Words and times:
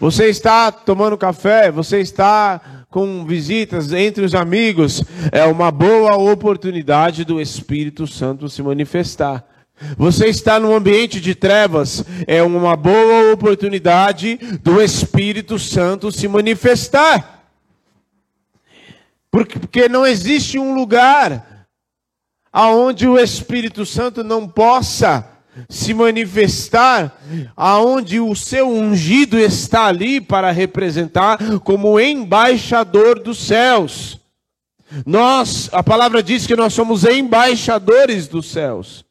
Você 0.00 0.28
está 0.28 0.72
tomando 0.72 1.16
café, 1.16 1.70
você 1.70 2.00
está 2.00 2.60
com 2.90 3.24
visitas 3.24 3.92
entre 3.92 4.24
os 4.24 4.34
amigos, 4.34 5.02
é 5.32 5.44
uma 5.44 5.70
boa 5.70 6.16
oportunidade 6.16 7.24
do 7.24 7.40
Espírito 7.40 8.06
Santo 8.06 8.48
se 8.48 8.62
manifestar. 8.62 9.44
Você 9.96 10.26
está 10.28 10.60
num 10.60 10.74
ambiente 10.74 11.20
de 11.20 11.34
trevas, 11.34 12.04
é 12.26 12.42
uma 12.42 12.76
boa 12.76 13.32
oportunidade 13.32 14.36
do 14.62 14.80
Espírito 14.80 15.58
Santo 15.58 16.12
se 16.12 16.28
manifestar. 16.28 17.42
Porque 19.30 19.88
não 19.88 20.06
existe 20.06 20.58
um 20.58 20.76
lugar 20.76 21.66
aonde 22.52 23.08
o 23.08 23.18
Espírito 23.18 23.84
Santo 23.84 24.22
não 24.22 24.48
possa 24.48 25.28
se 25.68 25.94
manifestar, 25.94 27.20
aonde 27.56 28.20
o 28.20 28.34
seu 28.34 28.68
ungido 28.68 29.38
está 29.38 29.86
ali 29.86 30.20
para 30.20 30.50
representar 30.50 31.38
como 31.60 31.98
embaixador 32.00 33.18
dos 33.20 33.38
céus. 33.38 34.18
Nós, 35.06 35.68
a 35.72 35.82
palavra 35.82 36.22
diz 36.22 36.46
que 36.46 36.56
nós 36.56 36.72
somos 36.72 37.04
embaixadores 37.04 38.28
dos 38.28 38.50
céus. 38.50 39.04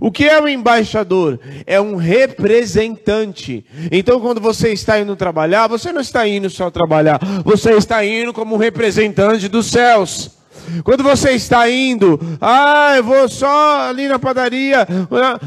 O 0.00 0.12
que 0.12 0.24
é 0.24 0.40
um 0.40 0.46
embaixador? 0.46 1.40
É 1.66 1.80
um 1.80 1.96
representante. 1.96 3.64
Então, 3.90 4.20
quando 4.20 4.40
você 4.40 4.72
está 4.72 5.00
indo 5.00 5.16
trabalhar, 5.16 5.66
você 5.66 5.92
não 5.92 6.00
está 6.00 6.28
indo 6.28 6.48
só 6.48 6.70
trabalhar, 6.70 7.18
você 7.44 7.72
está 7.72 8.04
indo 8.04 8.32
como 8.32 8.54
um 8.54 8.58
representante 8.58 9.48
dos 9.48 9.66
céus. 9.66 10.39
Quando 10.84 11.02
você 11.02 11.32
está 11.32 11.68
indo, 11.70 12.18
ah, 12.40 12.94
eu 12.96 13.04
vou 13.04 13.28
só 13.28 13.88
ali 13.88 14.08
na 14.08 14.18
padaria. 14.18 14.86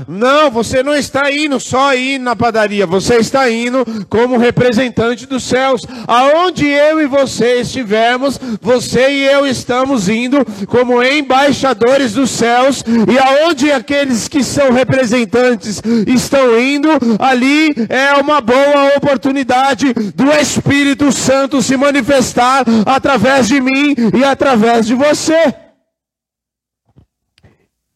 Não, 0.07 0.51
você 0.51 0.83
não 0.83 0.95
está 0.95 1.31
indo 1.31 1.59
só 1.59 1.93
ir 1.93 2.19
na 2.19 2.35
padaria, 2.35 2.85
você 2.85 3.15
está 3.15 3.49
indo 3.49 3.85
como 4.09 4.37
representante 4.37 5.25
dos 5.25 5.43
céus. 5.43 5.81
Aonde 6.07 6.67
eu 6.67 7.01
e 7.01 7.07
você 7.07 7.61
estivermos, 7.61 8.39
você 8.61 9.09
e 9.09 9.23
eu 9.25 9.47
estamos 9.47 10.09
indo 10.09 10.45
como 10.67 11.01
embaixadores 11.03 12.13
dos 12.13 12.29
céus, 12.29 12.83
e 12.87 13.17
aonde 13.17 13.71
aqueles 13.71 14.27
que 14.27 14.43
são 14.43 14.71
representantes 14.71 15.81
estão 16.07 16.59
indo, 16.59 16.89
ali 17.19 17.73
é 17.89 18.13
uma 18.19 18.41
boa 18.41 18.97
oportunidade 18.97 19.93
do 20.15 20.31
Espírito 20.31 21.11
Santo 21.11 21.61
se 21.61 21.77
manifestar 21.77 22.65
através 22.85 23.47
de 23.47 23.59
mim 23.61 23.95
e 24.13 24.23
através 24.23 24.85
de 24.85 24.93
você 24.93 25.12
você. 25.13 25.53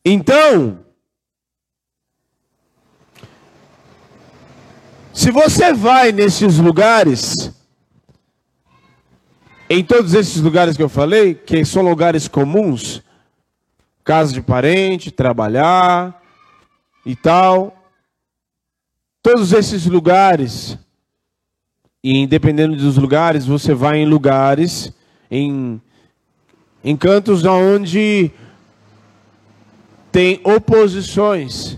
Então, 0.06 0.86
se 5.12 5.32
você 5.32 5.74
vai 5.74 6.12
nesses 6.12 6.60
lugares, 6.60 7.52
em 9.70 9.84
todos 9.84 10.14
esses 10.14 10.40
lugares 10.40 10.78
que 10.78 10.84
eu 10.84 10.88
falei, 10.88 11.34
que 11.34 11.66
são 11.66 11.82
lugares 11.82 12.28
comuns, 12.28 13.02
casa 14.04 14.32
de 14.32 14.42
parente, 14.42 15.12
trabalhar 15.12 16.22
e 17.06 17.16
tal, 17.16 17.76
todos 19.22 19.52
esses 19.52 19.88
lugares, 19.88 20.78
e 22.02 22.28
dependendo 22.28 22.78
dos 22.78 22.96
lugares, 22.96 23.46
você 23.46 23.74
vai 23.74 23.98
em 23.98 24.06
lugares, 24.06 24.94
em 25.30 25.82
em 26.88 26.96
cantos 26.96 27.44
onde 27.44 28.32
tem 30.10 30.40
oposições, 30.42 31.78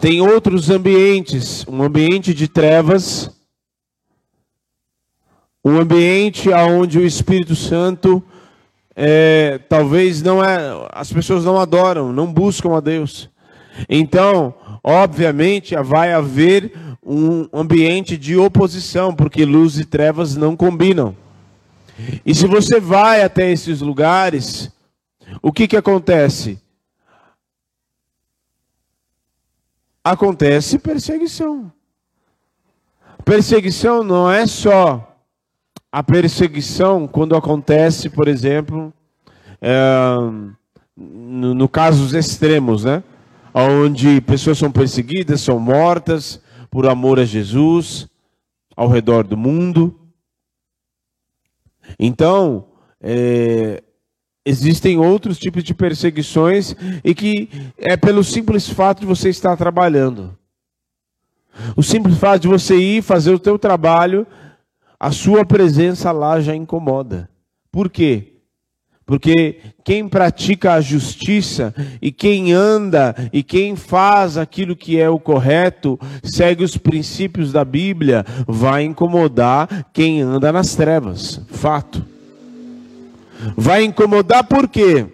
tem 0.00 0.22
outros 0.22 0.70
ambientes, 0.70 1.66
um 1.68 1.82
ambiente 1.82 2.32
de 2.32 2.48
trevas, 2.48 3.28
um 5.62 5.78
ambiente 5.78 6.48
onde 6.48 6.98
o 6.98 7.04
Espírito 7.04 7.54
Santo 7.54 8.24
é, 8.96 9.60
talvez 9.68 10.22
não 10.22 10.42
é, 10.42 10.88
as 10.92 11.12
pessoas 11.12 11.44
não 11.44 11.60
adoram, 11.60 12.10
não 12.10 12.32
buscam 12.32 12.74
a 12.74 12.80
Deus. 12.80 13.28
Então, 13.86 14.54
obviamente, 14.82 15.76
vai 15.76 16.14
haver 16.14 16.72
um 17.04 17.46
ambiente 17.52 18.16
de 18.16 18.34
oposição, 18.38 19.14
porque 19.14 19.44
luz 19.44 19.78
e 19.78 19.84
trevas 19.84 20.36
não 20.36 20.56
combinam. 20.56 21.14
E 22.24 22.34
se 22.34 22.46
você 22.46 22.80
vai 22.80 23.22
até 23.22 23.50
esses 23.50 23.80
lugares, 23.80 24.70
o 25.40 25.52
que, 25.52 25.68
que 25.68 25.76
acontece? 25.76 26.60
Acontece 30.04 30.78
perseguição. 30.78 31.72
Perseguição 33.24 34.02
não 34.02 34.30
é 34.30 34.46
só 34.46 35.16
a 35.90 36.02
perseguição 36.02 37.06
quando 37.06 37.36
acontece, 37.36 38.08
por 38.08 38.26
exemplo, 38.26 38.92
é, 39.60 39.78
no, 40.96 41.54
no 41.54 41.70
extremos, 42.14 42.84
né? 42.84 43.02
Onde 43.54 44.20
pessoas 44.22 44.58
são 44.58 44.72
perseguidas, 44.72 45.42
são 45.42 45.60
mortas 45.60 46.40
por 46.70 46.88
amor 46.88 47.20
a 47.20 47.24
Jesus 47.24 48.08
ao 48.74 48.88
redor 48.88 49.24
do 49.24 49.36
mundo. 49.36 49.94
Então, 51.98 52.66
é, 53.00 53.82
existem 54.44 54.98
outros 54.98 55.38
tipos 55.38 55.62
de 55.62 55.74
perseguições 55.74 56.74
e 57.04 57.14
que 57.14 57.48
é 57.78 57.96
pelo 57.96 58.24
simples 58.24 58.68
fato 58.68 59.00
de 59.00 59.06
você 59.06 59.28
estar 59.28 59.56
trabalhando. 59.56 60.36
O 61.76 61.82
simples 61.82 62.16
fato 62.16 62.42
de 62.42 62.48
você 62.48 62.76
ir 62.76 63.02
fazer 63.02 63.32
o 63.32 63.38
teu 63.38 63.58
trabalho, 63.58 64.26
a 64.98 65.10
sua 65.10 65.44
presença 65.44 66.10
lá 66.12 66.40
já 66.40 66.54
incomoda. 66.54 67.28
Por 67.70 67.90
quê? 67.90 68.31
Porque 69.04 69.58
quem 69.84 70.08
pratica 70.08 70.74
a 70.74 70.80
justiça 70.80 71.74
e 72.00 72.12
quem 72.12 72.52
anda 72.52 73.14
e 73.32 73.42
quem 73.42 73.74
faz 73.74 74.36
aquilo 74.36 74.76
que 74.76 74.98
é 74.98 75.08
o 75.08 75.18
correto, 75.18 75.98
segue 76.22 76.62
os 76.62 76.76
princípios 76.76 77.52
da 77.52 77.64
Bíblia, 77.64 78.24
vai 78.46 78.84
incomodar 78.84 79.86
quem 79.92 80.20
anda 80.20 80.52
nas 80.52 80.74
trevas. 80.74 81.40
Fato. 81.48 82.04
Vai 83.56 83.82
incomodar 83.84 84.44
por 84.44 84.68
quê? 84.68 85.06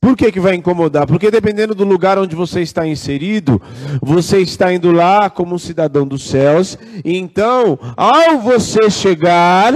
Por 0.00 0.16
que, 0.16 0.30
que 0.30 0.40
vai 0.40 0.54
incomodar? 0.54 1.04
Porque 1.04 1.32
dependendo 1.32 1.74
do 1.74 1.84
lugar 1.84 2.16
onde 2.16 2.36
você 2.36 2.60
está 2.60 2.86
inserido, 2.86 3.60
você 4.00 4.38
está 4.38 4.72
indo 4.72 4.92
lá 4.92 5.28
como 5.28 5.54
um 5.54 5.58
cidadão 5.58 6.06
dos 6.06 6.28
céus, 6.28 6.78
e 7.04 7.16
então, 7.16 7.76
ao 7.96 8.38
você 8.38 8.88
chegar 8.88 9.74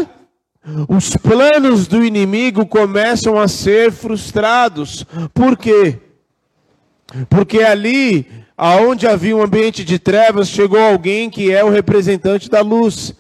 os 0.89 1.17
planos 1.17 1.87
do 1.87 2.05
inimigo 2.05 2.67
começam 2.67 3.39
a 3.39 3.49
ser 3.49 3.91
frustrados. 3.91 5.05
Por 5.33 5.57
quê? 5.57 5.99
Porque 7.29 7.59
ali, 7.59 8.27
aonde 8.57 9.07
havia 9.07 9.37
um 9.37 9.43
ambiente 9.43 9.85
de 9.85 9.99
trevas, 9.99 10.49
chegou 10.49 10.79
alguém 10.79 11.31
que 11.31 11.51
é 11.51 11.65
o 11.65 11.71
representante 11.71 12.49
da 12.49 12.61
luz. 12.61 13.15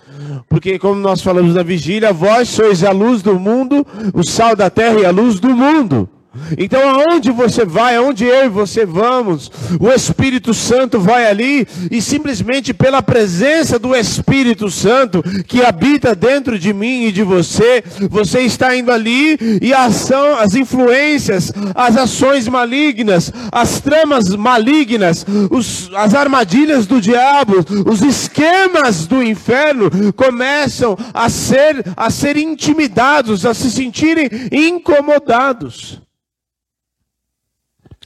Porque, 0.48 0.78
como 0.78 1.00
nós 1.00 1.22
falamos 1.22 1.54
na 1.54 1.62
vigília, 1.62 2.12
vós 2.12 2.48
sois 2.48 2.84
a 2.84 2.92
luz 2.92 3.22
do 3.22 3.38
mundo, 3.38 3.86
o 4.12 4.22
sal 4.22 4.54
da 4.54 4.68
terra 4.68 5.00
e 5.00 5.06
a 5.06 5.10
luz 5.10 5.40
do 5.40 5.48
mundo. 5.48 6.08
Então, 6.56 6.80
aonde 6.88 7.30
você 7.32 7.64
vai, 7.64 7.96
aonde 7.96 8.24
eu 8.24 8.46
e 8.46 8.48
você 8.48 8.86
vamos, 8.86 9.50
o 9.80 9.90
Espírito 9.90 10.54
Santo 10.54 11.00
vai 11.00 11.26
ali 11.26 11.66
e 11.90 12.00
simplesmente 12.00 12.72
pela 12.72 13.02
presença 13.02 13.78
do 13.78 13.96
Espírito 13.96 14.70
Santo 14.70 15.22
que 15.46 15.62
habita 15.62 16.14
dentro 16.14 16.56
de 16.56 16.72
mim 16.72 17.06
e 17.06 17.12
de 17.12 17.24
você, 17.24 17.82
você 18.08 18.40
está 18.42 18.76
indo 18.76 18.92
ali 18.92 19.36
e 19.60 19.74
a 19.74 19.86
ação, 19.86 20.38
as 20.38 20.54
influências, 20.54 21.52
as 21.74 21.96
ações 21.96 22.46
malignas, 22.46 23.32
as 23.50 23.80
tramas 23.80 24.28
malignas, 24.36 25.26
os, 25.50 25.90
as 25.94 26.14
armadilhas 26.14 26.86
do 26.86 27.00
diabo, 27.00 27.64
os 27.86 28.02
esquemas 28.02 29.06
do 29.06 29.20
inferno 29.20 29.90
começam 30.14 30.96
a 31.12 31.28
ser 31.28 31.84
a 31.96 32.08
ser 32.08 32.36
intimidados, 32.36 33.44
a 33.44 33.52
se 33.52 33.70
sentirem 33.70 34.28
incomodados. 34.52 36.00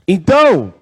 Então, 0.06 0.74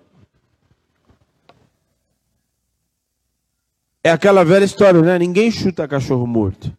é 4.03 4.11
aquela 4.11 4.45
velha 4.45 4.65
história, 4.65 5.01
né? 5.01 5.19
Ninguém 5.19 5.51
chuta 5.51 5.87
cachorro 5.87 6.27
morto. 6.27 6.77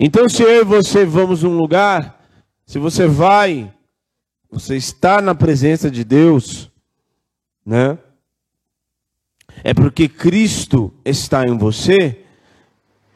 Então, 0.00 0.28
se 0.28 0.42
eu 0.42 0.62
e 0.62 0.64
você 0.64 1.04
vamos 1.04 1.42
num 1.42 1.56
lugar, 1.56 2.24
se 2.64 2.78
você 2.78 3.06
vai, 3.06 3.72
você 4.50 4.76
está 4.76 5.20
na 5.20 5.34
presença 5.34 5.90
de 5.90 6.04
Deus, 6.04 6.70
né? 7.64 7.98
É 9.64 9.74
porque 9.74 10.08
Cristo 10.08 10.92
está 11.04 11.44
em 11.44 11.56
você. 11.56 12.24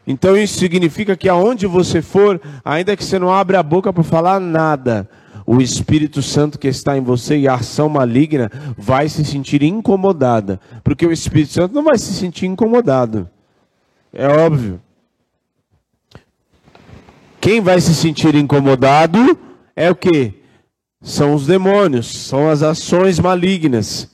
Então 0.06 0.36
isso 0.36 0.58
significa 0.58 1.16
que 1.16 1.28
aonde 1.28 1.66
você 1.66 2.02
for, 2.02 2.40
ainda 2.64 2.96
que 2.96 3.04
você 3.04 3.18
não 3.18 3.32
abra 3.32 3.60
a 3.60 3.62
boca 3.62 3.92
para 3.92 4.02
falar 4.02 4.40
nada, 4.40 5.08
o 5.46 5.60
Espírito 5.60 6.22
Santo 6.22 6.58
que 6.58 6.68
está 6.68 6.96
em 6.96 7.00
você 7.00 7.38
e 7.38 7.48
a 7.48 7.54
ação 7.54 7.88
maligna 7.88 8.50
vai 8.76 9.08
se 9.08 9.24
sentir 9.24 9.62
incomodada, 9.62 10.60
porque 10.82 11.06
o 11.06 11.12
Espírito 11.12 11.52
Santo 11.52 11.74
não 11.74 11.82
vai 11.82 11.98
se 11.98 12.12
sentir 12.12 12.46
incomodado. 12.46 13.28
É 14.12 14.26
óbvio. 14.28 14.80
Quem 17.40 17.60
vai 17.60 17.80
se 17.80 17.94
sentir 17.94 18.34
incomodado 18.34 19.36
é 19.74 19.90
o 19.90 19.96
que? 19.96 20.34
São 21.00 21.34
os 21.34 21.46
demônios, 21.46 22.06
são 22.06 22.48
as 22.48 22.62
ações 22.62 23.18
malignas. 23.18 24.08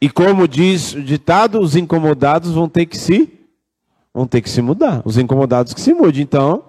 E 0.00 0.08
como 0.08 0.48
diz 0.48 0.94
o 0.94 1.02
ditado, 1.02 1.60
os 1.60 1.76
incomodados 1.76 2.52
vão 2.52 2.68
ter 2.68 2.86
que 2.86 2.96
se 2.96 3.32
vão 4.12 4.26
ter 4.26 4.40
que 4.40 4.50
se 4.50 4.60
mudar. 4.60 5.00
Os 5.04 5.16
incomodados 5.16 5.72
que 5.72 5.80
se 5.80 5.94
mudem. 5.94 6.22
Então, 6.22 6.64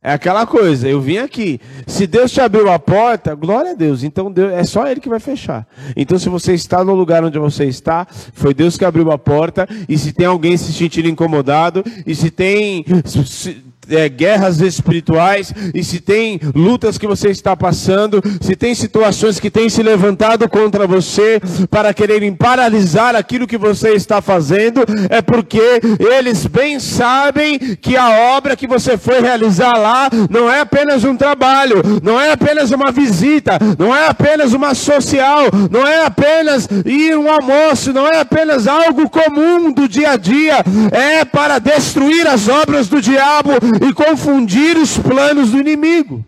é 0.00 0.12
aquela 0.12 0.46
coisa, 0.46 0.88
eu 0.88 1.00
vim 1.00 1.18
aqui. 1.18 1.60
Se 1.84 2.06
Deus 2.06 2.30
te 2.30 2.40
abriu 2.40 2.70
a 2.70 2.78
porta, 2.78 3.34
glória 3.34 3.72
a 3.72 3.74
Deus. 3.74 4.04
Então 4.04 4.30
Deus, 4.30 4.52
é 4.52 4.62
só 4.62 4.86
Ele 4.86 5.00
que 5.00 5.08
vai 5.08 5.18
fechar. 5.18 5.66
Então, 5.96 6.16
se 6.18 6.28
você 6.28 6.54
está 6.54 6.84
no 6.84 6.94
lugar 6.94 7.24
onde 7.24 7.36
você 7.36 7.64
está, 7.64 8.06
foi 8.32 8.54
Deus 8.54 8.78
que 8.78 8.84
abriu 8.84 9.10
a 9.10 9.18
porta. 9.18 9.68
E 9.88 9.98
se 9.98 10.12
tem 10.12 10.26
alguém 10.26 10.56
se 10.56 10.72
sentindo 10.72 11.08
incomodado, 11.08 11.82
e 12.06 12.14
se 12.14 12.30
tem. 12.30 12.84
Se, 13.04 13.64
é, 13.90 14.08
guerras 14.08 14.60
espirituais, 14.60 15.52
e 15.74 15.82
se 15.82 16.00
tem 16.00 16.40
lutas 16.54 16.98
que 16.98 17.06
você 17.06 17.30
está 17.30 17.56
passando, 17.56 18.22
se 18.40 18.54
tem 18.54 18.74
situações 18.74 19.40
que 19.40 19.50
têm 19.50 19.68
se 19.68 19.82
levantado 19.82 20.48
contra 20.48 20.86
você 20.86 21.40
para 21.70 21.92
quererem 21.94 22.34
paralisar 22.34 23.14
aquilo 23.14 23.46
que 23.46 23.58
você 23.58 23.90
está 23.90 24.20
fazendo, 24.20 24.80
é 25.10 25.20
porque 25.22 25.80
eles 25.98 26.46
bem 26.46 26.78
sabem 26.78 27.58
que 27.58 27.96
a 27.96 28.36
obra 28.36 28.56
que 28.56 28.66
você 28.66 28.96
foi 28.96 29.20
realizar 29.20 29.76
lá 29.76 30.08
não 30.30 30.50
é 30.50 30.60
apenas 30.60 31.04
um 31.04 31.16
trabalho, 31.16 31.82
não 32.02 32.20
é 32.20 32.32
apenas 32.32 32.70
uma 32.70 32.90
visita, 32.90 33.58
não 33.78 33.94
é 33.94 34.08
apenas 34.08 34.52
uma 34.52 34.74
social, 34.74 35.46
não 35.70 35.86
é 35.86 36.04
apenas 36.04 36.68
ir 36.84 37.16
um 37.16 37.30
almoço, 37.30 37.92
não 37.92 38.06
é 38.06 38.20
apenas 38.20 38.66
algo 38.66 39.08
comum 39.08 39.72
do 39.72 39.88
dia 39.88 40.12
a 40.12 40.16
dia, 40.16 40.56
é 40.90 41.24
para 41.24 41.58
destruir 41.58 42.26
as 42.26 42.48
obras 42.48 42.88
do 42.88 43.00
diabo 43.00 43.50
e 43.80 43.92
confundir 43.92 44.76
os 44.76 44.98
planos 44.98 45.50
do 45.50 45.58
inimigo. 45.58 46.24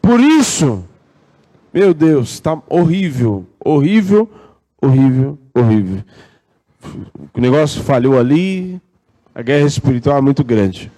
Por 0.00 0.20
isso, 0.20 0.84
meu 1.72 1.94
Deus, 1.94 2.30
está 2.30 2.60
horrível, 2.68 3.46
horrível, 3.64 4.30
horrível, 4.80 5.38
horrível. 5.54 6.04
O 7.34 7.40
negócio 7.40 7.82
falhou 7.82 8.18
ali, 8.18 8.80
a 9.34 9.42
guerra 9.42 9.66
espiritual 9.66 10.18
é 10.18 10.20
muito 10.20 10.42
grande. 10.42 10.90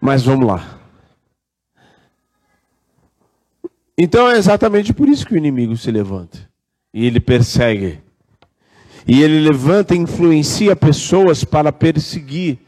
Mas 0.00 0.22
vamos 0.22 0.46
lá. 0.46 0.78
Então 3.96 4.28
é 4.28 4.36
exatamente 4.36 4.92
por 4.92 5.08
isso 5.08 5.24
que 5.24 5.34
o 5.34 5.36
inimigo 5.38 5.76
se 5.76 5.90
levanta. 5.90 6.38
E 6.92 7.06
ele 7.06 7.20
persegue 7.20 8.00
e 9.06 9.22
ele 9.22 9.40
levanta 9.40 9.94
e 9.94 9.98
influencia 9.98 10.74
pessoas 10.74 11.44
para 11.44 11.72
perseguir, 11.72 12.58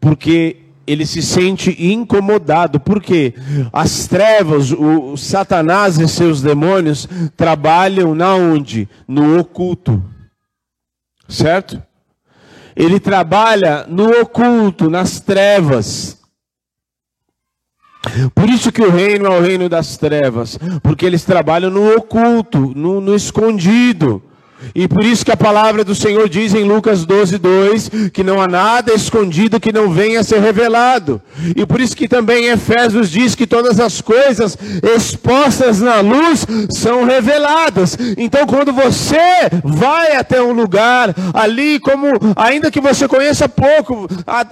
porque 0.00 0.56
ele 0.86 1.06
se 1.06 1.22
sente 1.22 1.74
incomodado, 1.78 2.78
porque 2.78 3.34
as 3.72 4.06
trevas, 4.06 4.70
o, 4.72 5.16
Satanás 5.16 5.98
e 5.98 6.06
seus 6.08 6.42
demônios 6.42 7.08
trabalham 7.36 8.14
na 8.14 8.34
onde? 8.34 8.88
No 9.08 9.38
oculto. 9.38 10.02
Certo? 11.28 11.82
Ele 12.76 13.00
trabalha 13.00 13.86
no 13.88 14.10
oculto, 14.20 14.90
nas 14.90 15.20
trevas. 15.20 16.18
Por 18.34 18.50
isso 18.50 18.70
que 18.70 18.82
o 18.82 18.90
reino 18.90 19.26
é 19.26 19.30
o 19.30 19.40
reino 19.40 19.68
das 19.68 19.96
trevas, 19.96 20.58
porque 20.82 21.06
eles 21.06 21.24
trabalham 21.24 21.70
no 21.70 21.96
oculto, 21.96 22.72
no, 22.76 23.00
no 23.00 23.14
escondido. 23.14 24.22
E 24.74 24.86
por 24.86 25.04
isso 25.04 25.24
que 25.24 25.32
a 25.32 25.36
palavra 25.36 25.84
do 25.84 25.94
Senhor 25.94 26.28
diz 26.28 26.54
em 26.54 26.64
Lucas 26.64 27.04
12, 27.04 27.38
2, 27.38 27.90
que 28.12 28.22
não 28.22 28.40
há 28.40 28.46
nada 28.46 28.92
escondido 28.92 29.60
que 29.60 29.72
não 29.72 29.90
venha 29.90 30.20
a 30.20 30.24
ser 30.24 30.40
revelado. 30.40 31.20
E 31.56 31.66
por 31.66 31.80
isso 31.80 31.96
que 31.96 32.08
também 32.08 32.46
Efésios 32.46 33.10
diz 33.10 33.34
que 33.34 33.46
todas 33.46 33.80
as 33.80 34.00
coisas 34.00 34.56
expostas 34.96 35.80
na 35.80 36.00
luz 36.00 36.46
são 36.70 37.04
reveladas. 37.04 37.96
Então 38.16 38.46
quando 38.46 38.72
você 38.72 39.48
vai 39.62 40.16
até 40.16 40.42
um 40.42 40.52
lugar 40.52 41.14
ali, 41.32 41.78
como 41.80 42.06
ainda 42.36 42.70
que 42.70 42.80
você 42.80 43.08
conheça 43.08 43.48
pouco, 43.48 44.06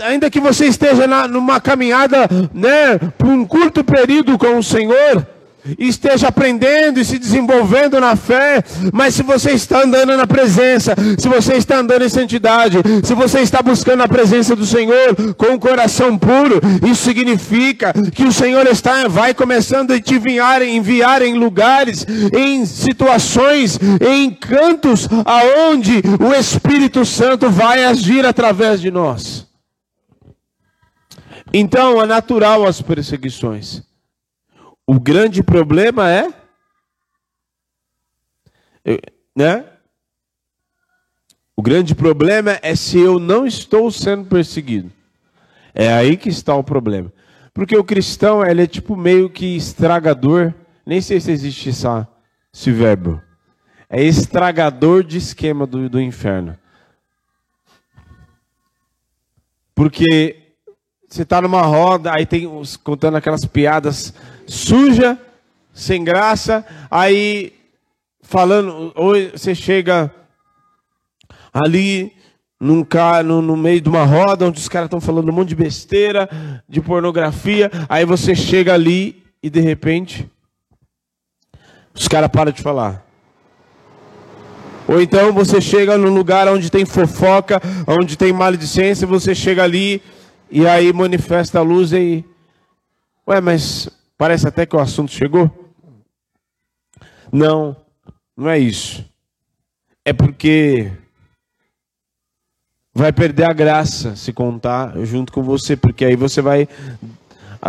ainda 0.05 0.31
que 0.31 0.41
você 0.41 0.67
esteja 0.67 1.07
na, 1.07 1.29
numa 1.29 1.61
caminhada, 1.61 2.29
né, 2.53 2.99
por 3.19 3.29
um 3.29 3.45
curto 3.45 3.85
período 3.85 4.39
com 4.39 4.59
o 4.59 4.63
Senhor, 4.63 5.27
esteja 5.79 6.29
aprendendo 6.29 7.01
e 7.01 7.05
se 7.05 7.19
desenvolvendo 7.19 8.01
na 8.01 8.17
fé, 8.17 8.63
mas 8.93 9.15
se 9.15 9.23
você 9.23 9.53
está 9.53 9.83
andando 9.83 10.17
na 10.17 10.27
presença, 10.27 10.95
se 11.19 11.29
você 11.29 11.55
está 11.55 11.79
andando 11.79 12.05
em 12.05 12.09
santidade, 12.09 12.79
se 13.03 13.15
você 13.15 13.41
está 13.41 13.63
buscando 13.63 14.03
a 14.03 14.09
presença 14.09 14.55
do 14.55 14.67
Senhor 14.67 15.35
com 15.37 15.47
o 15.47 15.53
um 15.53 15.59
coração 15.59 16.19
puro, 16.19 16.61
isso 16.89 17.05
significa 17.05 17.93
que 18.15 18.25
o 18.25 18.33
Senhor 18.33 18.67
está 18.67 18.93
vai 19.09 19.33
começando 19.33 19.93
a 19.93 20.01
te 20.01 20.15
enviar, 20.15 20.63
enviar 20.63 21.23
em 21.23 21.35
lugares, 21.35 22.07
em 22.37 22.67
situações, 22.67 23.79
em 24.01 24.31
cantos 24.31 25.09
aonde 25.25 26.03
o 26.21 26.35
Espírito 26.35 27.05
Santo 27.05 27.49
vai 27.49 27.85
agir 27.85 28.27
através 28.27 28.81
de 28.81 28.91
nós. 28.91 29.47
Então, 31.55 32.01
é 32.03 32.07
natural 32.07 32.67
as 32.67 32.81
perseguições. 32.81 33.83
O 34.87 34.99
grande 34.99 35.43
problema 35.43 36.11
é, 36.11 36.29
né? 39.35 39.65
O 41.57 41.63
grande 41.63 41.95
problema 41.95 42.59
é 42.63 42.75
se 42.75 42.99
eu 42.99 43.19
não 43.19 43.47
estou 43.47 43.91
sendo 43.91 44.25
perseguido. 44.25 44.91
É 45.75 45.93
aí 45.93 46.17
que 46.17 46.29
está 46.29 46.55
o 46.55 46.65
problema. 46.65 47.13
Porque 47.55 47.77
o 47.77 47.85
cristão, 47.85 48.45
ele 48.45 48.63
é 48.63 48.67
tipo 48.67 48.97
meio 48.97 49.29
que 49.29 49.57
estragador, 49.57 50.53
nem 50.85 51.01
sei 51.01 51.21
se 51.21 51.31
existe 51.31 51.69
essa, 51.69 52.09
esse 52.53 52.71
verbo. 52.73 53.23
É 53.89 54.03
estragador 54.03 55.05
de 55.05 55.19
esquema 55.19 55.67
do, 55.67 55.89
do 55.89 56.01
inferno. 56.01 56.59
Porque 59.75 60.55
você 61.09 61.23
está 61.23 61.43
numa 61.43 61.63
roda, 61.63 62.15
aí 62.15 62.25
tem 62.25 62.47
uns 62.47 62.77
contando 62.77 63.19
aquelas 63.19 63.45
piadas 63.45 64.15
suja, 64.47 65.19
sem 65.73 66.05
graça, 66.05 66.65
aí 66.91 67.53
falando, 68.23 68.93
ou 68.95 69.15
você 69.33 69.55
chega 69.55 70.13
ali 71.53 72.13
num, 72.61 72.87
no, 73.25 73.43
no 73.43 73.57
meio 73.57 73.81
de 73.81 73.89
uma 73.89 74.05
roda 74.05 74.47
onde 74.47 74.59
os 74.59 74.69
caras 74.69 74.87
estão 74.87 75.01
falando 75.01 75.29
um 75.29 75.33
monte 75.33 75.49
de 75.49 75.57
besteira, 75.57 76.29
de 76.69 76.81
pornografia, 76.81 77.71
aí 77.89 78.05
você 78.05 78.35
chega 78.35 78.73
ali 78.73 79.23
e 79.43 79.51
de 79.51 79.61
repente 79.61 80.31
os 81.95 82.09
caras 82.09 82.31
param 82.31 82.53
de 82.53 82.63
falar. 82.63 83.05
Ou 84.89 85.01
então 85.01 85.33
você 85.33 85.61
chega 85.61 85.97
num 85.97 86.15
lugar 86.15 86.49
onde 86.49 86.71
tem 86.71 86.85
fofoca, 86.85 87.61
onde 87.87 88.17
tem 88.17 88.33
maledicência, 88.33 89.07
você 89.07 89.35
chega 89.35 89.63
ali 89.63 90.03
e 90.51 90.67
aí 90.67 90.93
manifesta 90.93 91.59
a 91.59 91.63
luz 91.63 91.93
e. 91.93 92.25
Ué, 93.27 93.41
mas 93.41 93.89
parece 94.23 94.47
até 94.47 94.65
que 94.65 94.77
o 94.77 94.79
assunto 94.79 95.11
chegou? 95.11 95.51
Não, 97.33 97.75
não 98.37 98.49
é 98.49 98.57
isso. 98.57 99.05
É 100.05 100.13
porque 100.13 100.93
vai 102.95 103.13
perder 103.13 103.43
a 103.43 103.53
graça 103.53 104.15
se 104.15 104.33
contar 104.33 104.95
junto 105.05 105.33
com 105.33 105.43
você, 105.43 105.77
porque 105.77 106.05
aí 106.05 106.15
você 106.15 106.41
vai. 106.41 106.69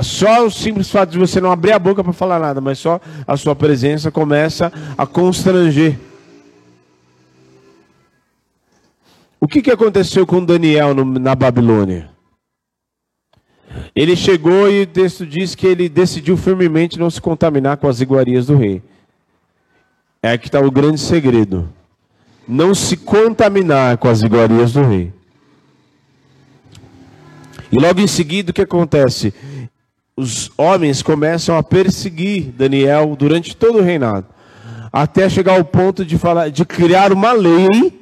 Só 0.04 0.46
o 0.46 0.52
simples 0.52 0.92
fato 0.92 1.10
de 1.10 1.18
você 1.18 1.42
não 1.42 1.52
abrir 1.52 1.72
a 1.72 1.80
boca 1.80 2.04
para 2.04 2.14
falar 2.14 2.38
nada, 2.38 2.62
mas 2.62 2.78
só 2.78 3.02
a 3.26 3.36
sua 3.36 3.56
presença 3.56 4.12
começa 4.12 4.72
a 4.96 5.08
constranger. 5.08 5.98
O 9.42 9.48
que, 9.48 9.60
que 9.60 9.72
aconteceu 9.72 10.28
com 10.28 10.46
Daniel 10.46 10.94
no, 10.94 11.04
na 11.04 11.34
Babilônia? 11.34 12.12
Ele 13.96 14.15
chegou 14.15 14.70
e 14.70 14.84
o 14.84 14.88
texto 14.88 15.25
diz 15.25 15.56
que 15.56 15.68
ele 15.68 15.89
decidiu 15.89 16.38
firmemente 16.38 17.00
não 17.00 17.10
se 17.10 17.22
contaminar 17.22 17.77
com 17.77 17.88
as 17.88 18.01
iguarias 18.01 18.48
do 18.48 18.56
rei. 18.56 18.82
É 20.22 20.32
aqui 20.32 20.48
está 20.48 20.60
o 20.60 20.72
grande 20.72 21.00
segredo. 21.00 21.70
Não 22.48 22.74
se 22.74 22.98
contaminar 22.98 23.98
com 23.98 24.08
as 24.08 24.22
iguarias 24.22 24.74
do 24.74 24.84
rei. 24.84 25.13
E 27.72 27.77
logo 27.77 28.00
em 28.00 28.08
seguida 28.08 28.51
o 28.51 28.53
que 28.53 28.62
acontece? 28.62 29.34
Os 30.15 30.51
homens 30.58 31.01
começam 31.01 31.58
a 31.58 31.63
perseguir 31.63 32.51
Daniel 32.51 33.15
durante 33.18 33.56
todo 33.56 33.80
o 33.80 33.82
reinado, 33.82 34.27
até 34.92 35.27
chegar 35.27 35.58
ao 35.58 35.65
ponto 35.65 36.06
de 36.06 36.18
falar, 36.18 36.51
de 36.51 36.63
criar 36.63 37.12
uma 37.12 37.32
lei. 37.32 38.00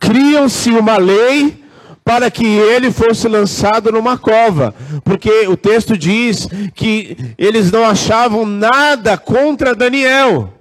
Criam-se 0.00 0.70
uma 0.70 0.96
lei 0.96 1.62
para 2.08 2.30
que 2.30 2.46
ele 2.46 2.90
fosse 2.90 3.28
lançado 3.28 3.92
numa 3.92 4.16
cova, 4.16 4.74
porque 5.04 5.46
o 5.46 5.58
texto 5.58 5.94
diz 5.94 6.48
que 6.74 7.34
eles 7.36 7.70
não 7.70 7.84
achavam 7.84 8.46
nada 8.46 9.18
contra 9.18 9.74
Daniel. 9.74 10.54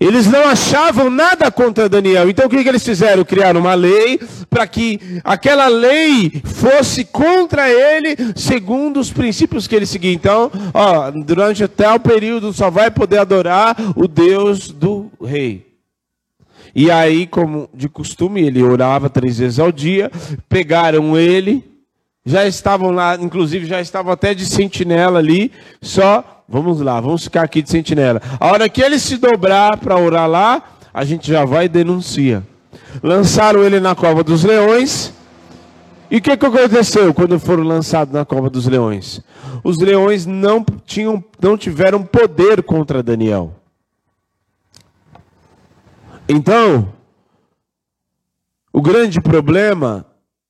Eles 0.00 0.26
não 0.26 0.48
achavam 0.48 1.10
nada 1.10 1.50
contra 1.50 1.86
Daniel. 1.86 2.30
Então 2.30 2.46
o 2.46 2.48
que, 2.48 2.62
que 2.62 2.68
eles 2.68 2.82
fizeram? 2.82 3.26
Criaram 3.26 3.60
uma 3.60 3.74
lei 3.74 4.18
para 4.48 4.66
que 4.66 4.98
aquela 5.22 5.68
lei 5.68 6.42
fosse 6.46 7.04
contra 7.04 7.68
ele, 7.68 8.16
segundo 8.34 9.00
os 9.00 9.12
princípios 9.12 9.66
que 9.66 9.76
ele 9.76 9.84
seguia. 9.84 10.14
Então, 10.14 10.50
ó, 10.72 11.10
durante 11.10 11.62
até 11.62 11.92
o 11.92 12.00
período 12.00 12.54
só 12.54 12.70
vai 12.70 12.90
poder 12.90 13.18
adorar 13.18 13.76
o 13.94 14.08
Deus 14.08 14.70
do 14.70 15.10
rei. 15.22 15.73
E 16.74 16.90
aí, 16.90 17.26
como 17.26 17.68
de 17.72 17.88
costume, 17.88 18.42
ele 18.42 18.62
orava 18.62 19.08
três 19.08 19.38
vezes 19.38 19.58
ao 19.58 19.70
dia. 19.70 20.10
Pegaram 20.48 21.16
ele, 21.16 21.64
já 22.24 22.46
estavam 22.46 22.90
lá, 22.90 23.16
inclusive 23.16 23.66
já 23.66 23.80
estavam 23.80 24.12
até 24.12 24.34
de 24.34 24.46
sentinela 24.46 25.18
ali, 25.18 25.52
só 25.80 26.34
Vamos 26.48 26.80
lá, 26.80 27.00
vamos 27.00 27.24
ficar 27.24 27.42
aqui 27.42 27.62
de 27.62 27.70
sentinela. 27.70 28.20
A 28.38 28.48
hora 28.48 28.68
que 28.68 28.82
ele 28.82 28.98
se 28.98 29.16
dobrar 29.16 29.78
para 29.78 29.96
orar 29.96 30.28
lá, 30.28 30.62
a 30.92 31.04
gente 31.04 31.26
já 31.30 31.44
vai 31.44 31.64
e 31.64 31.68
denuncia. 31.68 32.42
Lançaram 33.02 33.64
ele 33.64 33.80
na 33.80 33.94
cova 33.94 34.22
dos 34.22 34.44
leões. 34.44 35.12
E 36.10 36.18
o 36.18 36.20
que, 36.20 36.36
que 36.36 36.46
aconteceu 36.46 37.14
quando 37.14 37.40
foram 37.40 37.64
lançados 37.64 38.12
na 38.12 38.26
cova 38.26 38.50
dos 38.50 38.66
leões? 38.66 39.22
Os 39.64 39.78
leões 39.78 40.26
não, 40.26 40.64
tinham, 40.84 41.24
não 41.40 41.56
tiveram 41.56 42.02
poder 42.02 42.62
contra 42.62 43.02
Daniel. 43.02 43.54
Então, 46.28 46.92
o 48.72 48.80
grande 48.80 49.20
problema 49.20 50.06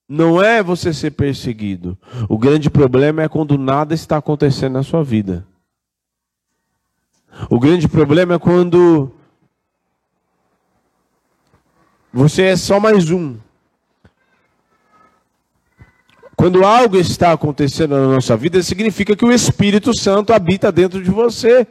não 0.09 0.43
é 0.43 0.63
você 0.63 0.93
ser 0.93 1.11
perseguido. 1.13 1.99
O 2.29 2.39
grande 2.39 2.71
problema 2.71 3.23
é 3.23 3.29
quando 3.29 3.59
nada 3.59 3.95
está 3.95 4.17
acontecendo 4.19 4.75
na 4.75 4.83
sua 4.83 5.03
vida. 5.03 5.47
O 7.51 7.59
grande 7.59 7.89
problema 7.89 8.35
é 8.35 8.39
quando 8.39 9.11
você 12.13 12.43
é 12.43 12.57
só 12.57 12.79
mais 12.79 13.11
um. 13.11 13.37
Quando 16.37 16.65
algo 16.65 16.97
está 16.97 17.33
acontecendo 17.33 17.97
na 17.97 18.07
nossa 18.07 18.37
vida, 18.37 18.63
significa 18.63 19.15
que 19.15 19.25
o 19.25 19.33
Espírito 19.33 19.97
Santo 19.97 20.33
habita 20.33 20.73
dentro 20.73 21.03
de 21.03 21.11
você. 21.11 21.67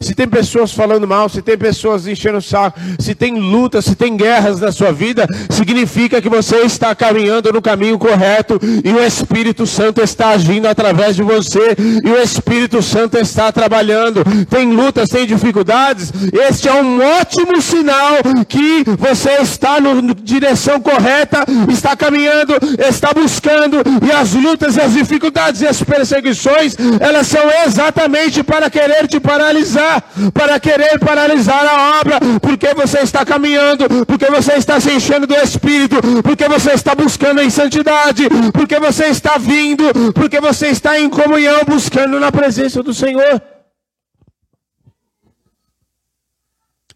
Se 0.00 0.14
tem 0.14 0.26
pessoas 0.26 0.72
falando 0.72 1.06
mal, 1.06 1.28
se 1.28 1.42
tem 1.42 1.56
pessoas 1.56 2.06
enchendo 2.06 2.38
o 2.38 2.42
saco, 2.42 2.78
se 2.98 3.14
tem 3.14 3.38
lutas, 3.38 3.84
se 3.84 3.94
tem 3.94 4.16
guerras 4.16 4.60
na 4.60 4.72
sua 4.72 4.92
vida, 4.92 5.26
significa 5.48 6.20
que 6.20 6.28
você 6.28 6.58
está 6.58 6.94
caminhando 6.94 7.52
no 7.52 7.62
caminho 7.62 7.98
correto 7.98 8.58
e 8.84 8.92
o 8.92 9.02
Espírito 9.02 9.66
Santo 9.66 10.02
está 10.02 10.30
agindo 10.30 10.66
através 10.66 11.16
de 11.16 11.22
você 11.22 11.76
e 12.04 12.10
o 12.10 12.20
Espírito 12.20 12.82
Santo 12.82 13.16
está 13.18 13.52
trabalhando. 13.52 14.22
Tem 14.48 14.72
lutas, 14.72 15.08
tem 15.08 15.26
dificuldades, 15.26 16.12
este 16.32 16.68
é 16.68 16.74
um 16.74 17.00
ótimo 17.20 17.60
sinal 17.60 18.16
que 18.48 18.84
você 18.98 19.42
está 19.42 19.80
na 19.80 20.14
direção 20.22 20.80
correta, 20.80 21.44
está 21.68 21.96
caminhando, 21.96 22.54
está 22.78 23.12
buscando 23.12 23.78
e 24.06 24.12
as 24.12 24.34
lutas, 24.34 24.78
as 24.78 24.92
dificuldades 24.92 25.60
e 25.60 25.66
as 25.66 25.82
perseguições, 25.82 26.76
elas 27.00 27.26
são 27.26 27.42
exatamente 27.66 28.42
para 28.42 28.70
querer 28.70 29.06
te 29.06 29.20
paralisar, 29.20 30.02
para 30.32 30.58
querer 30.58 30.98
paralisar 30.98 31.64
a 31.64 32.00
obra, 32.00 32.18
porque 32.40 32.72
você 32.74 33.00
está 33.00 33.24
caminhando, 33.24 34.06
porque 34.06 34.26
você 34.26 34.54
está 34.54 34.80
se 34.80 34.90
enchendo 34.92 35.26
do 35.26 35.34
Espírito, 35.34 35.96
porque 36.22 36.48
você 36.48 36.72
está 36.72 36.94
buscando 36.94 37.40
em 37.40 37.50
santidade, 37.50 38.28
porque 38.52 38.78
você 38.78 39.06
está 39.06 39.36
vindo, 39.38 39.84
porque 40.14 40.40
você 40.40 40.68
está 40.68 40.98
em 40.98 41.08
comunhão, 41.08 41.60
buscando 41.66 42.18
na 42.18 42.30
presença 42.30 42.82
do 42.82 42.94
Senhor. 42.94 43.42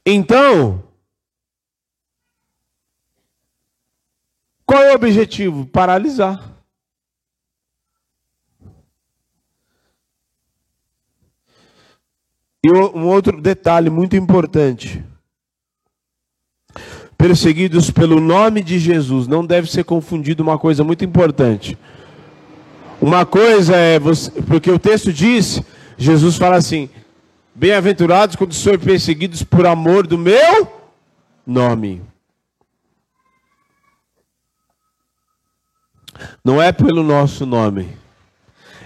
Então, 0.07 0.83
qual 4.67 4.83
é 4.83 4.93
o 4.93 4.97
objetivo? 4.97 5.67
Paralisar. 5.67 6.54
E 12.65 12.73
um 12.73 13.07
outro 13.09 13.43
detalhe 13.43 13.91
muito 13.91 14.17
importante. 14.17 15.05
Perseguidos 17.19 17.91
pelo 17.91 18.19
nome 18.19 18.63
de 18.63 18.79
Jesus, 18.79 19.27
não 19.29 19.45
deve 19.45 19.71
ser 19.71 19.85
confundido 19.85 20.43
uma 20.43 20.59
coisa 20.59 20.83
muito 20.83 21.05
importante. 21.05 21.77
Uma 23.03 23.27
coisa 23.27 23.77
é 23.77 23.99
você, 23.99 24.31
porque 24.43 24.71
o 24.71 24.79
texto 24.79 25.13
diz, 25.13 25.61
Jesus 25.99 26.37
fala 26.37 26.57
assim: 26.57 26.89
Bem-aventurados 27.55 28.35
quando 28.35 28.55
sois 28.55 28.83
perseguidos 28.83 29.43
por 29.43 29.67
amor 29.67 30.07
do 30.07 30.17
meu 30.17 30.67
nome. 31.47 32.01
Não 36.43 36.63
é 36.63 36.73
pelo 36.73 37.03
nosso 37.03 37.45
nome, 37.45 37.95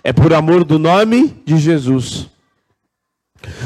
é 0.03 0.13
por 0.13 0.35
amor 0.35 0.65
do 0.65 0.81
nome 0.81 1.29
de 1.47 1.59
Jesus. 1.59 2.29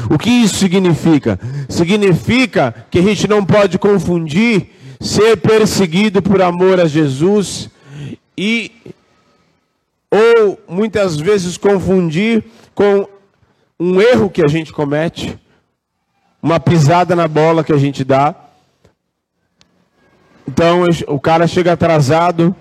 O 0.09 0.17
que 0.17 0.29
isso 0.29 0.55
significa? 0.55 1.39
Significa 1.67 2.85
que 2.89 2.99
a 2.99 3.01
gente 3.01 3.27
não 3.27 3.43
pode 3.43 3.77
confundir 3.77 4.69
ser 4.99 5.37
perseguido 5.37 6.21
por 6.21 6.41
amor 6.41 6.79
a 6.79 6.85
Jesus 6.85 7.69
e 8.37 8.71
ou 10.09 10.59
muitas 10.67 11.17
vezes 11.17 11.57
confundir 11.57 12.43
com 12.75 13.07
um 13.79 13.99
erro 13.99 14.29
que 14.29 14.43
a 14.43 14.47
gente 14.47 14.71
comete, 14.71 15.37
uma 16.41 16.59
pisada 16.59 17.15
na 17.15 17.27
bola 17.27 17.63
que 17.63 17.73
a 17.73 17.77
gente 17.77 18.03
dá. 18.03 18.35
Então 20.47 20.83
o 21.07 21.19
cara 21.19 21.47
chega 21.47 21.73
atrasado 21.73 22.55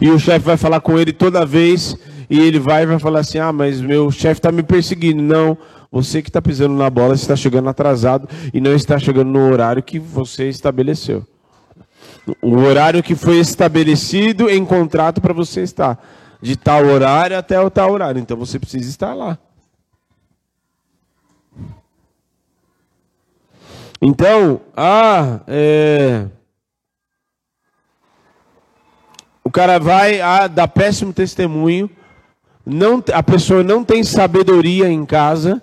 e 0.00 0.10
o 0.10 0.18
chefe 0.18 0.44
vai 0.44 0.56
falar 0.56 0.80
com 0.80 0.98
ele 0.98 1.12
toda 1.12 1.46
vez 1.46 1.96
e 2.28 2.40
ele 2.40 2.58
vai 2.58 2.82
e 2.82 2.86
vai 2.86 2.98
falar 2.98 3.20
assim: 3.20 3.38
ah, 3.38 3.52
mas 3.52 3.80
meu 3.80 4.10
chefe 4.10 4.38
está 4.38 4.50
me 4.50 4.62
perseguindo. 4.62 5.22
Não, 5.22 5.56
você 5.90 6.22
que 6.22 6.28
está 6.28 6.42
pisando 6.42 6.74
na 6.74 6.90
bola 6.90 7.14
está 7.14 7.36
chegando 7.36 7.68
atrasado 7.68 8.28
e 8.52 8.60
não 8.60 8.74
está 8.74 8.98
chegando 8.98 9.30
no 9.30 9.50
horário 9.50 9.82
que 9.82 9.98
você 9.98 10.48
estabeleceu. 10.48 11.24
O 12.42 12.56
horário 12.56 13.02
que 13.02 13.14
foi 13.14 13.38
estabelecido 13.38 14.50
em 14.50 14.64
contrato 14.64 15.20
para 15.20 15.32
você 15.32 15.62
estar. 15.62 16.04
De 16.42 16.56
tal 16.56 16.84
horário 16.84 17.38
até 17.38 17.60
o 17.60 17.70
tal 17.70 17.92
horário. 17.92 18.20
Então 18.20 18.36
você 18.36 18.58
precisa 18.58 18.88
estar 18.88 19.14
lá. 19.14 19.38
Então, 24.02 24.60
ah, 24.76 25.40
é... 25.46 26.26
o 29.42 29.50
cara 29.50 29.78
vai 29.78 30.20
ah, 30.20 30.46
dar 30.46 30.68
péssimo 30.68 31.12
testemunho 31.12 31.88
não, 32.66 33.02
a 33.14 33.22
pessoa 33.22 33.62
não 33.62 33.84
tem 33.84 34.02
sabedoria 34.02 34.88
em 34.88 35.06
casa 35.06 35.62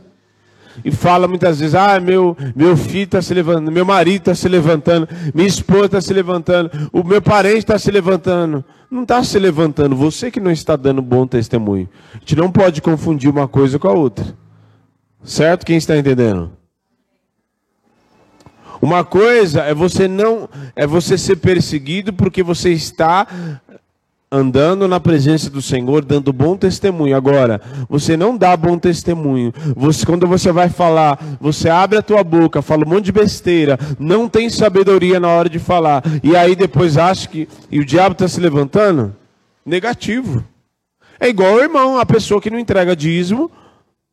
e 0.84 0.90
fala 0.90 1.28
muitas 1.28 1.60
vezes: 1.60 1.76
ah, 1.76 2.00
meu, 2.00 2.38
meu 2.56 2.78
filho 2.78 3.04
está 3.04 3.22
se 3.22 3.34
levantando, 3.34 3.72
meu 3.72 3.86
marido 3.86 4.22
está 4.22 4.34
se 4.34 4.48
levantando, 4.48 5.08
minha 5.36 5.48
esposa 5.48 5.86
está 5.86 6.02
se 6.02 6.14
levantando, 6.14 6.72
o 6.94 7.04
meu 7.04 7.22
parente 7.22 7.60
está 7.60 7.78
se 7.78 7.92
levantando. 7.92 8.64
Não 8.90 9.04
está 9.04 9.24
se 9.24 9.38
levantando, 9.40 9.96
você 9.96 10.30
que 10.30 10.40
não 10.40 10.52
está 10.52 10.76
dando 10.76 11.02
bom 11.02 11.26
testemunho. 11.26 11.90
A 12.14 12.20
gente 12.20 12.36
não 12.36 12.52
pode 12.52 12.80
confundir 12.80 13.30
uma 13.30 13.48
coisa 13.48 13.80
com 13.80 13.88
a 13.88 13.92
outra. 13.92 14.38
Certo? 15.24 15.66
Quem 15.66 15.78
está 15.78 15.98
entendendo? 15.98 16.52
Uma 18.80 19.04
coisa 19.04 19.62
é 19.62 19.74
você 19.74 20.08
não 20.08 20.48
é 20.76 20.86
você 20.86 21.18
ser 21.18 21.38
perseguido 21.38 22.14
porque 22.14 22.44
você 22.44 22.72
está 22.72 23.26
andando 24.34 24.88
na 24.88 25.00
presença 25.00 25.48
do 25.48 25.62
Senhor, 25.62 26.04
dando 26.04 26.34
bom 26.34 26.58
testemunho. 26.58 27.16
Agora, 27.16 27.62
você 27.88 28.18
não 28.18 28.36
dá 28.36 28.58
bom 28.58 28.80
testemunho. 28.80 29.54
Você, 29.76 30.04
quando 30.04 30.26
você 30.26 30.52
vai 30.52 30.70
falar, 30.70 31.38
você 31.40 31.70
abre 31.70 32.00
a 32.00 32.02
tua 32.02 32.24
boca, 32.24 32.64
fala 32.64 32.84
um 32.84 32.90
monte 32.90 33.06
de 33.06 33.12
besteira, 33.12 33.78
não 34.00 34.28
tem 34.28 34.50
sabedoria 34.50 35.20
na 35.20 35.28
hora 35.28 35.48
de 35.48 35.60
falar, 35.60 36.02
e 36.24 36.36
aí 36.36 36.56
depois 36.56 36.98
acha 36.98 37.28
que 37.30 37.48
e 37.70 37.80
o 37.80 37.86
diabo 37.86 38.14
está 38.14 38.28
se 38.28 38.40
levantando? 38.40 39.16
Negativo. 39.64 40.44
É 41.20 41.30
igual 41.30 41.54
o 41.54 41.62
irmão, 41.62 42.00
a 42.00 42.06
pessoa 42.06 42.42
que 42.42 42.50
não 42.50 42.58
entrega 42.58 42.96
dízimo, 42.96 43.52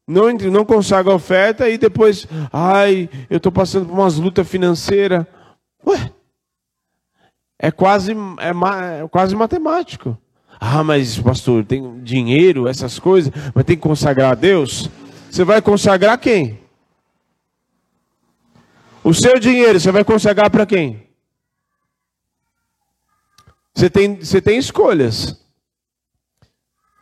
não, 0.06 0.30
não 0.32 0.64
consagra 0.66 1.14
oferta 1.14 1.68
e 1.68 1.78
depois, 1.78 2.26
ai, 2.52 3.08
eu 3.30 3.38
estou 3.38 3.50
passando 3.50 3.86
por 3.86 3.94
umas 3.94 4.16
lutas 4.16 4.46
financeiras. 4.46 5.24
Ué, 5.86 6.10
é 7.62 7.70
quase, 7.70 8.12
é, 8.12 9.02
é 9.02 9.08
quase 9.08 9.36
matemático. 9.36 10.16
Ah, 10.58 10.82
mas 10.82 11.18
pastor, 11.18 11.62
tem 11.62 12.02
dinheiro, 12.02 12.66
essas 12.66 12.98
coisas, 12.98 13.30
mas 13.54 13.64
tem 13.64 13.76
que 13.76 13.82
consagrar 13.82 14.32
a 14.32 14.34
Deus? 14.34 14.88
Você 15.30 15.44
vai 15.44 15.60
consagrar 15.60 16.18
quem? 16.18 16.58
O 19.04 19.12
seu 19.12 19.38
dinheiro, 19.38 19.78
você 19.78 19.92
vai 19.92 20.04
consagrar 20.04 20.50
para 20.50 20.64
quem? 20.64 21.06
Você 23.74 23.90
tem, 23.90 24.16
você 24.16 24.40
tem 24.40 24.58
escolhas. 24.58 25.38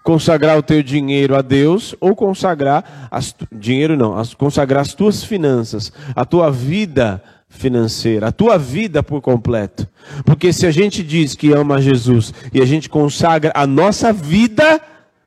Consagrar 0.03 0.59
o 0.59 0.63
teu 0.63 0.83
dinheiro 0.83 1.37
a 1.37 1.43
Deus 1.43 1.95
ou 2.01 2.17
consagrar 2.17 3.09
as, 3.11 3.35
dinheiro 3.53 3.97
não, 3.97 4.17
as, 4.17 4.35
consagrar 4.35 4.83
as 4.83 4.95
tuas 4.95 5.23
finanças, 5.23 5.93
a 6.17 6.25
tua 6.25 6.51
vida 6.51 7.23
financeira, 7.49 8.29
a 8.29 8.33
tua 8.33 8.59
vida 8.59 9.03
por 9.03 9.21
completo. 9.21 9.89
Porque 10.25 10.53
se 10.53 10.67
a 10.67 10.71
gente 10.71 11.03
diz 11.03 11.35
que 11.35 11.53
ama 11.53 11.81
Jesus 11.81 12.33
e 12.53 12.61
a 12.61 12.67
gente 12.67 12.89
consagra 12.89 13.53
a 13.55 13.67
nossa 13.67 14.13
vida 14.13 14.81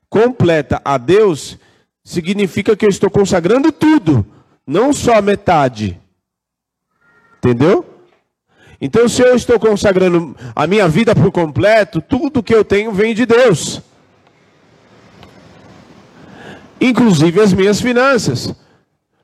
completa 0.09 0.81
a 0.83 0.97
Deus, 0.97 1.57
significa 2.03 2.75
que 2.75 2.85
eu 2.85 2.89
estou 2.89 3.09
consagrando 3.09 3.71
tudo, 3.71 4.25
não 4.65 4.93
só 4.93 5.15
a 5.15 5.21
metade. 5.21 5.99
Entendeu? 7.37 7.85
Então, 8.79 9.07
se 9.07 9.21
eu 9.21 9.35
estou 9.35 9.59
consagrando 9.59 10.35
a 10.55 10.65
minha 10.65 10.87
vida 10.87 11.15
por 11.15 11.31
completo, 11.31 12.01
tudo 12.01 12.41
que 12.41 12.53
eu 12.53 12.65
tenho 12.65 12.91
vem 12.91 13.13
de 13.13 13.27
Deus, 13.27 13.81
inclusive 16.79 17.39
as 17.39 17.53
minhas 17.53 17.79
finanças. 17.79 18.55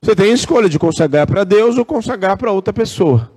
Você 0.02 0.16
tem 0.16 0.32
a 0.32 0.36
escolha 0.36 0.70
de 0.70 0.80
consagrar 0.80 1.28
para 1.28 1.44
Deus 1.44 1.78
ou 1.78 1.86
consagrar 1.86 2.38
para 2.38 2.52
outra 2.52 2.74
pessoa, 2.74 3.32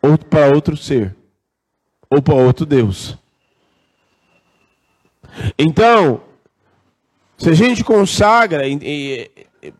ou 0.00 0.16
para 0.16 0.46
outro 0.48 0.76
ser, 0.76 1.14
ou 2.10 2.22
para 2.22 2.34
outro 2.34 2.64
Deus. 2.64 3.16
Então, 5.58 6.22
se 7.36 7.50
a 7.50 7.54
gente 7.54 7.84
consagra, 7.84 8.62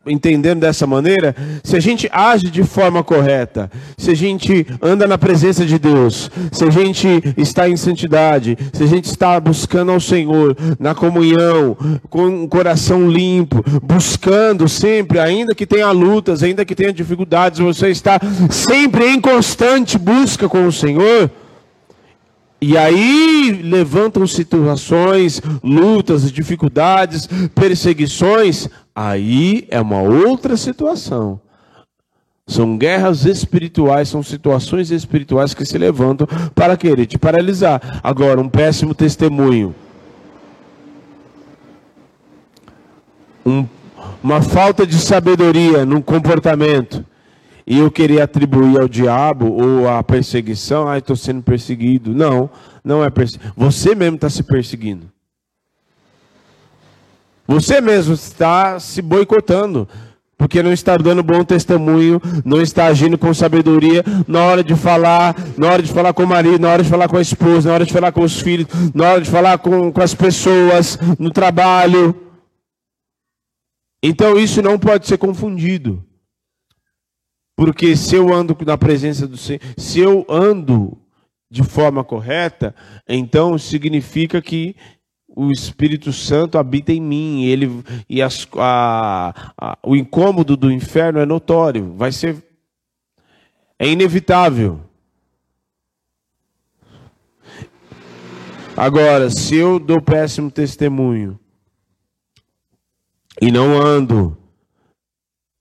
entendendo 0.06 0.60
dessa 0.60 0.86
maneira, 0.86 1.34
se 1.62 1.76
a 1.76 1.80
gente 1.80 2.08
age 2.12 2.50
de 2.50 2.62
forma 2.62 3.02
correta, 3.02 3.70
se 3.96 4.10
a 4.10 4.14
gente 4.14 4.66
anda 4.80 5.06
na 5.06 5.18
presença 5.18 5.64
de 5.64 5.78
Deus, 5.78 6.30
se 6.52 6.64
a 6.64 6.70
gente 6.70 7.06
está 7.36 7.68
em 7.68 7.76
santidade, 7.76 8.56
se 8.72 8.82
a 8.82 8.86
gente 8.86 9.04
está 9.06 9.38
buscando 9.40 9.92
ao 9.92 10.00
Senhor 10.00 10.56
na 10.78 10.94
comunhão, 10.94 11.76
com 12.08 12.26
um 12.26 12.48
coração 12.48 13.10
limpo, 13.10 13.64
buscando 13.82 14.68
sempre, 14.68 15.18
ainda 15.18 15.54
que 15.54 15.66
tenha 15.66 15.90
lutas, 15.90 16.42
ainda 16.42 16.64
que 16.64 16.74
tenha 16.74 16.92
dificuldades, 16.92 17.58
você 17.58 17.88
está 17.88 18.20
sempre 18.50 19.06
em 19.06 19.20
constante 19.20 19.98
busca 19.98 20.48
com 20.48 20.66
o 20.66 20.72
Senhor. 20.72 21.30
E 22.60 22.76
aí 22.76 23.60
levantam 23.62 24.26
situações, 24.26 25.42
lutas, 25.62 26.32
dificuldades, 26.32 27.28
perseguições, 27.54 28.68
aí 28.94 29.66
é 29.70 29.80
uma 29.80 30.00
outra 30.00 30.56
situação. 30.56 31.38
São 32.46 32.78
guerras 32.78 33.24
espirituais, 33.26 34.08
são 34.08 34.22
situações 34.22 34.90
espirituais 34.90 35.52
que 35.52 35.64
se 35.64 35.76
levantam 35.76 36.26
para 36.54 36.76
querer 36.76 37.04
te 37.06 37.18
paralisar. 37.18 38.00
Agora, 38.02 38.40
um 38.40 38.48
péssimo 38.48 38.94
testemunho. 38.94 39.74
Um, 43.44 43.66
uma 44.22 44.40
falta 44.40 44.86
de 44.86 44.96
sabedoria 44.96 45.84
no 45.84 46.02
comportamento 46.02 47.04
e 47.66 47.78
eu 47.78 47.90
querer 47.90 48.20
atribuir 48.20 48.80
ao 48.80 48.88
diabo 48.88 49.52
ou 49.52 49.88
à 49.88 50.02
perseguição, 50.02 50.88
ah, 50.88 50.98
estou 50.98 51.16
sendo 51.16 51.42
perseguido. 51.42 52.14
Não, 52.14 52.48
não 52.84 53.02
é 53.02 53.10
perseguido. 53.10 53.52
Você 53.56 53.94
mesmo 53.94 54.14
está 54.14 54.30
se 54.30 54.42
perseguindo. 54.44 55.10
Você 57.48 57.80
mesmo 57.80 58.14
está 58.14 58.78
se 58.78 59.02
boicotando, 59.02 59.88
porque 60.38 60.62
não 60.62 60.72
está 60.72 60.96
dando 60.96 61.22
bom 61.24 61.44
testemunho, 61.44 62.20
não 62.44 62.60
está 62.60 62.86
agindo 62.86 63.18
com 63.18 63.32
sabedoria 63.34 64.04
na 64.28 64.44
hora 64.44 64.62
de 64.62 64.76
falar, 64.76 65.34
na 65.56 65.68
hora 65.68 65.82
de 65.82 65.92
falar 65.92 66.12
com 66.12 66.22
o 66.22 66.26
marido, 66.26 66.60
na 66.60 66.70
hora 66.70 66.82
de 66.84 66.88
falar 66.88 67.08
com 67.08 67.16
a 67.16 67.22
esposa, 67.22 67.68
na 67.68 67.74
hora 67.74 67.86
de 67.86 67.92
falar 67.92 68.12
com 68.12 68.22
os 68.22 68.40
filhos, 68.40 68.66
na 68.94 69.10
hora 69.10 69.20
de 69.20 69.30
falar 69.30 69.58
com, 69.58 69.92
com 69.92 70.02
as 70.02 70.14
pessoas, 70.14 70.98
no 71.18 71.30
trabalho. 71.30 72.14
Então 74.00 74.38
isso 74.38 74.62
não 74.62 74.78
pode 74.78 75.06
ser 75.06 75.18
confundido. 75.18 76.05
Porque 77.56 77.96
se 77.96 78.14
eu 78.14 78.32
ando 78.34 78.56
na 78.66 78.76
presença 78.76 79.26
do 79.26 79.38
Senhor, 79.38 79.60
se 79.78 79.98
eu 79.98 80.26
ando 80.28 80.98
de 81.50 81.62
forma 81.62 82.04
correta, 82.04 82.74
então 83.08 83.56
significa 83.56 84.42
que 84.42 84.76
o 85.26 85.50
Espírito 85.50 86.12
Santo 86.12 86.58
habita 86.58 86.92
em 86.92 87.00
mim, 87.00 87.44
ele 87.44 87.82
e 88.08 88.20
as, 88.20 88.46
a, 88.56 89.52
a, 89.56 89.78
o 89.82 89.96
incômodo 89.96 90.56
do 90.56 90.70
inferno 90.70 91.18
é 91.18 91.26
notório, 91.26 91.94
vai 91.94 92.12
ser 92.12 92.44
é 93.78 93.88
inevitável. 93.88 94.80
Agora, 98.76 99.30
se 99.30 99.56
eu 99.56 99.78
dou 99.78 100.02
péssimo 100.02 100.50
testemunho 100.50 101.38
e 103.40 103.50
não 103.50 103.80
ando 103.80 104.36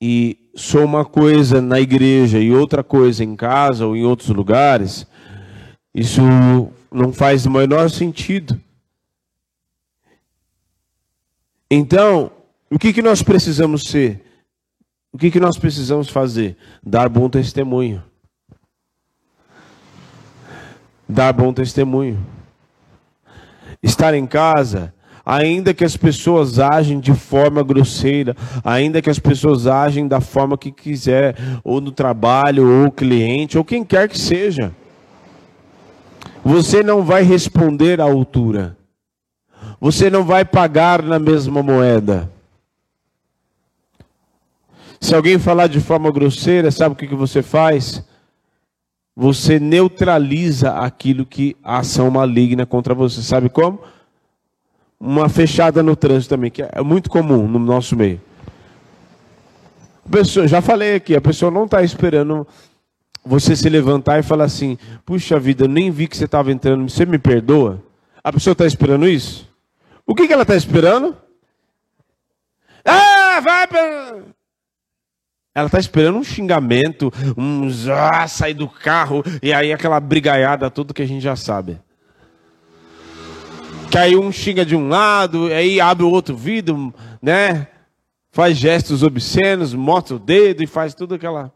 e 0.01 0.44
sou 0.55 0.85
uma 0.85 1.03
coisa 1.03 1.61
na 1.61 1.81
igreja 1.81 2.39
e 2.39 2.51
outra 2.51 2.83
coisa 2.83 3.23
em 3.23 3.35
casa 3.35 3.85
ou 3.85 3.95
em 3.95 4.05
outros 4.05 4.29
lugares, 4.29 5.05
isso 5.93 6.21
não 6.89 7.11
faz 7.11 7.45
o 7.45 7.51
menor 7.51 7.89
sentido. 7.89 8.59
Então, 11.69 12.31
o 12.71 12.79
que, 12.79 12.93
que 12.93 13.01
nós 13.01 13.21
precisamos 13.21 13.83
ser? 13.89 14.23
O 15.11 15.17
que, 15.17 15.29
que 15.29 15.39
nós 15.39 15.57
precisamos 15.57 16.09
fazer? 16.09 16.55
Dar 16.81 17.09
bom 17.09 17.29
testemunho. 17.29 18.01
Dar 21.07 21.33
bom 21.33 21.53
testemunho. 21.53 22.25
Estar 23.83 24.13
em 24.13 24.25
casa 24.25 24.93
ainda 25.25 25.73
que 25.73 25.83
as 25.83 25.97
pessoas 25.97 26.59
agem 26.59 26.99
de 26.99 27.13
forma 27.13 27.63
grosseira, 27.63 28.35
ainda 28.63 29.01
que 29.01 29.09
as 29.09 29.17
pessoas 29.17 29.65
agem 29.65 30.07
da 30.07 30.21
forma 30.21 30.57
que 30.57 30.71
quiser, 30.71 31.35
ou 31.63 31.81
no 31.81 31.91
trabalho, 31.91 32.83
ou 32.83 32.91
cliente, 32.91 33.57
ou 33.57 33.65
quem 33.65 33.83
quer 33.83 34.07
que 34.07 34.19
seja. 34.19 34.71
Você 36.43 36.83
não 36.83 37.03
vai 37.03 37.23
responder 37.23 37.99
à 37.99 38.03
altura. 38.03 38.77
Você 39.81 40.09
não 40.11 40.23
vai 40.23 40.45
pagar 40.45 41.01
na 41.01 41.17
mesma 41.17 41.63
moeda. 41.63 42.31
Se 45.01 45.15
alguém 45.15 45.39
falar 45.39 45.67
de 45.67 45.79
forma 45.79 46.11
grosseira, 46.11 46.71
sabe 46.71 46.93
o 46.93 46.95
que, 46.95 47.07
que 47.07 47.15
você 47.15 47.41
faz? 47.41 48.03
Você 49.15 49.59
neutraliza 49.59 50.73
aquilo 50.73 51.25
que 51.25 51.55
a 51.63 51.79
ação 51.79 52.11
maligna 52.11 52.65
contra 52.65 52.93
você. 52.93 53.21
Sabe 53.21 53.49
como? 53.49 53.79
Uma 54.99 55.29
fechada 55.29 55.83
no 55.83 55.95
trânsito 55.95 56.35
também, 56.35 56.49
que 56.49 56.63
é 56.63 56.81
muito 56.81 57.09
comum 57.09 57.47
no 57.47 57.59
nosso 57.59 57.95
meio. 57.95 58.21
Pessoa, 60.09 60.47
já 60.47 60.61
falei 60.61 60.95
aqui, 60.95 61.15
a 61.15 61.21
pessoa 61.21 61.51
não 61.51 61.65
está 61.65 61.81
esperando 61.81 62.47
você 63.25 63.55
se 63.55 63.67
levantar 63.69 64.19
e 64.19 64.23
falar 64.23 64.45
assim: 64.45 64.77
puxa 65.05 65.39
vida, 65.39 65.63
eu 65.63 65.67
nem 65.67 65.89
vi 65.89 66.07
que 66.07 66.15
você 66.15 66.25
estava 66.25 66.51
entrando, 66.51 66.87
você 66.89 67.05
me 67.05 67.17
perdoa? 67.17 67.83
A 68.23 68.31
pessoa 68.31 68.53
está 68.53 68.65
esperando 68.65 69.07
isso? 69.07 69.51
O 70.05 70.13
que, 70.13 70.27
que 70.27 70.33
ela 70.33 70.43
está 70.43 70.55
esperando? 70.55 71.15
Ah, 72.83 73.39
vai 73.41 73.67
pra... 73.67 74.15
Ela 75.55 75.67
está 75.67 75.79
esperando 75.79 76.17
um 76.17 76.23
xingamento, 76.23 77.11
um 77.37 77.69
ah, 77.91 78.27
sair 78.27 78.53
do 78.53 78.67
carro, 78.67 79.23
e 79.41 79.53
aí 79.53 79.71
aquela 79.71 79.99
brigaiada, 79.99 80.69
tudo 80.69 80.93
que 80.93 81.01
a 81.01 81.07
gente 81.07 81.21
já 81.21 81.35
sabe. 81.35 81.79
Que 83.95 83.99
aí 83.99 84.17
um 84.17 84.29
xinga 84.29 84.65
de 84.65 84.75
um 84.75 84.89
lado, 84.89 85.45
aí 85.45 85.79
abre 85.79 86.03
o 86.03 86.11
outro 86.11 86.35
vidro, 86.35 86.93
né? 87.21 87.65
Faz 88.29 88.57
gestos 88.57 89.03
obscenos, 89.03 89.73
mostra 89.73 90.17
o 90.17 90.19
dedo 90.19 90.61
e 90.61 90.67
faz 90.67 90.93
tudo 90.93 91.15
aquela. 91.15 91.49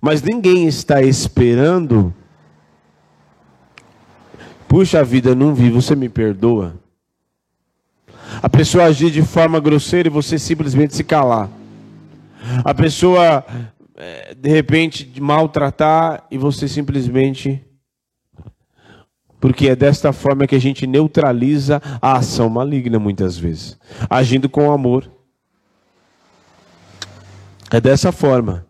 Mas 0.00 0.22
ninguém 0.22 0.66
está 0.66 1.02
esperando. 1.02 2.14
Puxa 4.66 5.04
vida, 5.04 5.34
não 5.34 5.54
vi, 5.54 5.68
você 5.68 5.94
me 5.94 6.08
perdoa. 6.08 6.74
A 8.42 8.48
pessoa 8.48 8.84
agir 8.84 9.10
de 9.10 9.20
forma 9.20 9.60
grosseira 9.60 10.08
e 10.08 10.10
você 10.10 10.38
simplesmente 10.38 10.96
se 10.96 11.04
calar. 11.04 11.50
A 12.64 12.72
pessoa, 12.72 13.44
eh, 13.94 14.34
de 14.34 14.48
repente, 14.48 15.20
maltratar 15.20 16.24
e 16.30 16.38
você 16.38 16.66
simplesmente 16.66 17.62
porque 19.40 19.68
é 19.68 19.76
desta 19.76 20.12
forma 20.12 20.46
que 20.46 20.54
a 20.54 20.60
gente 20.60 20.86
neutraliza 20.86 21.80
a 22.00 22.18
ação 22.18 22.48
maligna 22.48 22.98
muitas 22.98 23.38
vezes, 23.38 23.78
agindo 24.08 24.48
com 24.48 24.70
amor. 24.70 25.10
É 27.70 27.80
dessa 27.80 28.10
forma. 28.10 28.67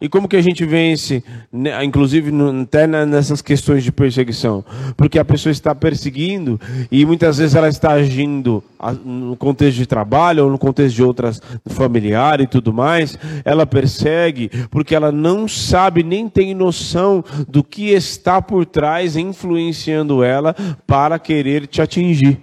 E 0.00 0.08
como 0.08 0.26
que 0.26 0.36
a 0.36 0.40
gente 0.40 0.64
vence, 0.64 1.22
né, 1.52 1.84
inclusive 1.84 2.32
até 2.62 2.86
nessas 2.86 3.42
questões 3.42 3.84
de 3.84 3.92
perseguição? 3.92 4.64
Porque 4.96 5.18
a 5.18 5.24
pessoa 5.24 5.50
está 5.50 5.74
perseguindo 5.74 6.58
e 6.90 7.04
muitas 7.04 7.36
vezes 7.36 7.54
ela 7.54 7.68
está 7.68 7.92
agindo 7.92 8.64
no 9.04 9.36
contexto 9.36 9.76
de 9.76 9.86
trabalho 9.86 10.44
ou 10.44 10.50
no 10.50 10.58
contexto 10.58 10.96
de 10.96 11.02
outras 11.02 11.42
familiar 11.66 12.40
e 12.40 12.46
tudo 12.46 12.72
mais. 12.72 13.18
Ela 13.44 13.66
persegue 13.66 14.48
porque 14.70 14.94
ela 14.94 15.12
não 15.12 15.46
sabe 15.46 16.02
nem 16.02 16.30
tem 16.30 16.54
noção 16.54 17.22
do 17.46 17.62
que 17.62 17.90
está 17.90 18.40
por 18.40 18.64
trás 18.64 19.16
influenciando 19.16 20.24
ela 20.24 20.56
para 20.86 21.18
querer 21.18 21.66
te 21.66 21.82
atingir. 21.82 22.40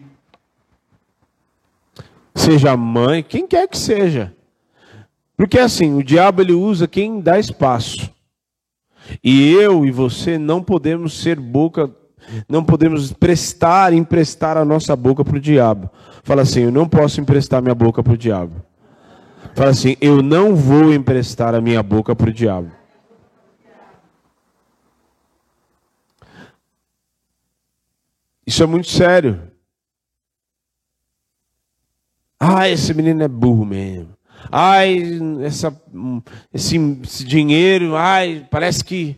Seja 2.36 2.78
mãe, 2.78 3.26
quem 3.28 3.48
quer 3.48 3.68
que 3.68 3.80
seja. 3.80 4.37
Porque 5.38 5.60
assim, 5.60 5.94
o 5.94 6.04
diabo 6.04 6.42
ele 6.42 6.54
usa 6.54 6.88
quem 6.88 7.22
dá 7.22 7.40
espaço. 7.40 8.12
E 9.24 9.54
eu 9.54 9.86
e 9.86 9.92
você 9.92 10.38
não 10.38 10.64
podemos 10.64 11.14
ser 11.22 11.40
boca, 11.40 11.90
não 12.50 12.64
podemos 12.64 13.14
prestar, 13.14 13.94
emprestar 13.94 14.58
a 14.58 14.66
nossa 14.66 14.96
boca 14.96 15.24
para 15.24 15.38
o 15.38 15.40
diabo. 15.40 15.92
Fala 16.24 16.42
assim, 16.42 16.62
eu 16.62 16.72
não 16.72 16.90
posso 16.90 17.22
emprestar 17.22 17.62
minha 17.62 17.76
boca 17.76 18.02
para 18.02 18.14
o 18.14 18.18
diabo. 18.18 18.66
Fala 19.56 19.70
assim, 19.70 19.96
eu 20.02 20.24
não 20.24 20.56
vou 20.56 20.92
emprestar 20.92 21.54
a 21.54 21.62
minha 21.62 21.84
boca 21.84 22.16
para 22.16 22.30
o 22.30 22.34
diabo. 22.34 22.72
Isso 28.46 28.64
é 28.64 28.66
muito 28.66 28.88
sério. 28.88 29.52
Ah, 32.40 32.68
esse 32.68 32.94
menino 32.94 33.22
é 33.22 33.28
burro 33.28 33.66
mesmo. 33.66 34.17
Ai, 34.52 35.20
essa, 35.44 35.76
esse, 36.54 36.78
esse 37.04 37.24
dinheiro, 37.26 37.96
ai, 37.96 38.46
parece 38.50 38.84
que. 38.84 39.18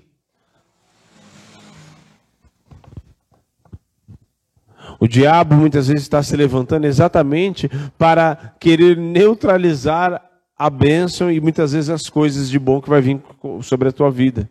O 4.99 5.07
diabo 5.07 5.55
muitas 5.55 5.87
vezes 5.87 6.03
está 6.03 6.21
se 6.21 6.35
levantando 6.35 6.85
exatamente 6.85 7.69
para 7.97 8.53
querer 8.59 8.97
neutralizar 8.97 10.21
a 10.57 10.69
bênção 10.69 11.31
e 11.31 11.39
muitas 11.39 11.71
vezes 11.71 11.89
as 11.89 12.09
coisas 12.09 12.49
de 12.49 12.59
bom 12.59 12.81
que 12.81 12.89
vai 12.89 12.99
vir 12.99 13.21
sobre 13.61 13.87
a 13.87 13.91
tua 13.93 14.11
vida 14.11 14.49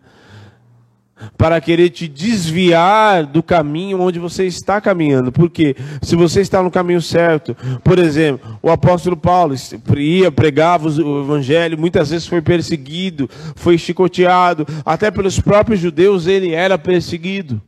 para 1.37 1.61
querer 1.61 1.91
te 1.91 2.09
desviar 2.09 3.25
do 3.25 3.43
caminho 3.43 4.01
onde 4.01 4.19
você 4.19 4.47
está 4.47 4.81
caminhando. 4.81 5.33
Porque 5.33 5.77
se 6.03 6.17
você 6.17 6.41
está 6.41 6.63
no 6.63 6.71
caminho 6.71 7.03
certo, 7.03 7.57
por 7.83 7.99
exemplo, 7.99 8.59
o 8.63 8.71
apóstolo 8.71 9.17
Paulo 9.17 9.55
ia, 9.97 10.31
pregava 10.31 10.89
o 10.89 11.23
evangelho, 11.23 11.79
muitas 11.79 12.11
vezes 12.11 12.27
foi 12.27 12.41
perseguido, 12.41 13.29
foi 13.57 13.79
chicoteado, 13.79 14.67
até 14.85 15.11
pelos 15.11 15.41
próprios 15.41 15.81
judeus 15.81 16.27
ele 16.27 16.53
era 16.53 16.79
perseguido. 16.79 17.61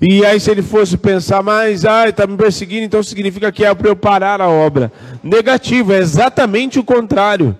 E 0.00 0.24
aí, 0.24 0.38
se 0.38 0.50
ele 0.50 0.62
fosse 0.62 0.96
pensar, 0.96 1.42
mas 1.42 1.84
ai, 1.84 2.10
está 2.10 2.26
me 2.26 2.36
perseguindo, 2.36 2.84
então 2.84 3.02
significa 3.02 3.50
que 3.50 3.64
é 3.64 3.74
para 3.74 3.88
eu 3.88 3.96
parar 3.96 4.40
a 4.40 4.48
obra. 4.48 4.92
Negativo, 5.22 5.92
é 5.92 5.98
exatamente 5.98 6.78
o 6.78 6.84
contrário. 6.84 7.56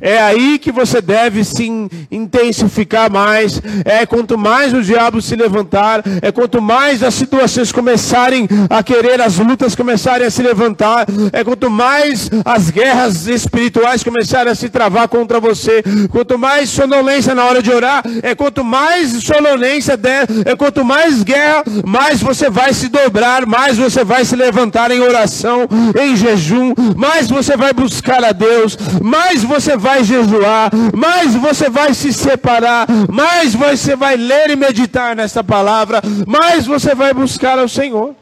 É 0.00 0.18
aí 0.18 0.58
que 0.58 0.72
você 0.72 1.00
deve 1.00 1.44
se 1.44 1.70
intensificar 2.10 3.10
mais. 3.10 3.60
É 3.84 4.06
quanto 4.06 4.38
mais 4.38 4.72
o 4.72 4.82
diabo 4.82 5.20
se 5.20 5.34
levantar, 5.36 6.02
é 6.22 6.30
quanto 6.32 6.60
mais 6.60 7.02
as 7.02 7.14
situações 7.14 7.72
começarem 7.72 8.48
a 8.70 8.82
querer, 8.82 9.20
as 9.20 9.38
lutas 9.38 9.74
começarem 9.74 10.26
a 10.26 10.30
se 10.30 10.42
levantar, 10.42 11.06
é 11.32 11.42
quanto 11.44 11.70
mais 11.70 12.30
as 12.44 12.70
guerras 12.70 13.26
espirituais 13.26 14.02
começarem 14.02 14.52
a 14.52 14.54
se 14.54 14.68
travar 14.68 15.08
contra 15.08 15.40
você, 15.40 15.82
quanto 16.10 16.38
mais 16.38 16.70
sonolência 16.70 17.34
na 17.34 17.44
hora 17.44 17.62
de 17.62 17.70
orar, 17.70 18.02
é 18.22 18.34
quanto 18.34 18.64
mais 18.64 19.22
sonolência 19.22 19.96
der, 19.96 20.26
é 20.44 20.56
quanto 20.56 20.84
mais 20.84 21.22
guerra, 21.22 21.64
mais 21.84 22.20
você 22.20 22.48
vai 22.48 22.72
se 22.72 22.88
dobrar, 22.88 23.46
mais 23.46 23.76
você 23.76 24.04
vai 24.04 24.24
se 24.24 24.36
levantar 24.36 24.90
em 24.90 25.00
oração, 25.00 25.66
em 26.00 26.16
jejum, 26.16 26.72
mais 26.96 27.28
você 27.28 27.56
vai 27.56 27.72
buscar 27.72 28.22
a 28.24 28.32
Deus, 28.32 28.76
mais 29.02 29.42
você 29.42 29.63
você 29.64 29.76
vai 29.78 30.04
jejuar, 30.04 30.70
mais 30.94 31.34
você 31.34 31.70
vai 31.70 31.94
se 31.94 32.12
separar, 32.12 32.86
mais 33.10 33.54
você 33.54 33.96
vai 33.96 34.14
ler 34.14 34.50
e 34.50 34.56
meditar 34.56 35.16
nessa 35.16 35.42
palavra, 35.42 36.02
mais 36.26 36.66
você 36.66 36.94
vai 36.94 37.14
buscar 37.14 37.58
ao 37.58 37.66
Senhor. 37.66 38.14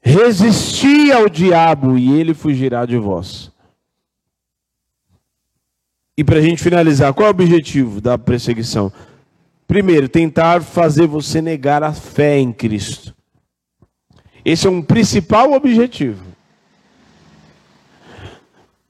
Resisti 0.00 1.12
ao 1.12 1.28
diabo 1.28 1.98
e 1.98 2.18
ele 2.18 2.32
fugirá 2.32 2.86
de 2.86 2.96
vós. 2.96 3.50
E 6.16 6.24
para 6.24 6.38
a 6.38 6.40
gente 6.40 6.62
finalizar, 6.62 7.12
qual 7.12 7.26
é 7.26 7.28
o 7.28 7.34
objetivo 7.34 8.00
da 8.00 8.16
perseguição? 8.16 8.90
Primeiro, 9.66 10.08
tentar 10.08 10.62
fazer 10.62 11.06
você 11.06 11.42
negar 11.42 11.82
a 11.82 11.92
fé 11.92 12.38
em 12.38 12.50
Cristo. 12.50 13.14
Esse 14.42 14.66
é 14.66 14.70
um 14.70 14.80
principal 14.80 15.52
objetivo. 15.52 16.35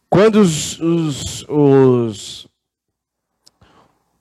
Quando 0.09 0.37
os, 0.37 0.79
os, 0.81 1.45
os, 1.49 2.49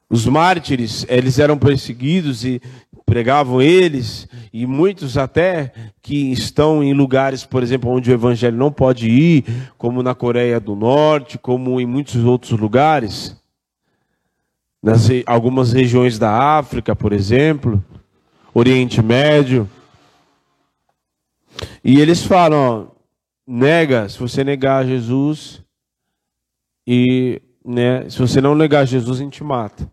os 0.09 0.25
mártires 0.25 1.05
eles 1.07 1.39
eram 1.39 1.57
perseguidos 1.57 2.43
e 2.43 2.61
pregavam 3.05 3.61
eles, 3.61 4.27
e 4.51 4.65
muitos 4.65 5.17
até 5.17 5.71
que 6.01 6.31
estão 6.31 6.83
em 6.83 6.93
lugares, 6.93 7.45
por 7.45 7.61
exemplo, 7.61 7.91
onde 7.91 8.09
o 8.09 8.13
evangelho 8.13 8.57
não 8.57 8.71
pode 8.71 9.07
ir, 9.07 9.45
como 9.77 10.01
na 10.01 10.15
Coreia 10.15 10.59
do 10.59 10.75
Norte, 10.75 11.37
como 11.37 11.79
em 11.79 11.85
muitos 11.85 12.23
outros 12.23 12.59
lugares, 12.59 13.39
nas 14.81 15.07
algumas 15.25 15.71
regiões 15.71 16.17
da 16.17 16.57
África, 16.57 16.95
por 16.95 17.13
exemplo, 17.13 17.83
Oriente 18.53 19.01
Médio. 19.01 19.69
E 21.83 21.99
eles 21.99 22.23
falam, 22.23 22.59
ó, 22.59 22.95
nega, 23.47 24.09
se 24.09 24.19
você 24.19 24.43
negar 24.43 24.85
Jesus, 24.85 25.64
e 26.85 27.41
né, 27.65 28.09
se 28.09 28.19
você 28.19 28.39
não 28.39 28.53
negar 28.53 28.85
Jesus, 28.85 29.19
a 29.19 29.23
gente 29.23 29.43
mata. 29.43 29.89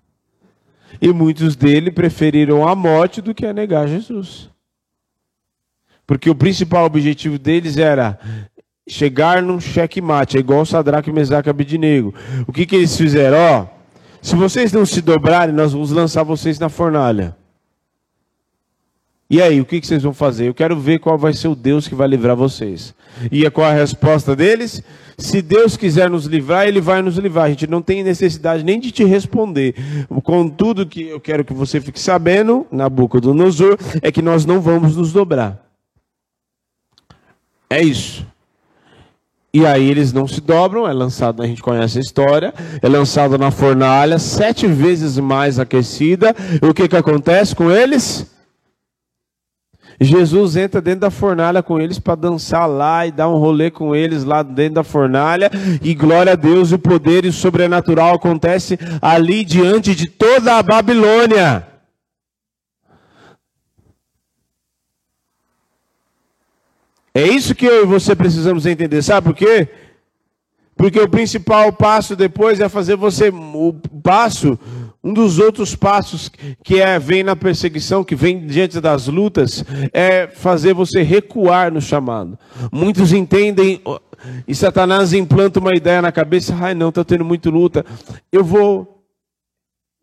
E 1.01 1.13
muitos 1.13 1.57
dele 1.57 1.91
preferiram 1.91 2.67
a 2.69 2.75
morte 2.75 3.23
do 3.23 3.35
que 3.35 3.47
a 3.47 3.53
negar 3.53 3.89
Jesus. 3.89 4.51
Porque 6.07 6.29
o 6.29 6.35
principal 6.35 6.85
objetivo 6.85 7.39
deles 7.39 7.79
era 7.79 8.19
chegar 8.87 9.43
num 9.43 9.61
checkmate, 9.61 10.37
é 10.37 10.41
igual 10.41 10.67
Sadraque, 10.67 11.13
Mesaque 11.13 11.49
e 11.49 11.51
Abidnego. 11.51 12.15
O 12.47 12.53
que, 12.53 12.67
que 12.67 12.77
eles 12.77 12.97
fizeram? 12.97 13.39
Ó, 13.39 13.67
se 14.21 14.37
vocês 14.37 14.73
não 14.73 14.85
se 14.85 15.01
dobrarem, 15.01 15.55
nós 15.55 15.73
vamos 15.73 15.91
lançar 15.91 16.23
vocês 16.23 16.59
na 16.59 16.69
fornalha. 16.69 17.37
E 19.33 19.41
aí, 19.41 19.63
o 19.63 19.65
que, 19.65 19.81
vocês 19.81 20.03
vão 20.03 20.13
fazer? 20.13 20.47
Eu 20.47 20.53
quero 20.53 20.79
ver 20.79 20.99
qual 20.99 21.17
vai 21.17 21.33
ser 21.33 21.49
o 21.49 21.55
Deus 21.55 21.89
que 21.89 21.95
vai 21.95 22.07
livrar 22.07 22.37
vocês. 22.37 22.95
E 23.31 23.49
qual 23.51 23.67
a 23.67 23.73
resposta 23.73 24.37
deles? 24.37 24.83
Se 25.17 25.41
Deus 25.41 25.75
quiser 25.75 26.11
nos 26.11 26.27
livrar, 26.27 26.69
Ele 26.69 26.83
vai 26.83 27.01
nos 27.01 27.17
livrar. 27.17 27.47
A 27.47 27.49
gente 27.49 27.67
não 27.67 27.81
tem 27.81 28.05
necessidade 28.05 28.63
nem 28.63 28.79
de 28.79 28.91
te 28.91 29.05
responder. 29.05 29.75
Contudo, 30.23 30.85
que 30.85 31.09
eu 31.09 31.19
quero 31.19 31.47
que 31.47 31.55
você 31.55 31.81
fique 31.81 31.99
sabendo, 31.99 32.67
na 32.71 32.91
boca 32.91 33.23
do 33.23 33.33
Nosor, 33.33 33.79
é 34.03 34.13
que 34.13 34.21
nós 34.21 34.45
não 34.45 34.61
vamos 34.61 34.97
nos 34.99 35.15
dobrar. 35.15 35.65
É 37.71 37.83
isso. 37.83 38.27
E 39.55 39.65
aí 39.65 39.89
eles 39.89 40.13
não 40.13 40.29
se 40.29 40.43
dobram, 40.43 40.87
é 40.87 40.93
lançado, 40.93 41.43
a 41.43 41.47
gente 41.47 41.63
conhece 41.63 41.97
a 41.97 42.03
história, 42.03 42.53
é 42.83 42.89
lançado 42.89 43.39
na 43.39 43.51
fornalha, 43.51 44.19
sete 44.19 44.67
vezes 44.67 45.17
mais 45.19 45.59
aquecida. 45.59 46.37
E 46.63 46.67
o 46.67 46.75
que, 46.75 46.87
que 46.87 46.97
acontece 46.97 47.57
com 47.57 47.71
eles? 47.71 48.31
Jesus 50.01 50.57
entra 50.57 50.81
dentro 50.81 51.01
da 51.01 51.11
fornalha 51.11 51.63
com 51.63 51.81
eles 51.81 51.99
para 51.99 52.15
dançar 52.15 52.69
lá 52.69 53.07
e 53.07 53.13
dar 53.13 53.29
um 53.29 53.37
rolê 53.37 53.71
com 53.71 53.95
eles 53.95 54.25
lá 54.25 54.43
dentro 54.43 54.75
da 54.75 54.85
fornalha. 54.85 55.51
E 55.83 55.95
glória 55.95 56.33
a 56.33 56.37
Deus, 56.37 56.73
o 56.73 56.79
poder 56.79 57.25
e 57.25 57.29
o 57.29 57.33
sobrenatural 57.33 58.15
acontece 58.15 58.79
ali 59.01 59.45
diante 59.45 59.95
de 59.95 60.07
toda 60.07 60.57
a 60.57 60.63
Babilônia. 60.63 61.67
É 67.15 67.27
isso 67.27 67.55
que 67.55 67.67
eu 67.67 67.83
e 67.83 67.87
você 67.87 68.17
precisamos 68.17 68.65
entender, 68.65 69.03
sabe 69.03 69.27
por 69.27 69.37
quê? 69.37 69.69
Porque 70.75 70.99
o 70.99 71.09
principal 71.09 71.71
passo 71.73 72.17
depois 72.17 72.59
é 72.59 72.69
fazer 72.69 72.97
você 72.97 73.29
o 73.29 73.75
passo 74.03 74.59
um 75.03 75.13
dos 75.13 75.39
outros 75.39 75.75
passos 75.75 76.31
que 76.63 76.81
é, 76.81 76.99
vem 76.99 77.23
na 77.23 77.35
perseguição, 77.35 78.05
que 78.05 78.15
vem 78.15 78.47
diante 78.47 78.81
das 78.81 79.09
lutas, 79.09 79.65
é 79.93 80.29
fazer 80.29 80.75
você 80.75 81.03
recuar 81.03 81.73
no 81.73 81.81
chamado. 81.81 82.39
Muitos 82.71 83.13
entendem, 83.13 83.81
e 84.47 84.55
Satanás 84.55 85.13
implanta 85.13 85.59
uma 85.59 85.75
ideia 85.75 86.01
na 86.01 86.13
cabeça, 86.13 86.57
ai 86.61 86.75
não, 86.75 86.91
está 86.91 87.05
tendo 87.05 87.25
muita 87.25 87.51
luta. 87.51 87.85
Eu 88.31 88.45
vou, 88.45 89.05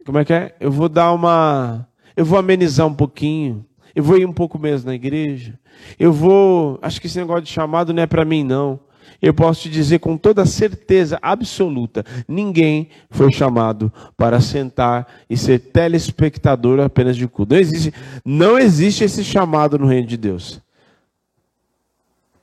como 0.06 0.18
é 0.18 0.26
que 0.26 0.34
é? 0.34 0.56
Eu 0.60 0.72
vou 0.72 0.90
dar 0.90 1.14
uma, 1.14 1.88
eu 2.16 2.26
vou 2.26 2.38
amenizar 2.38 2.86
um 2.86 2.94
pouquinho. 2.94 3.66
Eu 3.96 4.04
vou 4.04 4.18
ir 4.18 4.26
um 4.26 4.34
pouco 4.34 4.60
menos 4.60 4.84
na 4.86 4.94
igreja. 4.94 5.60
Eu 5.98 6.14
vou, 6.14 6.78
acho 6.82 7.02
que 7.02 7.08
esse 7.08 7.18
negócio 7.18 7.44
de 7.44 7.52
chamado 7.52 7.94
não 7.94 8.04
é 8.04 8.08
para 8.08 8.24
mim 8.24 8.44
não. 8.44 8.80
Eu 9.22 9.34
posso 9.34 9.62
te 9.62 9.69
dizer 9.69 10.00
com 10.00 10.17
toda 10.17 10.45
certeza 10.45 11.19
absoluta: 11.22 12.06
ninguém 12.28 12.89
foi 13.10 13.32
chamado 13.32 13.91
para 14.15 14.39
sentar 14.39 15.08
e 15.30 15.36
ser 15.36 15.60
telespectador 15.60 16.80
apenas 16.80 17.15
de 17.15 17.28
culto. 17.28 17.54
Não 17.54 17.60
existe, 17.62 17.93
não 18.26 18.58
existe 18.58 19.04
esse 19.04 19.24
chamado 19.24 19.78
no 19.78 19.88
reino 19.88 20.08
de 20.08 20.17
Deus. 20.17 20.62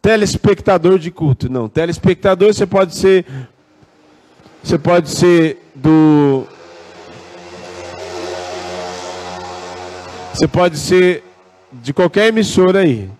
Telespectador 0.06 1.00
de 1.00 1.10
culto, 1.10 1.50
não. 1.50 1.68
Telespectador 1.68 2.54
você 2.54 2.64
pode 2.64 2.94
ser. 2.94 3.26
Você 4.62 4.78
pode 4.78 5.10
ser 5.10 5.58
do. 5.74 6.46
Você 10.32 10.46
pode 10.46 10.78
ser 10.78 11.24
de 11.72 11.92
qualquer 11.92 12.28
emissora 12.28 12.80
aí. 12.80 13.10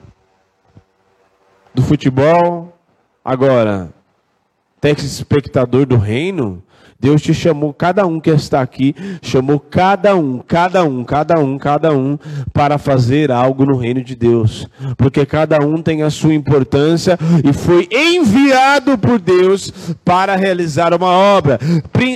Do 1.74 1.82
futebol, 1.82 2.75
Agora, 3.26 3.92
telespectador 4.80 5.84
do 5.84 5.96
reino, 5.96 6.62
Deus 6.98 7.20
te 7.20 7.34
chamou, 7.34 7.74
cada 7.74 8.06
um 8.06 8.20
que 8.20 8.30
está 8.30 8.60
aqui, 8.60 8.94
chamou 9.20 9.58
cada 9.58 10.14
um, 10.14 10.38
cada 10.38 10.84
um, 10.84 11.02
cada 11.02 11.40
um, 11.40 11.58
cada 11.58 11.92
um, 11.92 12.16
para 12.52 12.78
fazer 12.78 13.32
algo 13.32 13.66
no 13.66 13.76
reino 13.76 14.00
de 14.00 14.14
Deus. 14.14 14.68
Porque 14.96 15.26
cada 15.26 15.58
um 15.58 15.82
tem 15.82 16.04
a 16.04 16.08
sua 16.10 16.34
importância 16.34 17.18
e 17.44 17.52
foi 17.52 17.88
enviado 17.90 18.96
por 18.96 19.18
Deus 19.18 19.72
para 20.04 20.36
realizar 20.36 20.94
uma 20.94 21.10
obra. 21.10 21.58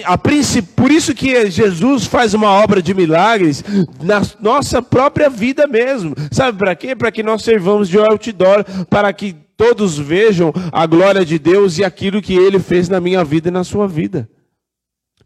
A 0.04 0.16
Por 0.16 0.92
isso 0.92 1.12
que 1.12 1.50
Jesus 1.50 2.06
faz 2.06 2.34
uma 2.34 2.50
obra 2.50 2.80
de 2.80 2.94
milagres 2.94 3.64
na 4.00 4.22
nossa 4.40 4.80
própria 4.80 5.28
vida 5.28 5.66
mesmo. 5.66 6.14
Sabe 6.30 6.56
para 6.56 6.76
quê? 6.76 6.94
Para 6.94 7.10
que 7.10 7.24
nós 7.24 7.42
servamos 7.42 7.88
de 7.88 7.98
outdoor, 7.98 8.64
para 8.88 9.12
que 9.12 9.34
todos 9.60 9.98
vejam 9.98 10.54
a 10.72 10.86
glória 10.86 11.22
de 11.22 11.38
Deus 11.38 11.76
e 11.76 11.84
aquilo 11.84 12.22
que 12.22 12.32
ele 12.32 12.58
fez 12.58 12.88
na 12.88 12.98
minha 12.98 13.22
vida 13.22 13.48
e 13.48 13.50
na 13.50 13.62
sua 13.62 13.86
vida. 13.86 14.26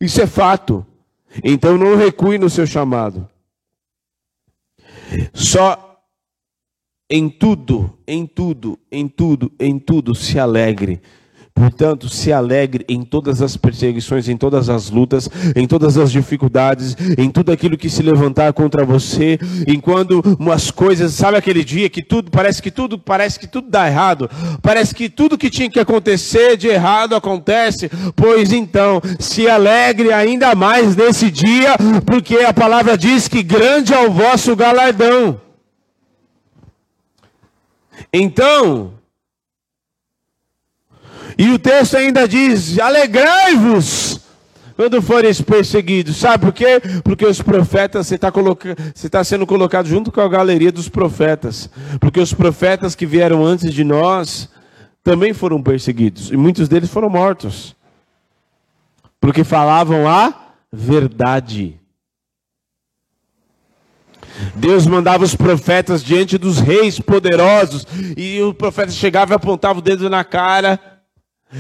Isso 0.00 0.20
é 0.20 0.26
fato. 0.26 0.84
Então 1.44 1.78
não 1.78 1.94
recue 1.96 2.36
no 2.36 2.50
seu 2.50 2.66
chamado. 2.66 3.28
Só 5.32 6.02
em 7.08 7.28
tudo, 7.30 7.96
em 8.08 8.26
tudo, 8.26 8.76
em 8.90 9.06
tudo, 9.06 9.52
em 9.56 9.78
tudo 9.78 10.16
se 10.16 10.36
alegre 10.36 11.00
Portanto, 11.54 12.08
se 12.08 12.32
alegre 12.32 12.84
em 12.88 13.04
todas 13.04 13.40
as 13.40 13.56
perseguições, 13.56 14.28
em 14.28 14.36
todas 14.36 14.68
as 14.68 14.90
lutas, 14.90 15.30
em 15.54 15.68
todas 15.68 15.96
as 15.96 16.10
dificuldades, 16.10 16.96
em 17.16 17.30
tudo 17.30 17.52
aquilo 17.52 17.76
que 17.76 17.88
se 17.88 18.02
levantar 18.02 18.52
contra 18.52 18.84
você, 18.84 19.38
enquanto 19.64 20.20
umas 20.36 20.72
coisas, 20.72 21.12
sabe 21.12 21.36
aquele 21.36 21.62
dia 21.62 21.88
que 21.88 22.02
tudo 22.02 22.28
parece 22.28 22.60
que 22.60 22.72
tudo 22.72 22.98
parece 22.98 23.38
que 23.38 23.46
tudo 23.46 23.70
dá 23.70 23.86
errado, 23.86 24.28
parece 24.60 24.92
que 24.92 25.08
tudo 25.08 25.38
que 25.38 25.48
tinha 25.48 25.70
que 25.70 25.78
acontecer 25.78 26.56
de 26.56 26.66
errado 26.66 27.14
acontece, 27.14 27.88
pois 28.16 28.52
então 28.52 29.00
se 29.20 29.48
alegre 29.48 30.12
ainda 30.12 30.56
mais 30.56 30.96
nesse 30.96 31.30
dia, 31.30 31.76
porque 32.04 32.38
a 32.38 32.52
palavra 32.52 32.98
diz 32.98 33.28
que 33.28 33.44
grande 33.44 33.94
é 33.94 34.04
o 34.04 34.10
vosso 34.10 34.56
galardão. 34.56 35.40
Então, 38.12 38.94
e 41.36 41.50
o 41.50 41.58
texto 41.58 41.96
ainda 41.96 42.28
diz: 42.28 42.78
alegrai-vos 42.78 44.20
quando 44.76 45.00
foreis 45.00 45.40
perseguidos. 45.40 46.16
Sabe 46.16 46.44
por 46.44 46.52
quê? 46.52 46.80
Porque 47.02 47.24
os 47.24 47.40
profetas, 47.40 48.06
você 48.06 48.16
está 48.16 48.30
coloca... 48.30 48.76
tá 49.10 49.24
sendo 49.24 49.46
colocado 49.46 49.86
junto 49.86 50.12
com 50.12 50.20
a 50.20 50.28
galeria 50.28 50.72
dos 50.72 50.88
profetas. 50.88 51.68
Porque 52.00 52.20
os 52.20 52.32
profetas 52.32 52.94
que 52.94 53.06
vieram 53.06 53.44
antes 53.44 53.72
de 53.72 53.84
nós 53.84 54.48
também 55.02 55.32
foram 55.32 55.62
perseguidos. 55.62 56.30
E 56.30 56.36
muitos 56.36 56.68
deles 56.68 56.90
foram 56.90 57.08
mortos. 57.08 57.74
Porque 59.20 59.44
falavam 59.44 60.08
a 60.08 60.34
verdade. 60.72 61.80
Deus 64.56 64.84
mandava 64.84 65.22
os 65.22 65.36
profetas 65.36 66.02
diante 66.02 66.36
dos 66.36 66.58
reis 66.58 66.98
poderosos. 66.98 67.86
E 68.16 68.42
o 68.42 68.52
profeta 68.52 68.90
chegava 68.90 69.34
e 69.34 69.36
apontava 69.36 69.78
o 69.78 69.82
dedo 69.82 70.10
na 70.10 70.24
cara 70.24 70.93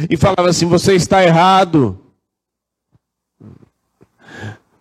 e 0.08 0.16
falava 0.16 0.48
assim: 0.48 0.66
Você 0.66 0.94
está 0.94 1.22
errado. 1.22 2.00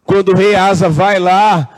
Quando 0.04 0.30
o 0.30 0.36
rei 0.36 0.56
Asa 0.56 0.90
vai 0.90 1.18
lá 1.20 1.70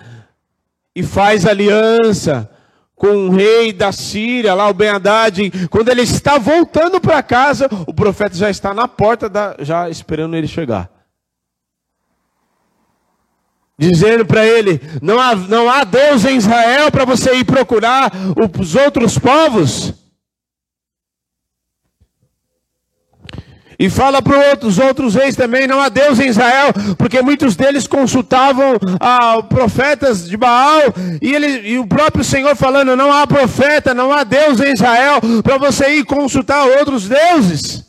e 0.95 1.04
faz 1.04 1.45
aliança 1.45 2.50
com 2.95 3.28
o 3.28 3.30
rei 3.30 3.74
da 3.74 3.91
Síria, 3.91 4.54
lá 4.54 4.69
o 4.69 4.74
Ben 4.74 4.89
Haddad, 4.89 5.52
quando 5.69 5.89
ele 5.89 6.02
está 6.02 6.38
voltando 6.38 7.00
para 7.00 7.21
casa, 7.21 7.69
o 7.86 7.93
profeta 7.93 8.36
já 8.36 8.50
está 8.50 8.74
na 8.74 8.88
porta, 8.88 9.30
da, 9.30 9.56
já 9.60 9.89
esperando 9.89 10.36
ele 10.36 10.48
chegar. 10.48 10.89
Dizendo 13.78 14.26
para 14.26 14.45
ele: 14.45 14.82
não 15.02 15.19
há, 15.19 15.36
não 15.36 15.69
há 15.69 15.84
Deus 15.84 16.24
em 16.24 16.38
Israel 16.38 16.89
para 16.91 17.04
você 17.04 17.36
ir 17.36 17.43
procurar 17.43 18.12
os 18.58 18.76
outros 18.76 19.19
povos. 19.19 20.05
E 23.78 23.90
fala 23.90 24.22
para 24.22 24.66
os 24.66 24.80
outros 24.80 25.16
reis 25.16 25.36
também, 25.36 25.68
não 25.68 25.82
há 25.82 25.90
Deus 25.90 26.20
em 26.20 26.28
Israel, 26.28 26.72
porque 26.98 27.22
muitos 27.22 27.56
deles 27.56 27.88
consultavam 27.88 28.78
ah, 29.00 29.44
profetas 29.44 30.28
de 30.28 30.38
Baal, 30.38 30.82
e, 31.22 31.34
ele, 31.34 31.68
e 31.70 31.78
o 31.78 31.88
próprio 31.88 32.24
Senhor 32.24 32.56
falando, 32.56 32.96
não 32.96 33.12
há 33.12 33.28
profeta, 33.28 33.94
não 33.94 34.14
há 34.14 34.24
Deus 34.24 34.60
em 34.60 34.74
Israel, 34.74 35.20
para 35.44 35.58
você 35.58 35.96
ir 35.96 36.06
consultar 36.06 36.66
outros 36.66 37.08
deuses. 37.08 37.86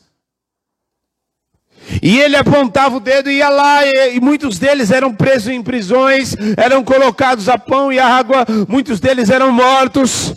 E 2.02 2.18
ele 2.18 2.36
apontava 2.36 2.96
o 2.96 3.00
dedo 3.00 3.30
e 3.30 3.36
ia 3.36 3.48
lá, 3.48 3.86
e, 3.86 4.16
e, 4.16 4.20
muitos 4.20 4.58
deles 4.58 4.90
eram 4.90 5.14
presos 5.14 5.48
em 5.48 5.62
prisões, 5.62 6.34
eram 6.56 6.82
colocados 6.82 7.48
a 7.48 7.56
pão 7.56 7.92
e 7.92 7.98
água, 7.98 8.44
muitos 8.68 8.98
deles 8.98 9.30
eram 9.30 9.52
mortos. 9.52 10.34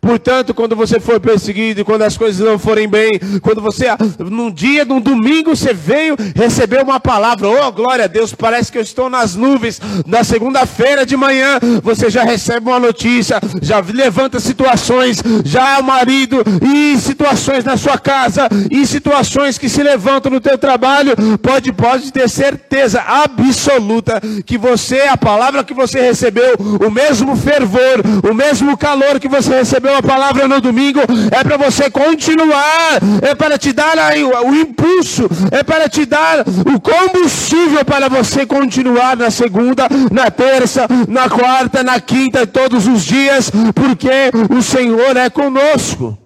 Portanto, 0.00 0.52
quando 0.52 0.76
você 0.76 1.00
for 1.00 1.18
perseguido, 1.18 1.84
quando 1.84 2.02
as 2.02 2.16
coisas 2.16 2.44
não 2.44 2.58
forem 2.58 2.88
bem, 2.88 3.10
quando 3.42 3.60
você, 3.60 3.86
num 4.18 4.50
dia, 4.50 4.84
num 4.84 5.00
domingo, 5.00 5.56
você 5.56 5.72
veio 5.72 6.16
receber 6.34 6.82
uma 6.82 7.00
palavra, 7.00 7.48
oh 7.48 7.72
glória 7.72 8.04
a 8.04 8.08
Deus, 8.08 8.34
parece 8.34 8.70
que 8.70 8.78
eu 8.78 8.82
estou 8.82 9.08
nas 9.08 9.34
nuvens, 9.34 9.80
na 10.06 10.22
segunda-feira 10.22 11.06
de 11.06 11.16
manhã, 11.16 11.58
você 11.82 12.10
já 12.10 12.22
recebe 12.22 12.68
uma 12.68 12.78
notícia, 12.78 13.40
já 13.62 13.80
levanta 13.80 14.38
situações, 14.38 15.22
já 15.44 15.76
é 15.76 15.80
o 15.80 15.84
marido, 15.84 16.42
e 16.62 16.98
situações 16.98 17.64
na 17.64 17.76
sua 17.76 17.98
casa, 17.98 18.48
e 18.70 18.86
situações 18.86 19.58
que 19.58 19.68
se 19.68 19.82
levantam 19.82 20.30
no 20.30 20.40
teu 20.40 20.58
trabalho, 20.58 21.14
pode, 21.38 21.72
pode 21.72 22.12
ter 22.12 22.28
certeza 22.28 23.00
absoluta 23.00 24.20
que 24.44 24.58
você, 24.58 25.02
a 25.02 25.16
palavra 25.16 25.64
que 25.64 25.74
você 25.74 26.00
recebeu, 26.00 26.54
o 26.58 26.90
mesmo 26.90 27.36
fervor, 27.36 28.02
o 28.28 28.34
mesmo 28.34 28.76
calor 28.76 29.18
que 29.18 29.28
você 29.28 29.56
recebeu, 29.56 29.79
recebeu 29.80 29.96
a 29.96 30.02
palavra 30.02 30.46
no 30.46 30.60
domingo, 30.60 31.00
é 31.30 31.42
para 31.42 31.56
você 31.56 31.90
continuar, 31.90 33.00
é 33.22 33.34
para 33.34 33.56
te 33.58 33.72
dar 33.72 33.96
o 34.44 34.54
impulso, 34.54 35.28
é 35.50 35.62
para 35.62 35.88
te 35.88 36.04
dar 36.04 36.40
o 36.40 36.80
combustível 36.80 37.82
para 37.84 38.08
você 38.08 38.44
continuar 38.44 39.16
na 39.16 39.30
segunda, 39.30 39.88
na 40.12 40.30
terça, 40.30 40.86
na 41.08 41.30
quarta, 41.30 41.82
na 41.82 41.98
quinta, 41.98 42.46
todos 42.46 42.86
os 42.86 43.02
dias, 43.02 43.50
porque 43.74 44.30
o 44.54 44.60
Senhor 44.60 45.16
é 45.16 45.30
conosco. 45.30 46.16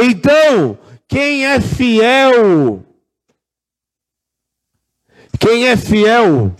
Então, 0.00 0.78
quem 1.08 1.44
é 1.44 1.60
fiel, 1.60 2.84
quem 5.40 5.66
é 5.66 5.76
fiel 5.76 6.54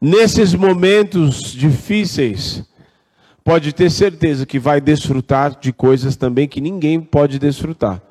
nesses 0.00 0.54
momentos 0.54 1.52
difíceis, 1.52 2.62
pode 3.46 3.72
ter 3.72 3.90
certeza 3.90 4.44
que 4.44 4.58
vai 4.58 4.80
desfrutar 4.80 5.56
de 5.60 5.72
coisas 5.72 6.16
também 6.16 6.48
que 6.48 6.60
ninguém 6.60 7.00
pode 7.00 7.38
desfrutar. 7.38 8.02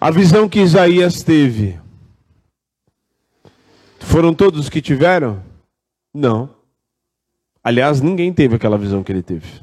A 0.00 0.12
visão 0.12 0.48
que 0.48 0.60
Isaías 0.60 1.24
teve, 1.24 1.80
foram 3.98 4.32
todos 4.32 4.68
que 4.68 4.80
tiveram? 4.80 5.42
Não. 6.14 6.54
Aliás, 7.64 8.00
ninguém 8.00 8.32
teve 8.32 8.54
aquela 8.54 8.78
visão 8.78 9.02
que 9.02 9.10
ele 9.10 9.24
teve. 9.24 9.60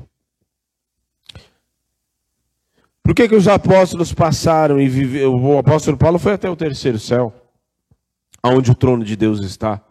Por 3.02 3.16
que, 3.16 3.30
que 3.30 3.36
os 3.36 3.48
apóstolos 3.48 4.14
passaram 4.14 4.78
e 4.78 4.90
viveram? 4.90 5.36
O 5.36 5.58
apóstolo 5.58 5.96
Paulo 5.96 6.20
foi 6.20 6.34
até 6.34 6.50
o 6.50 6.56
terceiro 6.58 7.00
céu, 7.00 7.34
aonde 8.44 8.72
o 8.72 8.76
trono 8.76 9.06
de 9.06 9.16
Deus 9.16 9.40
está. 9.40 9.87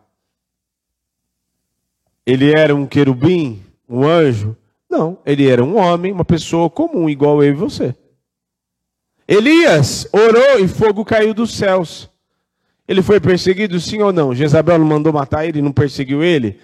Ele 2.27 2.51
era 2.51 2.75
um 2.75 2.87
querubim, 2.87 3.63
um 3.89 4.05
anjo? 4.05 4.57
Não, 4.91 5.19
ele 5.25 5.49
era 5.49 5.63
um 5.63 5.77
homem, 5.77 6.13
uma 6.13 6.25
pessoa 6.25 6.69
comum, 6.69 7.09
igual 7.09 7.43
eu 7.43 7.53
e 7.53 7.55
você. 7.55 7.95
Elias 9.29 10.09
orou 10.13 10.59
e 10.59 10.69
fogo 10.69 11.05
caiu 11.05 11.33
dos 11.33 11.55
céus. 11.55 12.11
Ele 12.89 13.03
foi 13.03 13.21
perseguido, 13.21 13.81
sim 13.81 14.01
ou 14.01 14.13
não? 14.13 14.35
Jezabel 14.35 14.79
não 14.79 14.87
mandou 14.87 15.13
matar 15.13 15.45
ele, 15.45 15.61
não 15.61 15.73
perseguiu 15.73 16.23
ele? 16.23 16.59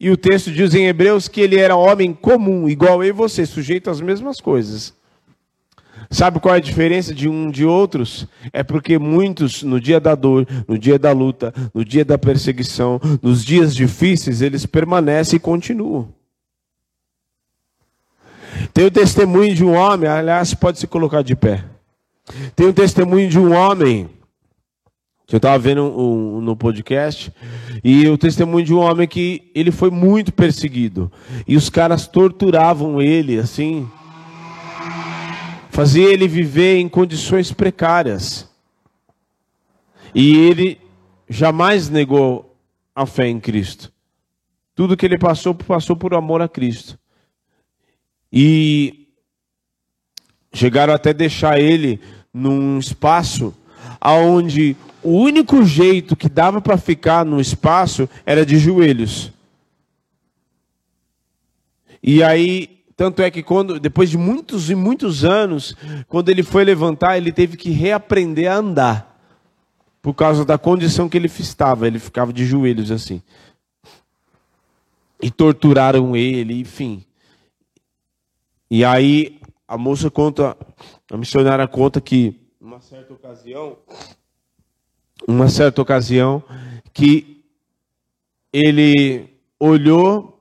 E 0.00 0.10
o 0.10 0.16
texto 0.16 0.50
diz 0.50 0.74
em 0.74 0.86
Hebreus 0.86 1.28
que 1.28 1.40
ele 1.40 1.58
era 1.58 1.76
homem 1.76 2.12
comum, 2.12 2.68
igual 2.68 3.02
eu 3.02 3.08
e 3.08 3.12
você, 3.12 3.46
sujeito 3.46 3.90
às 3.90 4.00
mesmas 4.00 4.40
coisas. 4.40 4.94
Sabe 6.10 6.38
qual 6.38 6.54
é 6.54 6.58
a 6.58 6.60
diferença 6.60 7.14
de 7.14 7.28
um 7.28 7.50
de 7.50 7.64
outros? 7.64 8.26
É 8.52 8.62
porque 8.62 8.98
muitos, 8.98 9.62
no 9.62 9.80
dia 9.80 9.98
da 9.98 10.14
dor, 10.14 10.46
no 10.68 10.78
dia 10.78 10.98
da 10.98 11.12
luta, 11.12 11.52
no 11.74 11.84
dia 11.84 12.04
da 12.04 12.16
perseguição, 12.16 13.00
nos 13.22 13.44
dias 13.44 13.74
difíceis, 13.74 14.40
eles 14.40 14.66
permanecem 14.66 15.36
e 15.36 15.40
continuam. 15.40 16.08
Tem 18.72 18.84
o 18.86 18.90
testemunho 18.90 19.54
de 19.54 19.64
um 19.64 19.74
homem, 19.74 20.08
aliás, 20.08 20.54
pode 20.54 20.78
se 20.78 20.86
colocar 20.86 21.22
de 21.22 21.34
pé. 21.34 21.64
Tem 22.54 22.66
o 22.66 22.72
testemunho 22.72 23.28
de 23.28 23.38
um 23.38 23.52
homem 23.52 24.08
que 25.26 25.34
eu 25.34 25.38
estava 25.38 25.58
vendo 25.58 25.82
um, 25.82 26.36
um, 26.36 26.40
no 26.40 26.56
podcast, 26.56 27.32
e 27.82 28.08
o 28.08 28.16
testemunho 28.16 28.64
de 28.64 28.72
um 28.72 28.78
homem 28.78 29.08
que 29.08 29.50
ele 29.56 29.72
foi 29.72 29.90
muito 29.90 30.32
perseguido. 30.32 31.10
E 31.48 31.56
os 31.56 31.68
caras 31.68 32.06
torturavam 32.06 33.02
ele, 33.02 33.36
assim. 33.36 33.88
Fazia 35.76 36.10
ele 36.10 36.26
viver 36.26 36.78
em 36.78 36.88
condições 36.88 37.52
precárias. 37.52 38.48
E 40.14 40.34
ele 40.34 40.80
jamais 41.28 41.90
negou 41.90 42.56
a 42.94 43.04
fé 43.04 43.28
em 43.28 43.38
Cristo. 43.38 43.92
Tudo 44.74 44.96
que 44.96 45.04
ele 45.04 45.18
passou, 45.18 45.54
passou 45.54 45.94
por 45.94 46.14
amor 46.14 46.40
a 46.40 46.48
Cristo. 46.48 46.98
E 48.32 49.06
chegaram 50.50 50.94
até 50.94 51.12
deixar 51.12 51.60
ele 51.60 52.00
num 52.32 52.78
espaço 52.78 53.54
aonde 54.00 54.74
o 55.02 55.10
único 55.10 55.62
jeito 55.62 56.16
que 56.16 56.30
dava 56.30 56.58
para 56.58 56.78
ficar 56.78 57.22
no 57.22 57.38
espaço 57.38 58.08
era 58.24 58.46
de 58.46 58.58
joelhos. 58.58 59.30
E 62.02 62.22
aí, 62.22 62.75
tanto 62.96 63.20
é 63.20 63.30
que 63.30 63.42
quando, 63.42 63.78
depois 63.78 64.08
de 64.08 64.16
muitos 64.16 64.70
e 64.70 64.74
muitos 64.74 65.24
anos, 65.24 65.76
quando 66.08 66.30
ele 66.30 66.42
foi 66.42 66.64
levantar, 66.64 67.18
ele 67.18 67.30
teve 67.30 67.56
que 67.56 67.70
reaprender 67.70 68.50
a 68.50 68.56
andar. 68.56 69.20
Por 70.00 70.14
causa 70.14 70.44
da 70.44 70.56
condição 70.56 71.08
que 71.08 71.16
ele 71.16 71.26
estava, 71.26 71.86
ele 71.86 71.98
ficava 71.98 72.32
de 72.32 72.46
joelhos 72.46 72.90
assim. 72.90 73.20
E 75.20 75.30
torturaram 75.30 76.16
ele, 76.16 76.58
enfim. 76.58 77.04
E 78.70 78.84
aí 78.84 79.38
a 79.68 79.76
moça 79.76 80.10
conta, 80.10 80.56
a 81.10 81.16
missionária 81.16 81.66
conta 81.68 82.00
que, 82.00 82.40
numa 82.60 82.80
certa 82.80 83.12
ocasião, 83.12 83.76
uma 85.28 85.48
certa 85.48 85.82
ocasião 85.82 86.42
que 86.94 87.44
ele 88.52 89.28
olhou, 89.58 90.35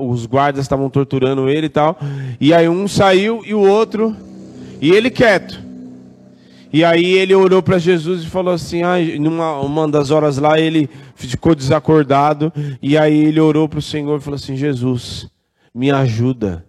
os 0.00 0.26
guardas 0.26 0.64
estavam 0.64 0.88
torturando 0.88 1.48
ele 1.48 1.66
e 1.66 1.70
tal, 1.70 1.98
e 2.40 2.54
aí 2.54 2.68
um 2.68 2.88
saiu 2.88 3.42
e 3.44 3.54
o 3.54 3.60
outro, 3.60 4.16
e 4.80 4.90
ele 4.90 5.10
quieto. 5.10 5.68
E 6.70 6.84
aí 6.84 7.14
ele 7.14 7.34
olhou 7.34 7.62
para 7.62 7.78
Jesus 7.78 8.22
e 8.22 8.26
falou 8.26 8.52
assim, 8.52 8.82
ah, 8.82 8.96
numa 9.18 9.58
uma 9.60 9.88
das 9.88 10.10
horas 10.10 10.36
lá 10.36 10.60
ele 10.60 10.88
ficou 11.14 11.54
desacordado, 11.54 12.52
e 12.82 12.96
aí 12.96 13.24
ele 13.24 13.40
orou 13.40 13.68
para 13.68 13.78
o 13.78 13.82
Senhor 13.82 14.18
e 14.18 14.22
falou 14.22 14.36
assim, 14.36 14.56
Jesus, 14.56 15.28
me 15.74 15.90
ajuda, 15.90 16.64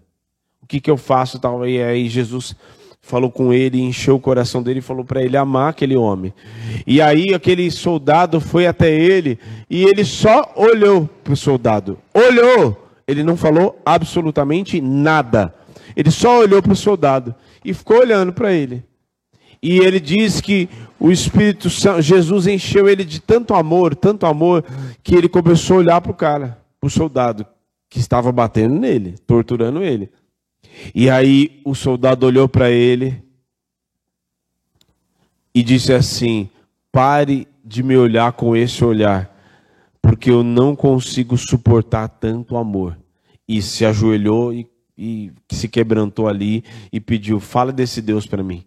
o 0.62 0.68
que, 0.68 0.80
que 0.80 0.90
eu 0.90 0.98
faço 0.98 1.40
tal? 1.40 1.68
E 1.68 1.82
aí 1.82 2.08
Jesus 2.08 2.56
falou 3.02 3.32
com 3.32 3.52
ele, 3.52 3.82
encheu 3.82 4.16
o 4.16 4.20
coração 4.20 4.62
dele 4.62 4.80
e 4.80 4.84
falou 4.84 5.04
para 5.04 5.24
ele 5.24 5.36
amar 5.36 5.70
aquele 5.70 5.96
homem. 5.96 6.34
E 6.86 7.02
aí 7.02 7.34
aquele 7.34 7.70
soldado 7.72 8.40
foi 8.40 8.68
até 8.68 8.92
ele 8.92 9.40
e 9.70 9.84
ele 9.84 10.06
só 10.06 10.54
olhou 10.56 11.10
para 11.24 11.34
o 11.34 11.38
soldado. 11.38 11.98
Olhou! 12.14 12.89
Ele 13.10 13.24
não 13.24 13.36
falou 13.36 13.82
absolutamente 13.84 14.80
nada. 14.80 15.54
Ele 15.96 16.12
só 16.12 16.40
olhou 16.40 16.62
para 16.62 16.74
o 16.74 16.76
soldado 16.76 17.34
e 17.66 17.74
ficou 17.74 17.98
olhando 17.98 18.32
para 18.32 18.54
ele. 18.54 18.84
E 19.64 19.80
ele 19.80 20.00
diz 20.00 20.40
que 20.40 20.70
o 21.00 21.12
Espírito 21.12 21.72
Santo, 21.72 22.04
Jesus 22.04 22.46
encheu 22.46 22.88
ele 22.88 23.04
de 23.04 23.20
tanto 23.20 23.56
amor, 23.56 23.96
tanto 23.96 24.28
amor, 24.28 24.64
que 25.02 25.16
ele 25.16 25.28
começou 25.28 25.78
a 25.78 25.80
olhar 25.80 26.02
para 26.02 26.12
o 26.12 26.16
cara, 26.16 26.60
para 26.80 26.88
o 26.88 26.90
soldado 26.90 27.46
que 27.90 28.00
estava 28.00 28.32
batendo 28.32 28.76
nele, 28.76 29.16
torturando 29.26 29.84
ele. 29.84 30.12
E 30.94 31.10
aí 31.10 31.60
o 31.66 31.74
soldado 31.74 32.28
olhou 32.28 32.48
para 32.48 32.70
ele 32.70 33.24
e 35.54 35.64
disse 35.64 35.92
assim: 35.94 36.48
Pare 36.92 37.48
de 37.66 37.82
me 37.82 37.98
olhar 37.98 38.32
com 38.34 38.56
esse 38.56 38.86
olhar, 38.86 39.29
porque 40.10 40.32
eu 40.32 40.44
não 40.44 40.76
consigo 40.76 41.38
suportar 41.38 42.08
tanto 42.08 42.58
amor. 42.58 42.98
E 43.48 43.62
se 43.62 43.86
ajoelhou 43.86 44.52
e, 44.52 44.68
e 44.98 45.32
se 45.52 45.68
quebrantou 45.68 46.28
ali 46.28 46.64
e 46.92 47.00
pediu: 47.00 47.40
Fala 47.40 47.72
desse 47.72 48.02
Deus 48.02 48.26
para 48.26 48.42
mim. 48.42 48.66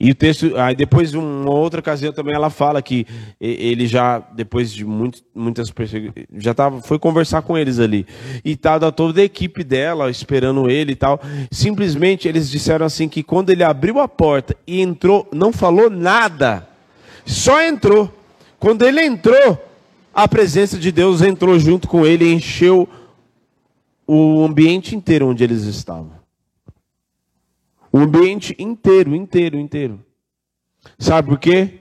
E 0.00 0.10
o 0.10 0.14
texto, 0.14 0.56
aí 0.56 0.74
depois, 0.74 1.12
uma 1.12 1.50
outra 1.50 1.80
ocasião 1.80 2.10
também, 2.10 2.34
ela 2.34 2.48
fala 2.48 2.80
que 2.80 3.06
ele 3.38 3.86
já, 3.86 4.18
depois 4.18 4.72
de 4.72 4.82
muito, 4.82 5.22
muitas 5.34 5.70
perseguições, 5.70 6.26
já 6.38 6.54
tava, 6.54 6.80
foi 6.80 6.98
conversar 6.98 7.42
com 7.42 7.56
eles 7.56 7.78
ali. 7.78 8.06
E 8.42 8.52
estava 8.52 8.90
toda 8.90 9.20
a 9.20 9.24
equipe 9.24 9.62
dela 9.62 10.10
esperando 10.10 10.70
ele 10.70 10.92
e 10.92 10.96
tal. 10.96 11.20
Simplesmente 11.50 12.26
eles 12.26 12.50
disseram 12.50 12.86
assim 12.86 13.10
que 13.10 13.22
quando 13.22 13.50
ele 13.50 13.62
abriu 13.62 14.00
a 14.00 14.08
porta 14.08 14.56
e 14.66 14.80
entrou, 14.80 15.28
não 15.30 15.52
falou 15.52 15.90
nada, 15.90 16.66
só 17.26 17.62
entrou. 17.62 18.19
Quando 18.60 18.82
ele 18.82 19.02
entrou, 19.02 19.58
a 20.12 20.28
presença 20.28 20.78
de 20.78 20.92
Deus 20.92 21.22
entrou 21.22 21.58
junto 21.58 21.88
com 21.88 22.04
ele 22.04 22.26
e 22.26 22.34
encheu 22.34 22.86
o 24.06 24.44
ambiente 24.44 24.94
inteiro 24.94 25.26
onde 25.26 25.42
eles 25.42 25.62
estavam. 25.62 26.12
O 27.90 27.98
ambiente 27.98 28.54
inteiro, 28.58 29.16
inteiro, 29.16 29.58
inteiro. 29.58 30.04
Sabe 30.98 31.28
por 31.28 31.38
quê? 31.38 31.80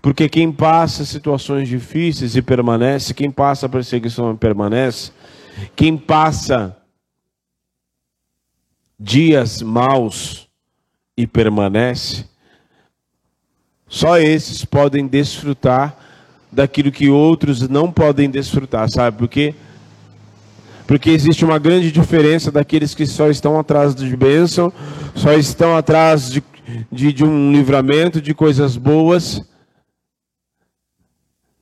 Porque 0.00 0.26
quem 0.26 0.50
passa 0.50 1.04
situações 1.04 1.68
difíceis 1.68 2.34
e 2.34 2.40
permanece, 2.40 3.12
quem 3.12 3.30
passa 3.30 3.68
perseguição 3.68 4.32
e 4.32 4.36
permanece, 4.38 5.12
quem 5.76 5.98
passa 5.98 6.76
dias 8.98 9.60
maus 9.60 10.48
e 11.14 11.26
permanece, 11.26 12.26
só 13.94 14.18
esses 14.18 14.64
podem 14.64 15.06
desfrutar 15.06 15.96
daquilo 16.50 16.90
que 16.90 17.08
outros 17.08 17.68
não 17.68 17.92
podem 17.92 18.28
desfrutar, 18.28 18.90
sabe 18.90 19.16
por 19.16 19.28
quê? 19.28 19.54
Porque 20.84 21.10
existe 21.10 21.44
uma 21.44 21.60
grande 21.60 21.92
diferença 21.92 22.50
daqueles 22.50 22.92
que 22.92 23.06
só 23.06 23.30
estão 23.30 23.56
atrás 23.56 23.94
de 23.94 24.16
bênção, 24.16 24.72
só 25.14 25.32
estão 25.34 25.76
atrás 25.76 26.28
de, 26.28 26.42
de, 26.90 27.12
de 27.12 27.24
um 27.24 27.52
livramento, 27.52 28.20
de 28.20 28.34
coisas 28.34 28.76
boas. 28.76 29.48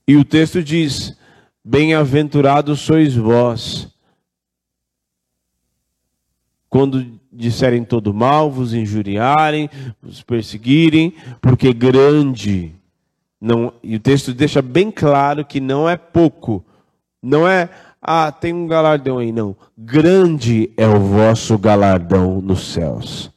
E 0.09 0.17
o 0.17 0.25
texto 0.25 0.63
diz: 0.63 1.15
Bem-aventurados 1.63 2.81
sois 2.81 3.15
vós, 3.15 3.89
quando 6.71 7.21
disserem 7.33 7.85
todo 7.85 8.13
mal, 8.13 8.51
vos 8.51 8.75
injuriarem, 8.75 9.71
vos 10.03 10.23
perseguirem, 10.23 11.15
porque 11.41 11.73
grande. 11.73 12.73
Não, 13.41 13.73
e 13.83 13.97
o 13.97 14.01
texto 14.01 14.35
deixa 14.35 14.61
bem 14.61 14.91
claro 14.91 15.45
que 15.45 15.61
não 15.61 15.89
é 15.89 15.97
pouco, 15.97 16.65
não 17.23 17.49
é 17.49 17.69
ah, 18.03 18.33
tem 18.33 18.53
um 18.53 18.67
galardão 18.67 19.19
aí. 19.19 19.31
Não. 19.31 19.55
Grande 19.79 20.73
é 20.77 20.87
o 20.89 20.99
vosso 20.99 21.57
galardão 21.57 22.41
nos 22.41 22.73
céus. 22.73 23.31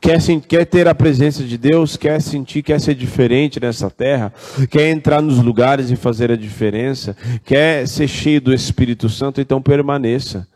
Quer, 0.00 0.18
quer 0.48 0.64
ter 0.64 0.88
a 0.88 0.94
presença 0.94 1.44
de 1.44 1.56
Deus, 1.56 1.96
quer 1.96 2.20
sentir, 2.20 2.62
quer 2.62 2.80
ser 2.80 2.94
diferente 2.94 3.60
nessa 3.60 3.90
terra, 3.90 4.32
quer 4.70 4.90
entrar 4.90 5.20
nos 5.20 5.38
lugares 5.38 5.90
e 5.90 5.96
fazer 5.96 6.32
a 6.32 6.36
diferença, 6.36 7.14
quer 7.44 7.86
ser 7.86 8.08
cheio 8.08 8.40
do 8.40 8.52
Espírito 8.52 9.10
Santo, 9.10 9.42
então 9.42 9.60
permaneça. 9.60 10.48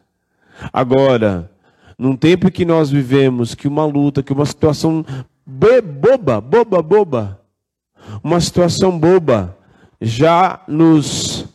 Agora, 0.72 1.50
num 1.98 2.16
tempo 2.16 2.50
que 2.50 2.64
nós 2.64 2.90
vivemos, 2.90 3.54
que 3.54 3.68
uma 3.68 3.84
luta, 3.84 4.22
que 4.22 4.32
uma 4.32 4.46
situação 4.46 5.04
boba, 5.46 6.40
boba, 6.40 6.82
boba, 6.82 7.40
uma 8.22 8.40
situação 8.40 8.98
boba, 8.98 9.56
já 10.00 10.62
nos 10.66 11.46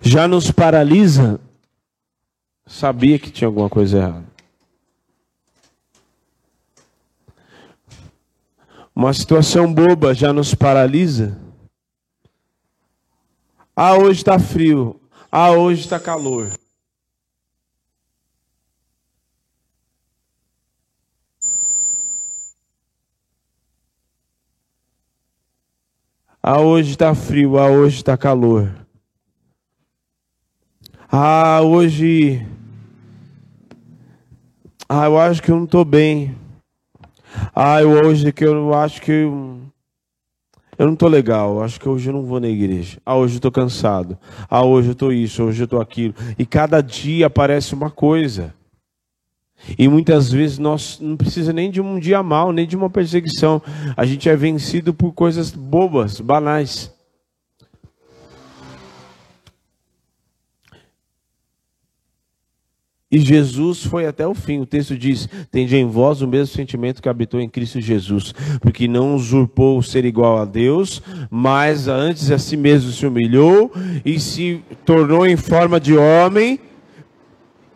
já 0.00 0.26
nos 0.26 0.50
paralisa, 0.50 1.38
sabia 2.66 3.18
que 3.18 3.30
tinha 3.30 3.48
alguma 3.48 3.68
coisa 3.68 3.98
errada. 3.98 4.30
Uma 8.94 9.12
situação 9.12 9.72
boba 9.72 10.14
já 10.14 10.32
nos 10.32 10.54
paralisa. 10.54 11.38
Ah, 13.74 13.94
hoje 13.94 14.20
está 14.20 14.38
frio. 14.38 15.00
Ah, 15.30 15.52
hoje 15.52 15.80
está 15.82 15.98
calor. 15.98 16.52
Ah, 26.52 26.60
hoje 26.60 26.90
está 26.90 27.14
frio, 27.14 27.56
ah, 27.56 27.70
hoje 27.70 27.98
está 27.98 28.16
calor. 28.16 28.68
Ah, 31.08 31.60
hoje. 31.62 32.44
Ah, 34.88 35.04
eu 35.04 35.16
acho 35.16 35.40
que 35.40 35.52
eu 35.52 35.54
não 35.54 35.62
estou 35.62 35.84
bem. 35.84 36.34
Ah, 37.54 37.80
eu 37.80 37.90
hoje 37.90 38.32
que 38.32 38.44
eu 38.44 38.74
acho 38.74 39.00
que 39.00 39.12
eu, 39.12 39.60
não 40.76 40.94
estou 40.94 41.08
legal. 41.08 41.62
Acho 41.62 41.78
que 41.78 41.88
hoje 41.88 42.10
eu 42.10 42.14
não 42.14 42.24
vou 42.24 42.40
na 42.40 42.48
igreja. 42.48 43.00
Ah, 43.06 43.14
hoje 43.14 43.34
eu 43.34 43.38
estou 43.38 43.52
cansado. 43.52 44.18
Ah, 44.48 44.64
hoje 44.64 44.88
eu 44.88 44.92
estou 44.94 45.12
isso, 45.12 45.44
hoje 45.44 45.62
eu 45.62 45.66
estou 45.66 45.80
aquilo. 45.80 46.16
E 46.36 46.44
cada 46.44 46.80
dia 46.80 47.28
aparece 47.28 47.76
uma 47.76 47.92
coisa. 47.92 48.52
E 49.78 49.88
muitas 49.88 50.30
vezes 50.30 50.58
nós 50.58 50.98
não 51.00 51.16
precisa 51.16 51.52
nem 51.52 51.70
de 51.70 51.80
um 51.80 51.98
dia 51.98 52.22
mal, 52.22 52.52
nem 52.52 52.66
de 52.66 52.76
uma 52.76 52.90
perseguição. 52.90 53.62
A 53.96 54.04
gente 54.04 54.28
é 54.28 54.36
vencido 54.36 54.92
por 54.94 55.12
coisas 55.12 55.50
bobas, 55.50 56.20
banais. 56.20 56.92
E 63.12 63.18
Jesus 63.18 63.82
foi 63.82 64.06
até 64.06 64.24
o 64.24 64.34
fim. 64.34 64.60
O 64.60 64.66
texto 64.66 64.96
diz: 64.96 65.28
Tende 65.50 65.76
em 65.76 65.84
vós 65.84 66.22
o 66.22 66.28
mesmo 66.28 66.54
sentimento 66.54 67.02
que 67.02 67.08
habitou 67.08 67.40
em 67.40 67.48
Cristo 67.48 67.80
Jesus, 67.80 68.32
porque 68.60 68.86
não 68.86 69.16
usurpou 69.16 69.82
ser 69.82 70.04
igual 70.04 70.38
a 70.38 70.44
Deus, 70.44 71.02
mas 71.28 71.88
antes 71.88 72.30
a 72.30 72.38
si 72.38 72.56
mesmo 72.56 72.92
se 72.92 73.04
humilhou 73.04 73.72
e 74.04 74.20
se 74.20 74.62
tornou 74.84 75.26
em 75.26 75.36
forma 75.36 75.80
de 75.80 75.96
homem 75.96 76.60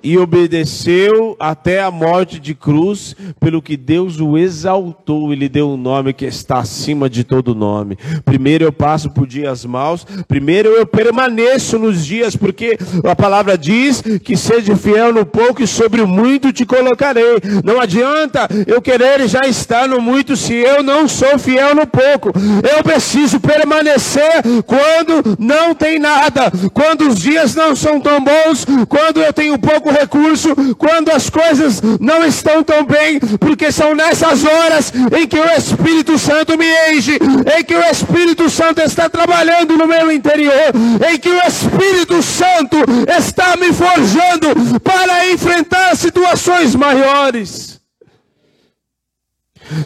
e 0.04 0.18
obedeceu 0.18 1.34
até 1.40 1.82
a 1.82 1.90
morte 1.90 2.38
de 2.38 2.54
cruz, 2.54 3.16
pelo 3.40 3.62
que 3.62 3.74
Deus 3.74 4.20
o 4.20 4.36
exaltou 4.36 5.32
e 5.32 5.36
lhe 5.36 5.48
deu 5.48 5.70
um 5.70 5.78
nome 5.78 6.12
que 6.12 6.26
está 6.26 6.58
acima 6.58 7.08
de 7.08 7.24
todo 7.24 7.54
nome. 7.54 7.96
Primeiro 8.22 8.64
eu 8.64 8.72
passo 8.72 9.08
por 9.08 9.26
dias 9.26 9.64
maus, 9.64 10.06
primeiro 10.28 10.68
eu 10.68 10.86
permaneço 10.86 11.78
nos 11.78 12.04
dias, 12.04 12.36
porque 12.36 12.76
a 13.02 13.16
palavra 13.16 13.56
diz 13.56 14.02
que 14.22 14.36
seja 14.36 14.76
fiel 14.76 15.10
no 15.10 15.24
pouco 15.24 15.62
e 15.62 15.66
sobre 15.66 16.02
o 16.02 16.06
muito 16.06 16.52
te 16.52 16.66
colocarei. 16.66 17.38
Não 17.64 17.80
adianta 17.80 18.46
eu 18.66 18.82
querer 18.82 19.26
já 19.26 19.46
estar 19.46 19.88
no 19.88 20.02
muito 20.02 20.36
se 20.36 20.52
eu 20.52 20.82
não 20.82 21.08
sou 21.08 21.38
fiel 21.38 21.74
no 21.74 21.86
pouco. 21.86 22.30
Eu 22.76 22.84
preciso 22.84 23.40
permanecer 23.40 24.42
quando 24.66 25.36
não 25.38 25.74
tem 25.74 25.98
nada, 25.98 26.52
quando 26.74 27.08
os 27.08 27.18
dias 27.18 27.54
não 27.54 27.74
são 27.74 27.98
tão 27.98 28.22
bons, 28.22 28.66
quando 28.86 29.22
eu 29.22 29.32
tenho 29.32 29.58
pouco 29.58 29.93
recurso 29.94 30.54
quando 30.76 31.10
as 31.10 31.30
coisas 31.30 31.80
não 32.00 32.24
estão 32.24 32.62
tão 32.62 32.84
bem, 32.84 33.20
porque 33.38 33.70
são 33.70 33.94
nessas 33.94 34.44
horas 34.44 34.92
em 35.16 35.26
que 35.26 35.38
o 35.38 35.50
Espírito 35.52 36.18
Santo 36.18 36.58
me 36.58 36.66
enche, 36.90 37.18
em 37.56 37.64
que 37.64 37.74
o 37.74 37.84
Espírito 37.84 38.50
Santo 38.50 38.80
está 38.80 39.08
trabalhando 39.08 39.76
no 39.76 39.86
meu 39.86 40.10
interior, 40.10 40.72
em 41.10 41.18
que 41.18 41.28
o 41.28 41.46
Espírito 41.46 42.22
Santo 42.22 42.76
está 43.18 43.56
me 43.56 43.72
forjando 43.72 44.80
para 44.80 45.30
enfrentar 45.30 45.96
situações 45.96 46.74
maiores. 46.74 47.80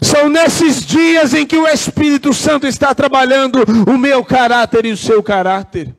São 0.01 0.29
nesses 0.29 0.85
dias 0.85 1.33
em 1.33 1.45
que 1.45 1.57
o 1.57 1.67
Espírito 1.67 2.33
Santo 2.33 2.67
está 2.67 2.93
trabalhando 2.93 3.63
o 3.87 3.97
meu 3.97 4.23
caráter 4.23 4.85
e 4.85 4.91
o 4.91 4.97
seu 4.97 5.23
caráter. 5.23 5.98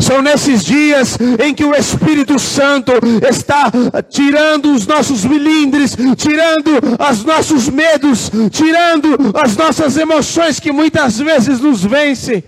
São 0.00 0.22
nesses 0.22 0.64
dias 0.64 1.18
em 1.44 1.54
que 1.54 1.64
o 1.64 1.74
Espírito 1.74 2.38
Santo 2.38 2.92
está 3.28 3.70
tirando 4.08 4.72
os 4.72 4.86
nossos 4.86 5.24
milindres, 5.24 5.94
tirando 6.16 6.70
os 7.10 7.24
nossos 7.24 7.68
medos, 7.68 8.30
tirando 8.50 9.16
as 9.34 9.56
nossas 9.56 9.96
emoções 9.96 10.58
que 10.58 10.72
muitas 10.72 11.18
vezes 11.18 11.60
nos 11.60 11.84
vencem. 11.84 12.42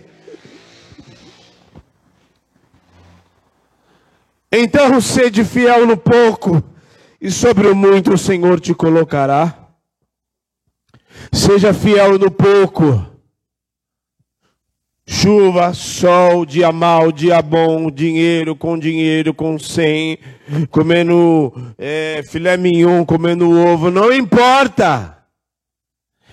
Então, 4.51 4.99
sede 5.01 5.45
fiel 5.45 5.87
no 5.87 5.97
pouco, 5.97 6.62
e 7.20 7.30
sobre 7.30 7.68
o 7.68 7.74
muito 7.74 8.14
o 8.14 8.18
Senhor 8.18 8.61
te 8.61 8.72
colocará. 8.72 9.55
Seja 11.32 11.74
fiel 11.74 12.18
no 12.18 12.30
pouco 12.30 13.16
Chuva, 15.09 15.73
sol, 15.73 16.45
dia 16.45 16.73
mal, 16.73 17.13
dia 17.13 17.41
bom, 17.41 17.93
dinheiro 17.93 18.57
com 18.57 18.77
dinheiro, 18.77 19.33
com 19.33 19.57
cem, 19.57 20.19
comendo 20.69 21.53
é, 21.79 22.25
filé 22.29 22.57
mignon, 22.57 23.05
comendo 23.05 23.49
ovo, 23.49 23.89
não 23.89 24.13
importa. 24.13 25.17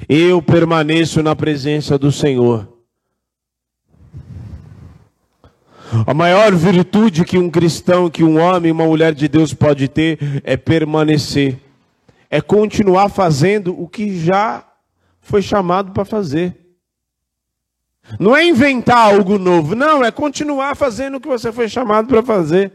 Eu 0.10 0.42
permaneço 0.42 1.22
na 1.22 1.36
presença 1.36 2.00
do 2.00 2.12
Senhor. 2.12 2.68
A 6.08 6.14
maior 6.16 6.56
virtude 6.56 7.24
que 7.24 7.38
um 7.38 7.52
cristão, 7.52 8.10
que 8.10 8.24
um 8.24 8.42
homem, 8.42 8.72
uma 8.72 8.88
mulher 8.88 9.14
de 9.14 9.28
Deus 9.28 9.54
pode 9.54 9.88
ter 9.88 10.18
é 10.44 10.58
permanecer, 10.58 11.60
é 12.28 12.42
continuar 12.42 13.10
fazendo 13.10 13.80
o 13.80 13.88
que 13.88 14.20
já 14.20 14.68
foi 15.22 15.44
chamado 15.44 15.92
para 15.92 16.04
fazer. 16.04 16.63
Não 18.20 18.36
é 18.36 18.46
inventar 18.46 19.14
algo 19.14 19.38
novo, 19.38 19.76
não, 19.76 20.04
é 20.04 20.12
continuar 20.12 20.76
fazendo 20.76 21.16
o 21.18 21.22
que 21.22 21.28
você 21.28 21.52
foi 21.52 21.70
chamado 21.70 22.08
para 22.08 22.22
fazer. 22.22 22.72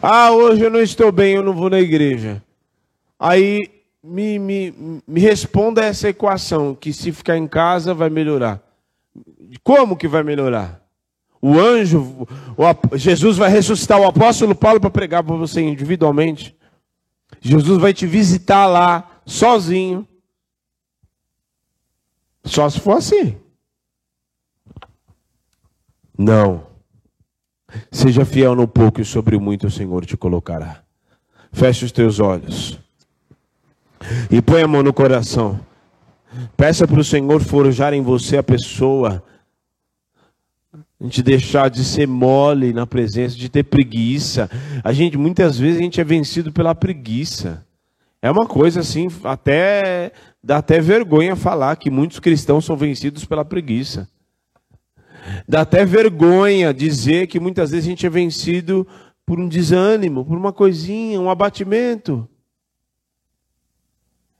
Ah, 0.00 0.30
hoje 0.30 0.62
eu 0.62 0.70
não 0.70 0.80
estou 0.80 1.10
bem, 1.10 1.34
eu 1.34 1.42
não 1.42 1.52
vou 1.52 1.68
na 1.68 1.80
igreja. 1.80 2.42
Aí 3.18 3.68
me, 4.02 4.38
me, 4.38 5.02
me 5.06 5.20
responda 5.20 5.84
essa 5.84 6.08
equação: 6.08 6.74
que 6.74 6.92
se 6.92 7.10
ficar 7.10 7.36
em 7.36 7.48
casa 7.48 7.92
vai 7.92 8.08
melhorar. 8.08 8.62
Como 9.62 9.96
que 9.96 10.06
vai 10.06 10.22
melhorar? 10.22 10.80
O 11.40 11.58
anjo, 11.58 12.26
o, 12.56 12.96
Jesus 12.96 13.36
vai 13.36 13.50
ressuscitar 13.50 14.00
o 14.00 14.06
apóstolo 14.06 14.54
Paulo 14.54 14.80
para 14.80 14.90
pregar 14.90 15.22
para 15.22 15.36
você 15.36 15.60
individualmente. 15.60 16.56
Jesus 17.40 17.78
vai 17.80 17.92
te 17.92 18.06
visitar 18.06 18.66
lá, 18.66 19.20
sozinho. 19.24 20.06
Só 22.46 22.70
se 22.70 22.80
for 22.80 22.98
assim. 22.98 23.36
Não. 26.16 26.64
Seja 27.90 28.24
fiel 28.24 28.54
no 28.54 28.66
pouco 28.66 29.00
e 29.00 29.04
sobre 29.04 29.38
muito 29.38 29.66
o 29.66 29.70
Senhor 29.70 30.06
te 30.06 30.16
colocará. 30.16 30.82
Feche 31.52 31.84
os 31.84 31.92
teus 31.92 32.20
olhos. 32.20 32.78
E 34.30 34.40
põe 34.40 34.62
a 34.62 34.68
mão 34.68 34.82
no 34.82 34.92
coração. 34.92 35.60
Peça 36.56 36.86
para 36.86 37.00
o 37.00 37.04
Senhor 37.04 37.42
forjar 37.42 37.92
em 37.92 38.02
você 38.02 38.36
a 38.36 38.42
pessoa. 38.42 39.22
A 40.72 41.04
gente 41.04 41.22
deixar 41.22 41.68
de 41.68 41.84
ser 41.84 42.06
mole 42.06 42.72
na 42.72 42.86
presença, 42.86 43.36
de 43.36 43.48
ter 43.48 43.64
preguiça. 43.64 44.48
A 44.82 44.92
gente, 44.92 45.18
muitas 45.18 45.58
vezes, 45.58 45.78
a 45.78 45.82
gente 45.82 46.00
é 46.00 46.04
vencido 46.04 46.52
pela 46.52 46.74
preguiça. 46.74 47.65
É 48.20 48.30
uma 48.30 48.46
coisa 48.46 48.80
assim, 48.80 49.08
até 49.22 50.12
Dá 50.46 50.58
até 50.58 50.80
vergonha 50.80 51.34
falar 51.34 51.74
que 51.74 51.90
muitos 51.90 52.20
cristãos 52.20 52.64
são 52.64 52.76
vencidos 52.76 53.24
pela 53.24 53.44
preguiça. 53.44 54.08
Dá 55.48 55.62
até 55.62 55.84
vergonha 55.84 56.72
dizer 56.72 57.26
que 57.26 57.40
muitas 57.40 57.72
vezes 57.72 57.84
a 57.84 57.90
gente 57.90 58.06
é 58.06 58.08
vencido 58.08 58.86
por 59.26 59.40
um 59.40 59.48
desânimo, 59.48 60.24
por 60.24 60.38
uma 60.38 60.52
coisinha, 60.52 61.20
um 61.20 61.28
abatimento. 61.28 62.28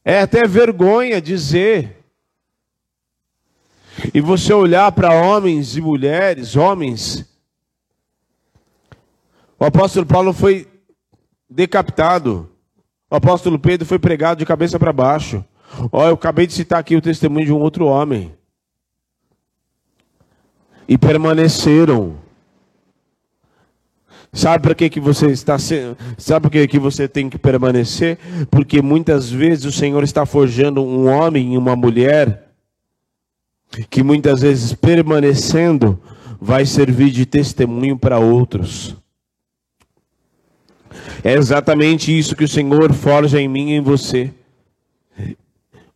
É 0.05 0.21
até 0.21 0.47
vergonha 0.47 1.21
dizer. 1.21 2.05
E 4.15 4.21
você 4.21 4.55
olhar 4.55 4.93
para 4.93 5.13
homens 5.13 5.77
e 5.77 5.81
mulheres, 5.81 6.55
homens. 6.55 7.29
O 9.59 9.65
apóstolo 9.65 10.07
Paulo 10.07 10.33
foi 10.33 10.69
decapitado. 11.51 12.49
O 13.11 13.17
apóstolo 13.17 13.59
Pedro 13.59 13.87
foi 13.87 13.99
pregado 13.99 14.39
de 14.39 14.47
cabeça 14.47 14.79
para 14.79 14.93
baixo. 14.93 15.45
Ó, 15.93 16.09
eu 16.09 16.15
acabei 16.15 16.47
de 16.47 16.53
citar 16.53 16.81
aqui 16.81 16.97
o 16.97 17.03
testemunho 17.03 17.47
de 17.47 17.53
um 17.53 17.61
outro 17.61 17.87
homem. 17.87 18.33
E 20.89 20.99
permaneceram. 20.99 22.17
Sabe 24.33 24.63
para 24.63 24.75
que, 24.75 24.91
que 24.91 25.01
você 25.01 25.29
está 25.29 25.57
Sabe 25.59 26.43
por 26.43 26.51
que, 26.51 26.67
que 26.69 26.79
você 26.79 27.09
tem 27.09 27.31
que 27.31 27.39
permanecer? 27.39 28.19
Porque 28.51 28.83
muitas 28.83 29.31
vezes 29.31 29.65
o 29.65 29.73
Senhor 29.73 30.03
está 30.03 30.27
forjando 30.27 30.83
um 30.83 31.07
homem 31.07 31.55
e 31.55 31.59
uma 31.59 31.77
mulher 31.77 32.51
que 33.89 34.03
muitas 34.03 34.43
vezes 34.43 34.73
permanecendo 34.75 36.01
vai 36.41 36.67
servir 36.67 37.11
de 37.11 37.25
testemunho 37.25 37.97
para 37.99 38.19
outros. 38.19 38.97
É 41.23 41.35
exatamente 41.35 42.17
isso 42.17 42.37
que 42.37 42.45
o 42.45 42.49
Senhor 42.49 42.93
forja 42.93 43.41
em 43.41 43.49
mim 43.49 43.71
e 43.71 43.75
em 43.75 43.81
você. 43.81 44.33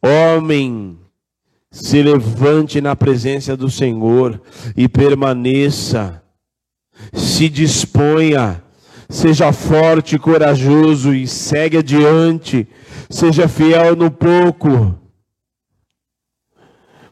Homem, 0.03 0.99
se 1.71 2.03
levante 2.03 2.81
na 2.81 2.97
presença 2.97 3.57
do 3.57 3.71
Senhor 3.71 4.41
e 4.77 4.89
permaneça. 4.89 6.23
Se 7.13 7.49
disponha, 7.49 8.63
seja 9.09 9.53
forte 9.53 10.17
e 10.17 10.19
corajoso 10.19 11.15
e 11.15 11.27
segue 11.27 11.79
adiante. 11.79 12.67
Seja 13.09 13.47
fiel 13.49 13.95
no 13.95 14.11
pouco. 14.11 14.99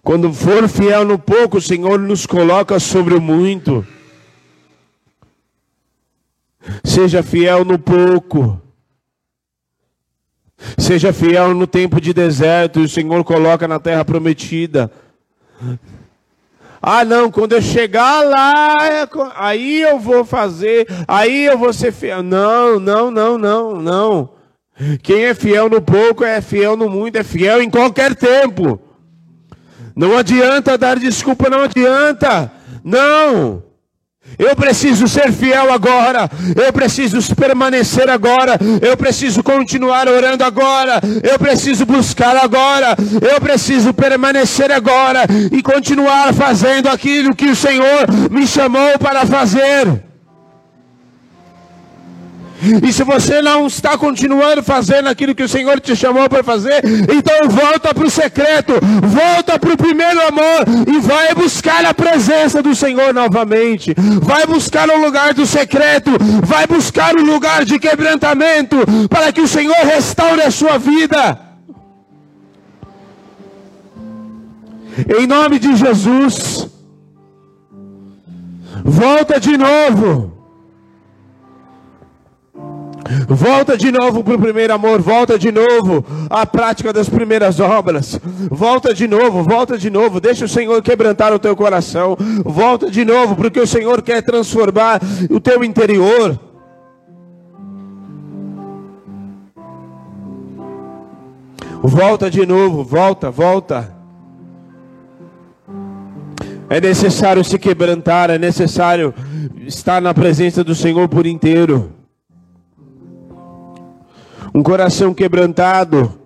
Quando 0.02 0.32
for 0.32 0.68
fiel 0.68 1.04
no 1.04 1.18
pouco, 1.18 1.58
o 1.58 1.62
Senhor 1.62 1.98
nos 1.98 2.24
coloca 2.24 2.80
sobre 2.80 3.14
o 3.14 3.20
muito. 3.20 3.86
Seja 6.84 7.22
fiel 7.22 7.64
no 7.64 7.78
pouco. 7.78 8.60
Seja 10.76 11.12
fiel 11.12 11.54
no 11.54 11.66
tempo 11.66 12.00
de 12.00 12.12
deserto, 12.12 12.80
e 12.80 12.84
o 12.84 12.88
Senhor 12.88 13.22
coloca 13.24 13.68
na 13.68 13.78
terra 13.78 14.04
prometida. 14.04 14.90
Ah, 16.80 17.04
não, 17.04 17.30
quando 17.30 17.52
eu 17.52 17.62
chegar 17.62 18.22
lá, 18.22 18.74
é 18.82 19.08
aí 19.34 19.80
eu 19.82 19.98
vou 19.98 20.24
fazer, 20.24 20.86
aí 21.06 21.44
eu 21.44 21.58
vou 21.58 21.72
ser 21.72 21.92
fiel. 21.92 22.22
Não, 22.22 22.78
não, 22.78 23.10
não, 23.10 23.36
não, 23.36 23.80
não. 23.80 24.30
Quem 25.02 25.24
é 25.24 25.34
fiel 25.34 25.68
no 25.68 25.82
pouco 25.82 26.24
é 26.24 26.40
fiel 26.40 26.76
no 26.76 26.88
muito, 26.88 27.16
é 27.16 27.24
fiel 27.24 27.60
em 27.60 27.68
qualquer 27.68 28.14
tempo. 28.14 28.80
Não 29.94 30.16
adianta 30.16 30.78
dar 30.78 30.98
desculpa, 30.98 31.50
não 31.50 31.62
adianta. 31.62 32.52
Não. 32.84 33.67
Eu 34.38 34.54
preciso 34.56 35.06
ser 35.06 35.32
fiel 35.32 35.72
agora. 35.72 36.30
Eu 36.56 36.72
preciso 36.72 37.34
permanecer 37.34 38.08
agora. 38.08 38.58
Eu 38.80 38.96
preciso 38.96 39.42
continuar 39.42 40.08
orando 40.08 40.44
agora. 40.44 41.00
Eu 41.22 41.38
preciso 41.38 41.84
buscar 41.86 42.36
agora. 42.36 42.96
Eu 43.20 43.40
preciso 43.40 43.92
permanecer 43.92 44.70
agora 44.72 45.24
e 45.52 45.62
continuar 45.62 46.32
fazendo 46.34 46.88
aquilo 46.88 47.34
que 47.34 47.46
o 47.46 47.56
Senhor 47.56 48.06
me 48.30 48.46
chamou 48.46 48.98
para 48.98 49.26
fazer. 49.26 50.07
E 52.82 52.92
se 52.92 53.04
você 53.04 53.40
não 53.40 53.66
está 53.66 53.96
continuando 53.96 54.62
fazendo 54.62 55.08
aquilo 55.08 55.34
que 55.34 55.42
o 55.42 55.48
Senhor 55.48 55.80
te 55.80 55.94
chamou 55.94 56.28
para 56.28 56.42
fazer, 56.42 56.82
então 56.84 57.48
volta 57.48 57.94
para 57.94 58.06
o 58.06 58.10
secreto, 58.10 58.72
volta 59.02 59.58
para 59.58 59.72
o 59.72 59.76
primeiro 59.76 60.20
amor 60.26 60.64
e 60.86 60.98
vai 60.98 61.34
buscar 61.34 61.84
a 61.84 61.94
presença 61.94 62.62
do 62.62 62.74
Senhor 62.74 63.14
novamente. 63.14 63.94
Vai 64.22 64.46
buscar 64.46 64.88
o 64.88 65.00
lugar 65.00 65.34
do 65.34 65.46
secreto, 65.46 66.10
vai 66.44 66.66
buscar 66.66 67.14
o 67.14 67.24
lugar 67.24 67.64
de 67.64 67.78
quebrantamento, 67.78 68.76
para 69.08 69.32
que 69.32 69.40
o 69.40 69.48
Senhor 69.48 69.76
restaure 69.84 70.42
a 70.42 70.50
sua 70.50 70.78
vida. 70.78 71.38
Em 75.16 75.26
nome 75.28 75.60
de 75.60 75.76
Jesus, 75.76 76.68
volta 78.84 79.38
de 79.38 79.56
novo. 79.56 80.37
Volta 83.26 83.76
de 83.76 83.90
novo 83.90 84.22
para 84.22 84.34
o 84.34 84.38
primeiro 84.38 84.72
amor, 84.72 85.00
volta 85.00 85.38
de 85.38 85.50
novo 85.50 86.04
à 86.28 86.44
prática 86.44 86.92
das 86.92 87.08
primeiras 87.08 87.58
obras. 87.58 88.20
Volta 88.50 88.92
de 88.92 89.08
novo, 89.08 89.42
volta 89.42 89.78
de 89.78 89.90
novo. 89.90 90.20
Deixa 90.20 90.44
o 90.44 90.48
Senhor 90.48 90.82
quebrantar 90.82 91.32
o 91.32 91.38
teu 91.38 91.56
coração. 91.56 92.16
Volta 92.44 92.90
de 92.90 93.04
novo, 93.04 93.34
porque 93.34 93.60
o 93.60 93.66
Senhor 93.66 94.02
quer 94.02 94.22
transformar 94.22 95.00
o 95.30 95.40
teu 95.40 95.64
interior. 95.64 96.38
Volta 101.82 102.30
de 102.30 102.44
novo, 102.44 102.84
volta, 102.84 103.30
volta. 103.30 103.96
É 106.68 106.80
necessário 106.80 107.42
se 107.42 107.58
quebrantar, 107.58 108.28
é 108.28 108.36
necessário 108.36 109.14
estar 109.66 110.02
na 110.02 110.12
presença 110.12 110.62
do 110.62 110.74
Senhor 110.74 111.08
por 111.08 111.24
inteiro. 111.24 111.97
Um 114.54 114.62
coração 114.62 115.12
quebrantado 115.12 116.20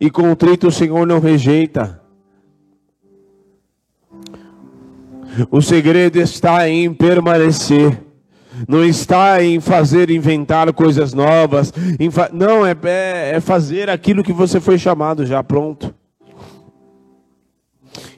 e 0.00 0.10
contrito 0.10 0.68
o 0.68 0.72
Senhor 0.72 1.06
não 1.06 1.20
rejeita. 1.20 2.00
O 5.50 5.62
segredo 5.62 6.18
está 6.18 6.68
em 6.68 6.92
permanecer. 6.92 7.98
Não 8.68 8.84
está 8.84 9.42
em 9.42 9.60
fazer 9.60 10.10
inventar 10.10 10.70
coisas 10.72 11.14
novas. 11.14 11.72
Não, 12.32 12.66
é, 12.66 12.76
é, 12.84 13.36
é 13.36 13.40
fazer 13.40 13.88
aquilo 13.88 14.22
que 14.22 14.32
você 14.32 14.60
foi 14.60 14.78
chamado 14.78 15.24
já, 15.24 15.42
pronto. 15.42 15.94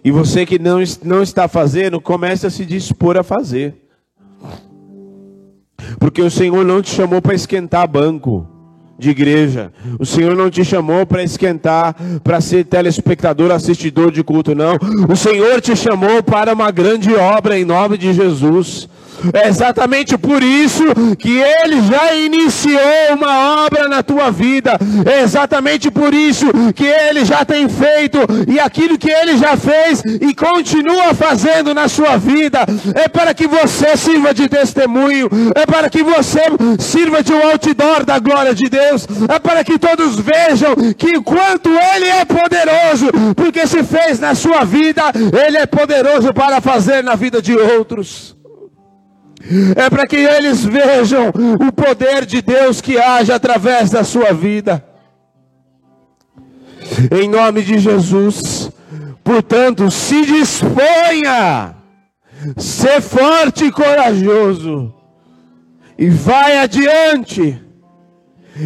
E 0.04 0.10
você 0.10 0.44
que 0.44 0.58
não, 0.58 0.78
não 1.04 1.22
está 1.22 1.46
fazendo, 1.46 2.00
comece 2.00 2.46
a 2.46 2.50
se 2.50 2.64
dispor 2.64 3.16
a 3.16 3.22
fazer. 3.22 3.76
Porque 6.00 6.22
o 6.22 6.30
Senhor 6.30 6.64
não 6.64 6.82
te 6.82 6.90
chamou 6.90 7.22
para 7.22 7.34
esquentar 7.34 7.86
banco 7.86 8.51
de 8.98 9.10
igreja. 9.10 9.72
O 9.98 10.06
Senhor 10.06 10.36
não 10.36 10.50
te 10.50 10.64
chamou 10.64 11.04
para 11.04 11.22
esquentar, 11.22 11.94
para 12.22 12.40
ser 12.40 12.64
telespectador, 12.64 13.50
assistidor 13.50 14.10
de 14.10 14.22
culto, 14.22 14.54
não. 14.54 14.76
O 15.08 15.16
Senhor 15.16 15.60
te 15.60 15.74
chamou 15.74 16.22
para 16.22 16.52
uma 16.52 16.70
grande 16.70 17.14
obra 17.14 17.58
em 17.58 17.64
nome 17.64 17.98
de 17.98 18.12
Jesus. 18.12 18.88
É 19.32 19.48
exatamente 19.48 20.16
por 20.18 20.42
isso 20.42 20.84
que 21.18 21.38
Ele 21.38 21.82
já 21.82 22.14
iniciou 22.14 22.80
uma 23.14 23.64
obra 23.64 23.88
na 23.88 24.02
tua 24.02 24.30
vida. 24.30 24.78
É 25.04 25.22
exatamente 25.22 25.90
por 25.90 26.14
isso 26.14 26.46
que 26.74 26.86
Ele 26.86 27.24
já 27.24 27.44
tem 27.44 27.68
feito 27.68 28.18
e 28.48 28.58
aquilo 28.58 28.98
que 28.98 29.10
Ele 29.10 29.36
já 29.36 29.56
fez 29.56 30.02
e 30.04 30.34
continua 30.34 31.14
fazendo 31.14 31.74
na 31.74 31.88
sua 31.88 32.16
vida. 32.16 32.60
É 32.94 33.08
para 33.08 33.34
que 33.34 33.46
você 33.46 33.96
sirva 33.96 34.34
de 34.34 34.48
testemunho, 34.48 35.28
é 35.54 35.66
para 35.66 35.88
que 35.88 36.02
você 36.02 36.40
sirva 36.78 37.22
de 37.22 37.32
um 37.32 37.42
outdoor 37.50 38.04
da 38.04 38.18
glória 38.18 38.54
de 38.54 38.68
Deus, 38.68 39.06
é 39.28 39.38
para 39.38 39.64
que 39.64 39.78
todos 39.78 40.18
vejam 40.18 40.74
que 40.96 41.20
quanto 41.22 41.70
Ele 41.70 42.06
é 42.06 42.24
poderoso, 42.24 43.06
porque 43.36 43.66
se 43.66 43.82
fez 43.82 44.18
na 44.18 44.34
sua 44.34 44.64
vida, 44.64 45.02
Ele 45.46 45.58
é 45.58 45.66
poderoso 45.66 46.32
para 46.32 46.60
fazer 46.60 47.02
na 47.02 47.14
vida 47.14 47.40
de 47.40 47.54
outros 47.54 48.41
é 49.76 49.90
para 49.90 50.06
que 50.06 50.16
eles 50.16 50.64
vejam 50.64 51.28
o 51.28 51.72
poder 51.72 52.24
de 52.24 52.40
Deus 52.40 52.80
que 52.80 52.98
age 52.98 53.32
através 53.32 53.90
da 53.90 54.04
sua 54.04 54.32
vida. 54.32 54.84
Em 57.10 57.28
nome 57.28 57.62
de 57.62 57.78
Jesus, 57.78 58.70
portanto, 59.24 59.90
se 59.90 60.24
disponha, 60.24 61.74
ser 62.56 63.00
forte 63.00 63.66
e 63.66 63.72
corajoso, 63.72 64.94
e 65.98 66.08
vai 66.08 66.58
adiante, 66.58 67.60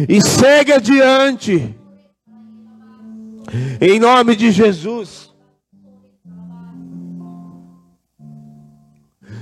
e 0.07 0.21
segue 0.21 0.73
adiante, 0.73 1.75
em 3.79 3.99
nome 3.99 4.35
de 4.35 4.51
Jesus. 4.51 5.26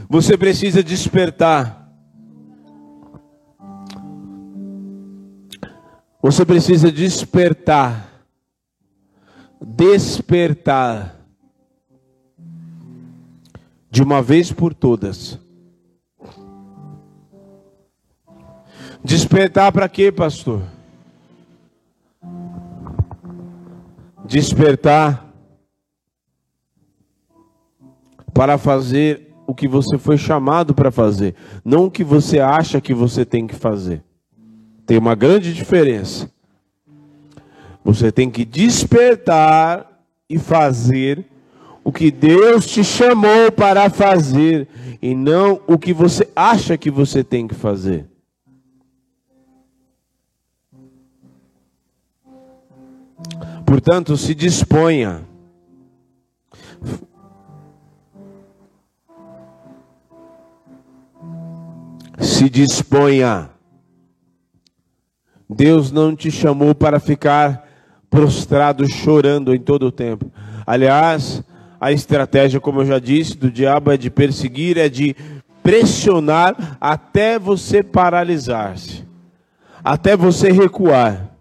Você 0.10 0.38
precisa 0.38 0.84
despertar. 0.84 1.92
Você 6.22 6.46
precisa 6.46 6.92
despertar. 6.92 8.26
Despertar. 9.62 11.16
De 13.90 14.04
uma 14.04 14.22
vez 14.22 14.52
por 14.52 14.74
todas. 14.74 15.40
Despertar 19.04 19.72
para 19.72 19.88
quê, 19.88 20.12
pastor? 20.12 20.64
Despertar 24.26 25.32
para 28.34 28.58
fazer 28.58 29.25
o 29.48 29.54
que 29.54 29.68
você 29.68 29.98
foi 29.98 30.18
chamado 30.18 30.74
para 30.74 30.92
fazer, 30.92 31.36
não 31.64 31.86
o 31.86 31.92
que 31.92 32.04
você 32.04 32.40
acha 32.40 32.82
que 32.82 32.94
você 32.94 33.24
tem 33.24 33.46
que 33.46 33.56
fazer. 33.56 34.04
Tem 34.86 34.98
uma 34.98 35.16
grande 35.16 35.54
diferença. 35.54 36.32
Você 37.84 38.12
tem 38.12 38.30
que 38.30 38.44
despertar 38.44 39.88
e 40.30 40.40
fazer 40.40 41.24
o 41.84 41.92
que 41.92 42.10
Deus 42.10 42.66
te 42.66 42.84
chamou 42.84 43.52
para 43.52 43.90
fazer 43.90 44.68
e 45.02 45.14
não 45.14 45.62
o 45.68 45.78
que 45.78 45.94
você 45.94 46.28
acha 46.36 46.78
que 46.78 46.90
você 46.90 47.24
tem 47.24 47.48
que 47.48 47.54
fazer. 47.54 48.08
Portanto, 53.66 54.18
se 54.18 54.34
disponha 54.34 55.22
se 62.36 62.50
disponha. 62.50 63.50
Deus 65.50 65.90
não 65.90 66.14
te 66.14 66.30
chamou 66.30 66.76
para 66.76 67.00
ficar 67.00 67.66
prostrado 68.10 68.86
chorando 68.90 69.56
em 69.56 69.60
todo 69.60 69.88
o 69.88 69.92
tempo. 69.92 70.30
Aliás, 70.68 71.42
a 71.80 71.94
estratégia, 71.94 72.60
como 72.60 72.82
eu 72.82 72.86
já 72.86 73.00
disse, 73.00 73.38
do 73.38 73.50
diabo 73.50 73.90
é 73.90 73.96
de 73.96 74.10
perseguir, 74.10 74.78
é 74.78 74.90
de 74.90 75.16
pressionar 75.64 76.78
até 76.82 77.40
você 77.40 77.82
paralisar-se, 77.82 79.06
até 79.84 80.18
você 80.18 80.52
recuar. 80.52 81.32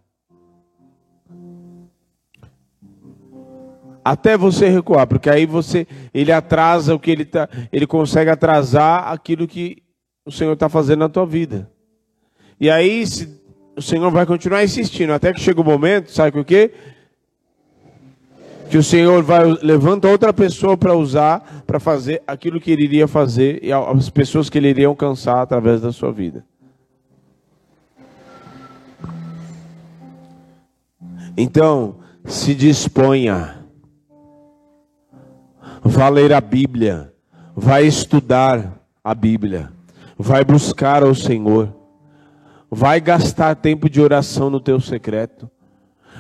até 4.07 4.37
você 4.37 4.69
recuar, 4.69 5.07
porque 5.07 5.31
aí 5.31 5.47
você 5.47 5.87
ele 6.13 6.31
atrasa 6.31 6.95
o 6.95 7.01
que 7.01 7.11
ele 7.11 7.25
tá, 7.25 7.49
ele 7.73 7.87
consegue 7.87 8.29
atrasar 8.29 9.11
aquilo 9.11 9.49
que 9.49 9.83
o 10.25 10.33
Senhor 10.33 10.53
está 10.53 10.69
fazendo 10.69 11.01
na 11.01 11.09
tua 11.09 11.27
vida. 11.27 11.71
E 12.59 12.71
aí 12.71 13.07
se, 13.07 13.41
o 13.77 13.83
Senhor 13.83 14.11
vai 14.11 14.25
continuar 14.25 14.65
insistindo 14.65 15.13
até 15.13 15.33
que 15.33 15.41
chega 15.41 15.61
o 15.61 15.65
momento, 15.65 16.11
sabe 16.11 16.39
o 16.39 16.45
que? 16.45 16.71
Que 18.71 18.79
o 18.79 18.83
Senhor 18.83 19.23
vai 19.23 19.45
levanta 19.63 20.09
outra 20.09 20.33
pessoa 20.33 20.77
para 20.77 20.95
usar, 20.95 21.65
para 21.67 21.79
fazer 21.79 22.23
aquilo 22.27 22.61
que 22.61 22.71
ele 22.71 22.85
iria 22.85 23.07
fazer 23.07 23.63
e 23.63 23.73
as 23.73 24.09
pessoas 24.09 24.49
que 24.49 24.57
ele 24.57 24.69
iria 24.69 24.87
alcançar 24.87 25.43
através 25.43 25.81
da 25.81 25.93
sua 25.93 26.11
vida. 26.11 26.45
Então, 31.37 31.97
se 32.25 32.55
disponha. 32.55 33.59
Vá 35.83 36.09
ler 36.09 36.33
a 36.33 36.41
Bíblia. 36.41 37.13
Vai 37.55 37.87
estudar 37.87 38.81
a 39.03 39.15
Bíblia. 39.15 39.71
Vai 40.19 40.45
buscar 40.45 41.03
ao 41.03 41.15
Senhor. 41.15 41.75
Vai 42.71 43.01
gastar 43.01 43.55
tempo 43.55 43.89
de 43.89 44.01
oração 44.01 44.51
no 44.51 44.61
teu 44.61 44.81
secreto. 44.81 45.51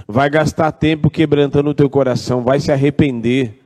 Vai 0.06 0.28
gastar 0.28 0.72
tempo 0.72 1.10
quebrantando 1.10 1.70
o 1.70 1.74
teu 1.74 1.88
coração. 1.88 2.42
Vai 2.42 2.60
se 2.60 2.72
arrepender. 2.72 3.60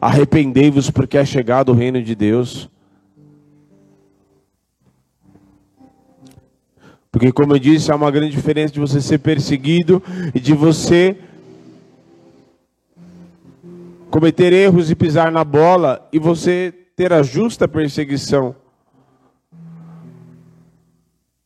Arrependei-vos 0.00 0.90
porque 0.90 1.16
é 1.16 1.24
chegado 1.24 1.70
o 1.70 1.74
reino 1.74 2.02
de 2.02 2.14
Deus. 2.14 2.68
Porque, 7.10 7.30
como 7.30 7.54
eu 7.54 7.58
disse, 7.58 7.92
há 7.92 7.94
uma 7.94 8.10
grande 8.10 8.34
diferença 8.34 8.72
de 8.72 8.80
você 8.80 9.00
ser 9.00 9.18
perseguido 9.18 10.02
e 10.34 10.40
de 10.40 10.54
você 10.54 11.16
cometer 14.10 14.52
erros 14.52 14.90
e 14.90 14.94
pisar 14.94 15.30
na 15.30 15.44
bola 15.44 16.08
e 16.12 16.18
você 16.18 16.72
ter 16.96 17.12
a 17.12 17.22
justa 17.22 17.68
perseguição 17.68 18.54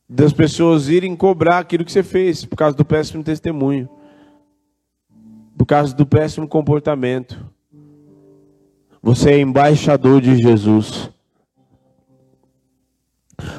das 0.09 0.31
pessoas 0.31 0.87
irem 0.87 1.15
cobrar 1.15 1.59
aquilo 1.59 1.83
que 1.83 1.91
você 1.91 2.03
fez 2.03 2.45
por 2.45 2.55
causa 2.55 2.77
do 2.77 2.85
péssimo 2.85 3.23
testemunho, 3.23 3.89
por 5.57 5.65
causa 5.65 5.93
do 5.93 6.05
péssimo 6.05 6.47
comportamento. 6.47 7.45
Você 9.01 9.31
é 9.31 9.39
embaixador 9.39 10.21
de 10.21 10.37
Jesus. 10.37 11.09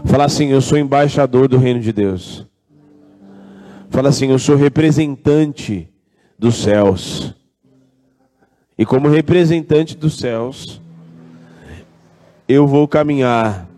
Fala 0.04 0.24
assim: 0.24 0.48
Eu 0.48 0.60
sou 0.60 0.78
embaixador 0.78 1.48
do 1.48 1.58
reino 1.58 1.80
de 1.80 1.92
Deus. 1.92 2.46
Fala 3.90 4.08
assim: 4.08 4.30
Eu 4.30 4.38
sou 4.38 4.56
representante 4.56 5.88
dos 6.38 6.56
céus. 6.56 7.34
E 8.76 8.86
como 8.86 9.08
representante 9.08 9.96
dos 9.96 10.18
céus, 10.18 10.80
eu 12.48 12.66
vou 12.66 12.86
caminhar. 12.86 13.68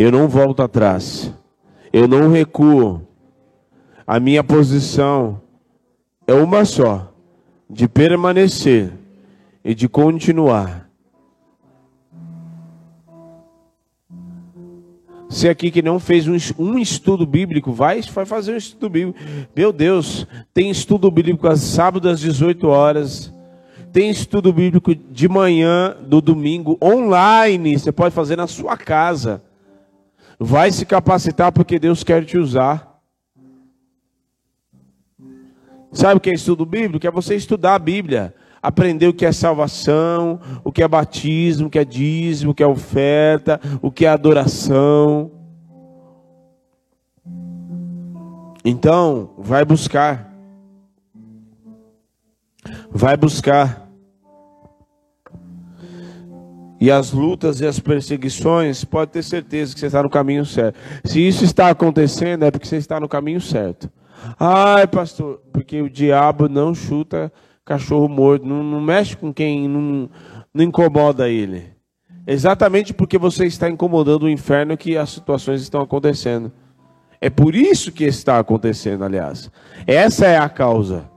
Eu 0.00 0.10
não 0.10 0.28
volto 0.28 0.62
atrás. 0.62 1.32
Eu 1.92 2.08
não 2.08 2.30
recuo. 2.30 3.02
A 4.06 4.18
minha 4.18 4.42
posição 4.42 5.40
é 6.26 6.32
uma 6.32 6.64
só: 6.64 7.12
de 7.68 7.86
permanecer 7.86 8.92
e 9.62 9.74
de 9.74 9.88
continuar 9.88 10.90
Você 15.28 15.48
aqui 15.48 15.70
que 15.70 15.80
não 15.80 16.00
fez 16.00 16.26
um, 16.26 16.76
estudo 16.76 17.24
bíblico, 17.24 17.72
vai, 17.72 18.00
vai 18.02 18.26
fazer 18.26 18.52
um 18.52 18.56
estudo 18.56 18.90
bíblico. 18.90 19.20
Meu 19.54 19.72
Deus, 19.72 20.26
tem 20.52 20.70
estudo 20.70 21.08
bíblico 21.08 21.46
às 21.46 21.60
sábados 21.60 22.10
às 22.10 22.20
18 22.20 22.66
horas. 22.66 23.32
Tem 23.92 24.10
estudo 24.10 24.52
bíblico 24.52 24.92
de 24.92 25.28
manhã, 25.28 25.96
do 26.00 26.20
domingo, 26.20 26.76
online. 26.82 27.78
Você 27.78 27.92
pode 27.92 28.12
fazer 28.12 28.34
na 28.34 28.48
sua 28.48 28.76
casa. 28.76 29.40
Vai 30.40 30.72
se 30.72 30.86
capacitar 30.86 31.52
porque 31.52 31.78
Deus 31.78 32.02
quer 32.02 32.24
te 32.24 32.38
usar. 32.38 32.98
Sabe 35.92 36.16
o 36.16 36.20
que 36.20 36.30
é 36.30 36.34
estudo 36.34 36.64
bíblico? 36.64 37.06
É 37.06 37.10
você 37.10 37.34
estudar 37.36 37.74
a 37.74 37.78
Bíblia 37.78 38.34
aprender 38.62 39.08
o 39.08 39.14
que 39.14 39.24
é 39.24 39.32
salvação, 39.32 40.40
o 40.62 40.70
que 40.70 40.82
é 40.82 40.88
batismo, 40.88 41.66
o 41.66 41.70
que 41.70 41.78
é 41.78 41.84
dízimo, 41.84 42.52
o 42.52 42.54
que 42.54 42.62
é 42.62 42.66
oferta, 42.66 43.60
o 43.80 43.90
que 43.90 44.04
é 44.04 44.08
adoração. 44.08 45.30
Então, 48.64 49.34
vai 49.38 49.64
buscar. 49.64 50.30
Vai 52.90 53.16
buscar. 53.16 53.89
E 56.80 56.90
as 56.90 57.12
lutas 57.12 57.60
e 57.60 57.66
as 57.66 57.78
perseguições, 57.78 58.84
pode 58.84 59.10
ter 59.10 59.22
certeza 59.22 59.74
que 59.74 59.80
você 59.80 59.86
está 59.86 60.02
no 60.02 60.08
caminho 60.08 60.46
certo. 60.46 60.78
Se 61.04 61.20
isso 61.20 61.44
está 61.44 61.68
acontecendo, 61.68 62.44
é 62.44 62.50
porque 62.50 62.66
você 62.66 62.76
está 62.76 62.98
no 62.98 63.08
caminho 63.08 63.40
certo. 63.40 63.90
Ai, 64.38 64.86
pastor, 64.86 65.42
porque 65.52 65.82
o 65.82 65.90
diabo 65.90 66.48
não 66.48 66.74
chuta 66.74 67.30
cachorro 67.64 68.08
morto, 68.08 68.46
não, 68.46 68.64
não 68.64 68.80
mexe 68.80 69.16
com 69.16 69.32
quem 69.32 69.68
não, 69.68 70.10
não 70.52 70.64
incomoda 70.64 71.28
ele. 71.28 71.72
Exatamente 72.26 72.92
porque 72.92 73.18
você 73.18 73.46
está 73.46 73.68
incomodando 73.68 74.24
o 74.24 74.28
inferno 74.28 74.76
que 74.76 74.96
as 74.96 75.10
situações 75.10 75.62
estão 75.62 75.80
acontecendo. 75.80 76.50
É 77.20 77.28
por 77.28 77.54
isso 77.54 77.92
que 77.92 78.04
está 78.04 78.38
acontecendo, 78.38 79.04
aliás. 79.04 79.50
Essa 79.86 80.26
é 80.26 80.38
a 80.38 80.48
causa. 80.48 81.08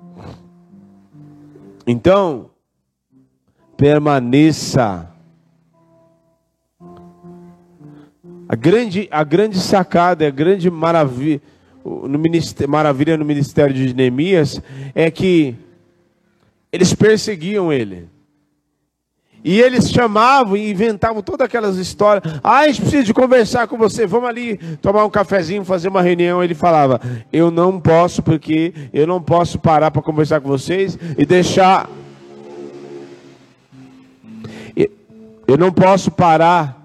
Então, 1.88 2.50
permaneça. 3.78 5.13
A 8.54 8.56
grande, 8.56 9.08
a 9.10 9.24
grande 9.24 9.60
sacada, 9.60 10.28
a 10.28 10.30
grande 10.30 10.70
maravilha 10.70 11.42
no, 11.84 12.20
ministério, 12.20 12.72
maravilha 12.72 13.18
no 13.18 13.26
ministério 13.26 13.74
de 13.74 13.96
Neemias 13.96 14.62
é 14.94 15.10
que 15.10 15.56
eles 16.72 16.94
perseguiam 16.94 17.74
ele. 17.74 18.08
E 19.44 19.60
eles 19.60 19.90
chamavam 19.90 20.56
e 20.56 20.70
inventavam 20.70 21.24
todas 21.24 21.46
aquelas 21.46 21.78
histórias. 21.78 22.32
Ah, 22.44 22.60
a 22.60 22.68
gente 22.68 22.82
precisa 22.82 23.04
de 23.04 23.12
conversar 23.12 23.68
com 23.68 23.76
você. 23.76 24.06
Vamos 24.06 24.30
ali 24.30 24.58
tomar 24.84 25.04
um 25.04 25.10
cafezinho, 25.10 25.66
fazer 25.66 25.88
uma 25.88 26.04
reunião. 26.04 26.44
Ele 26.44 26.54
falava: 26.54 27.02
Eu 27.34 27.50
não 27.50 27.80
posso, 27.80 28.22
porque 28.22 28.72
eu 28.94 29.08
não 29.08 29.20
posso 29.20 29.58
parar 29.58 29.90
para 29.90 30.04
conversar 30.04 30.42
com 30.42 30.48
vocês 30.48 30.96
e 31.18 31.26
deixar. 31.26 31.90
Eu 35.48 35.58
não 35.58 35.72
posso 35.72 36.12
parar 36.12 36.83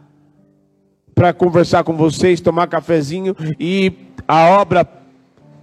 para 1.18 1.32
conversar 1.32 1.82
com 1.82 1.96
vocês, 1.96 2.40
tomar 2.40 2.68
cafezinho 2.68 3.34
e 3.58 3.92
a 4.28 4.50
obra 4.50 4.88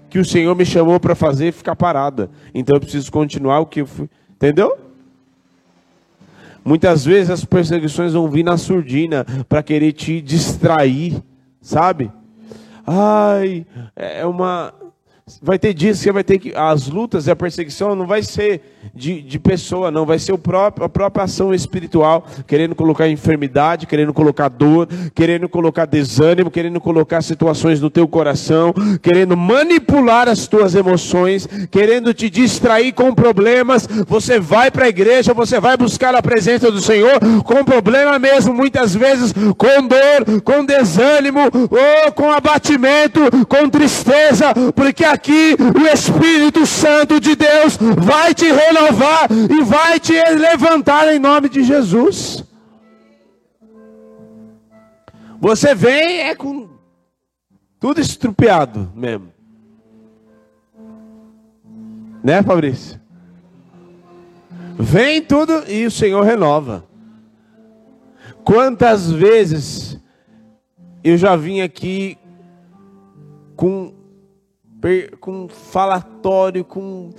que 0.10 0.20
o 0.20 0.26
Senhor 0.26 0.54
me 0.54 0.66
chamou 0.66 1.00
para 1.00 1.16
fazer 1.16 1.54
ficar 1.54 1.78
parada. 1.78 2.30
Então 2.54 2.76
eu 2.76 2.82
preciso 2.82 3.10
continuar 3.10 3.62
o 3.62 3.66
que 3.66 3.80
eu 3.80 3.88
fui. 3.88 4.10
Entendeu? 4.36 4.78
Muitas 6.64 7.06
vezes 7.06 7.30
as 7.30 7.46
perseguições 7.46 8.12
vão 8.12 8.28
vir 8.28 8.44
na 8.44 8.58
surdina 8.58 9.26
para 9.48 9.64
querer 9.64 9.94
te 9.94 10.20
distrair, 10.20 11.24
sabe? 11.62 12.12
Ai, 12.86 13.66
é 13.96 14.26
uma 14.26 14.74
Vai 15.42 15.58
ter 15.58 15.74
dias 15.74 16.04
que 16.04 16.12
vai 16.12 16.24
ter 16.24 16.38
que. 16.38 16.54
As 16.56 16.88
lutas 16.88 17.26
e 17.26 17.32
a 17.32 17.36
perseguição 17.36 17.96
não 17.96 18.06
vai 18.06 18.22
ser 18.22 18.62
de, 18.94 19.24
de 19.24 19.40
pessoa, 19.40 19.90
não. 19.90 20.06
Vai 20.06 20.20
ser 20.20 20.34
o 20.34 20.38
próprio, 20.38 20.86
a 20.86 20.90
própria 20.90 21.24
ação 21.24 21.52
espiritual, 21.52 22.28
querendo 22.46 22.76
colocar 22.76 23.10
enfermidade, 23.10 23.88
querendo 23.88 24.14
colocar 24.14 24.50
dor, 24.50 24.88
querendo 25.16 25.50
colocar 25.50 25.86
desânimo, 25.86 26.52
querendo 26.52 26.80
colocar 26.80 27.24
situações 27.24 27.82
no 27.82 27.90
teu 27.90 28.08
coração, 28.08 28.72
querendo 29.02 29.36
manipular 29.36 30.30
as 30.30 30.46
tuas 30.46 30.76
emoções, 30.76 31.48
querendo 31.72 32.14
te 32.14 32.30
distrair 32.30 32.92
com 32.92 33.12
problemas. 33.12 33.88
Você 34.08 34.40
vai 34.40 34.70
para 34.70 34.86
a 34.86 34.90
igreja, 34.90 35.34
você 35.34 35.60
vai 35.60 35.76
buscar 35.76 36.14
a 36.14 36.22
presença 36.22 36.70
do 36.70 36.80
Senhor 36.80 37.20
com 37.44 37.66
problema 37.66 38.20
mesmo, 38.20 38.54
muitas 38.54 38.94
vezes 38.94 39.34
com 39.34 39.88
dor, 39.88 40.42
com 40.44 40.64
desânimo, 40.64 41.40
ou 41.42 42.12
com 42.12 42.30
abatimento, 42.30 43.22
com 43.48 43.68
tristeza, 43.68 44.54
porque 44.76 45.04
a 45.04 45.15
aqui 45.16 45.56
o 45.56 45.88
Espírito 45.88 46.66
Santo 46.66 47.20
de 47.20 47.36
Deus 47.36 47.78
vai 47.98 48.34
te 48.34 48.46
renovar 48.46 49.28
e 49.32 49.64
vai 49.64 50.00
te 50.00 50.14
levantar 50.14 51.08
em 51.14 51.20
nome 51.20 51.50
de 51.50 51.64
Jesus. 51.64 52.44
Você 55.40 55.74
vem 55.74 56.22
é 56.22 56.36
com 56.36 56.70
tudo 57.80 58.02
estrupiado 58.02 58.92
mesmo. 58.94 59.34
Né, 62.24 62.42
Fabrício? 62.44 63.00
Vem 64.78 65.22
tudo 65.22 65.64
e 65.70 65.86
o 65.86 65.92
Senhor 65.92 66.24
renova. 66.24 66.86
Quantas 68.44 69.12
vezes 69.12 69.98
eu 71.04 71.18
já 71.18 71.36
vim 71.36 71.62
aqui 71.62 72.18
com 73.56 73.94
com 75.20 75.48
falatório, 75.48 76.64
com 76.64 77.10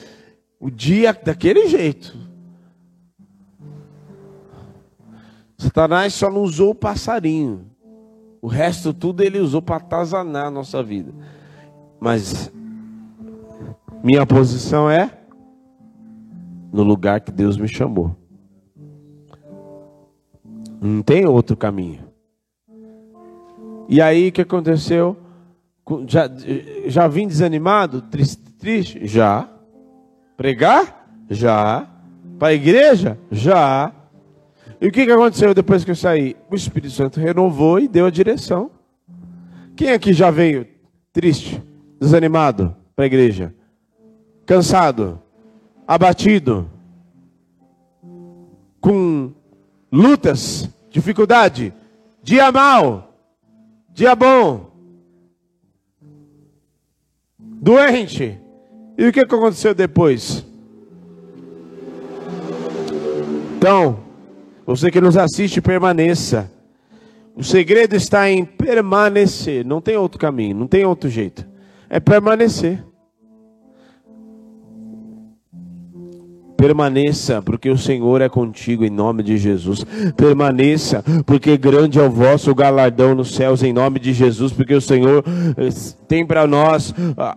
O 0.58 0.70
dia 0.70 1.12
daquele 1.12 1.68
jeito. 1.68 2.16
Satanás 5.58 6.14
só 6.14 6.30
não 6.30 6.42
usou 6.42 6.70
o 6.70 6.74
passarinho. 6.74 7.66
O 8.40 8.46
resto 8.46 8.92
tudo 8.94 9.22
ele 9.22 9.38
usou 9.38 9.60
para 9.60 9.76
atazanar 9.76 10.46
a 10.46 10.50
nossa 10.50 10.82
vida. 10.82 11.12
Mas 11.98 12.52
minha 14.02 14.24
posição 14.26 14.88
é 14.88 15.10
no 16.72 16.82
lugar 16.82 17.20
que 17.20 17.32
Deus 17.32 17.56
me 17.56 17.66
chamou. 17.66 18.14
Não 20.80 21.02
tem 21.02 21.26
outro 21.26 21.56
caminho. 21.56 22.04
E 23.88 24.00
aí 24.00 24.28
o 24.28 24.32
que 24.32 24.42
aconteceu? 24.42 25.16
Já, 26.06 26.28
já 26.86 27.06
vim 27.06 27.28
desanimado? 27.28 28.02
Triste, 28.02 28.42
triste? 28.58 29.06
Já. 29.06 29.48
Pregar? 30.36 31.08
Já. 31.30 31.88
Para 32.38 32.48
a 32.48 32.54
igreja? 32.54 33.18
Já. 33.30 33.92
E 34.80 34.88
o 34.88 34.92
que, 34.92 35.06
que 35.06 35.12
aconteceu 35.12 35.54
depois 35.54 35.84
que 35.84 35.90
eu 35.90 35.96
saí? 35.96 36.36
O 36.50 36.54
Espírito 36.54 36.92
Santo 36.92 37.20
renovou 37.20 37.78
e 37.78 37.88
deu 37.88 38.04
a 38.04 38.10
direção. 38.10 38.70
Quem 39.74 39.92
aqui 39.92 40.12
já 40.12 40.30
veio 40.30 40.66
triste, 41.12 41.62
desanimado 42.00 42.74
para 42.94 43.04
a 43.04 43.06
igreja? 43.06 43.54
Cansado, 44.44 45.20
abatido, 45.86 46.70
com 48.80 49.32
lutas, 49.90 50.68
dificuldade, 50.90 51.72
dia 52.22 52.50
mal, 52.52 53.14
dia 53.92 54.14
bom, 54.14 54.70
doente. 57.66 58.38
E 58.96 59.08
o 59.08 59.12
que 59.12 59.18
aconteceu 59.18 59.74
depois? 59.74 60.46
Então, 63.58 63.98
você 64.64 64.88
que 64.88 65.00
nos 65.00 65.16
assiste, 65.16 65.60
permaneça. 65.60 66.48
O 67.34 67.42
segredo 67.42 67.96
está 67.96 68.30
em 68.30 68.44
permanecer. 68.44 69.66
Não 69.66 69.80
tem 69.80 69.96
outro 69.96 70.18
caminho, 70.18 70.56
não 70.56 70.68
tem 70.68 70.84
outro 70.84 71.10
jeito. 71.10 71.44
É 71.90 71.98
permanecer. 71.98 72.84
Permaneça, 76.56 77.42
porque 77.42 77.68
o 77.68 77.76
Senhor 77.76 78.22
é 78.22 78.28
contigo 78.28 78.84
em 78.84 78.90
nome 78.90 79.24
de 79.24 79.36
Jesus. 79.36 79.84
Permaneça, 80.16 81.04
porque 81.26 81.56
grande 81.58 81.98
é 81.98 82.02
o 82.02 82.10
vosso 82.10 82.54
galardão 82.54 83.14
nos 83.14 83.34
céus 83.34 83.62
em 83.62 83.72
nome 83.72 83.98
de 83.98 84.12
Jesus, 84.14 84.52
porque 84.52 84.74
o 84.74 84.80
Senhor 84.80 85.22
eh, 85.58 85.68
tem 86.08 86.24
para 86.24 86.46
nós 86.46 86.94
ah, 87.18 87.36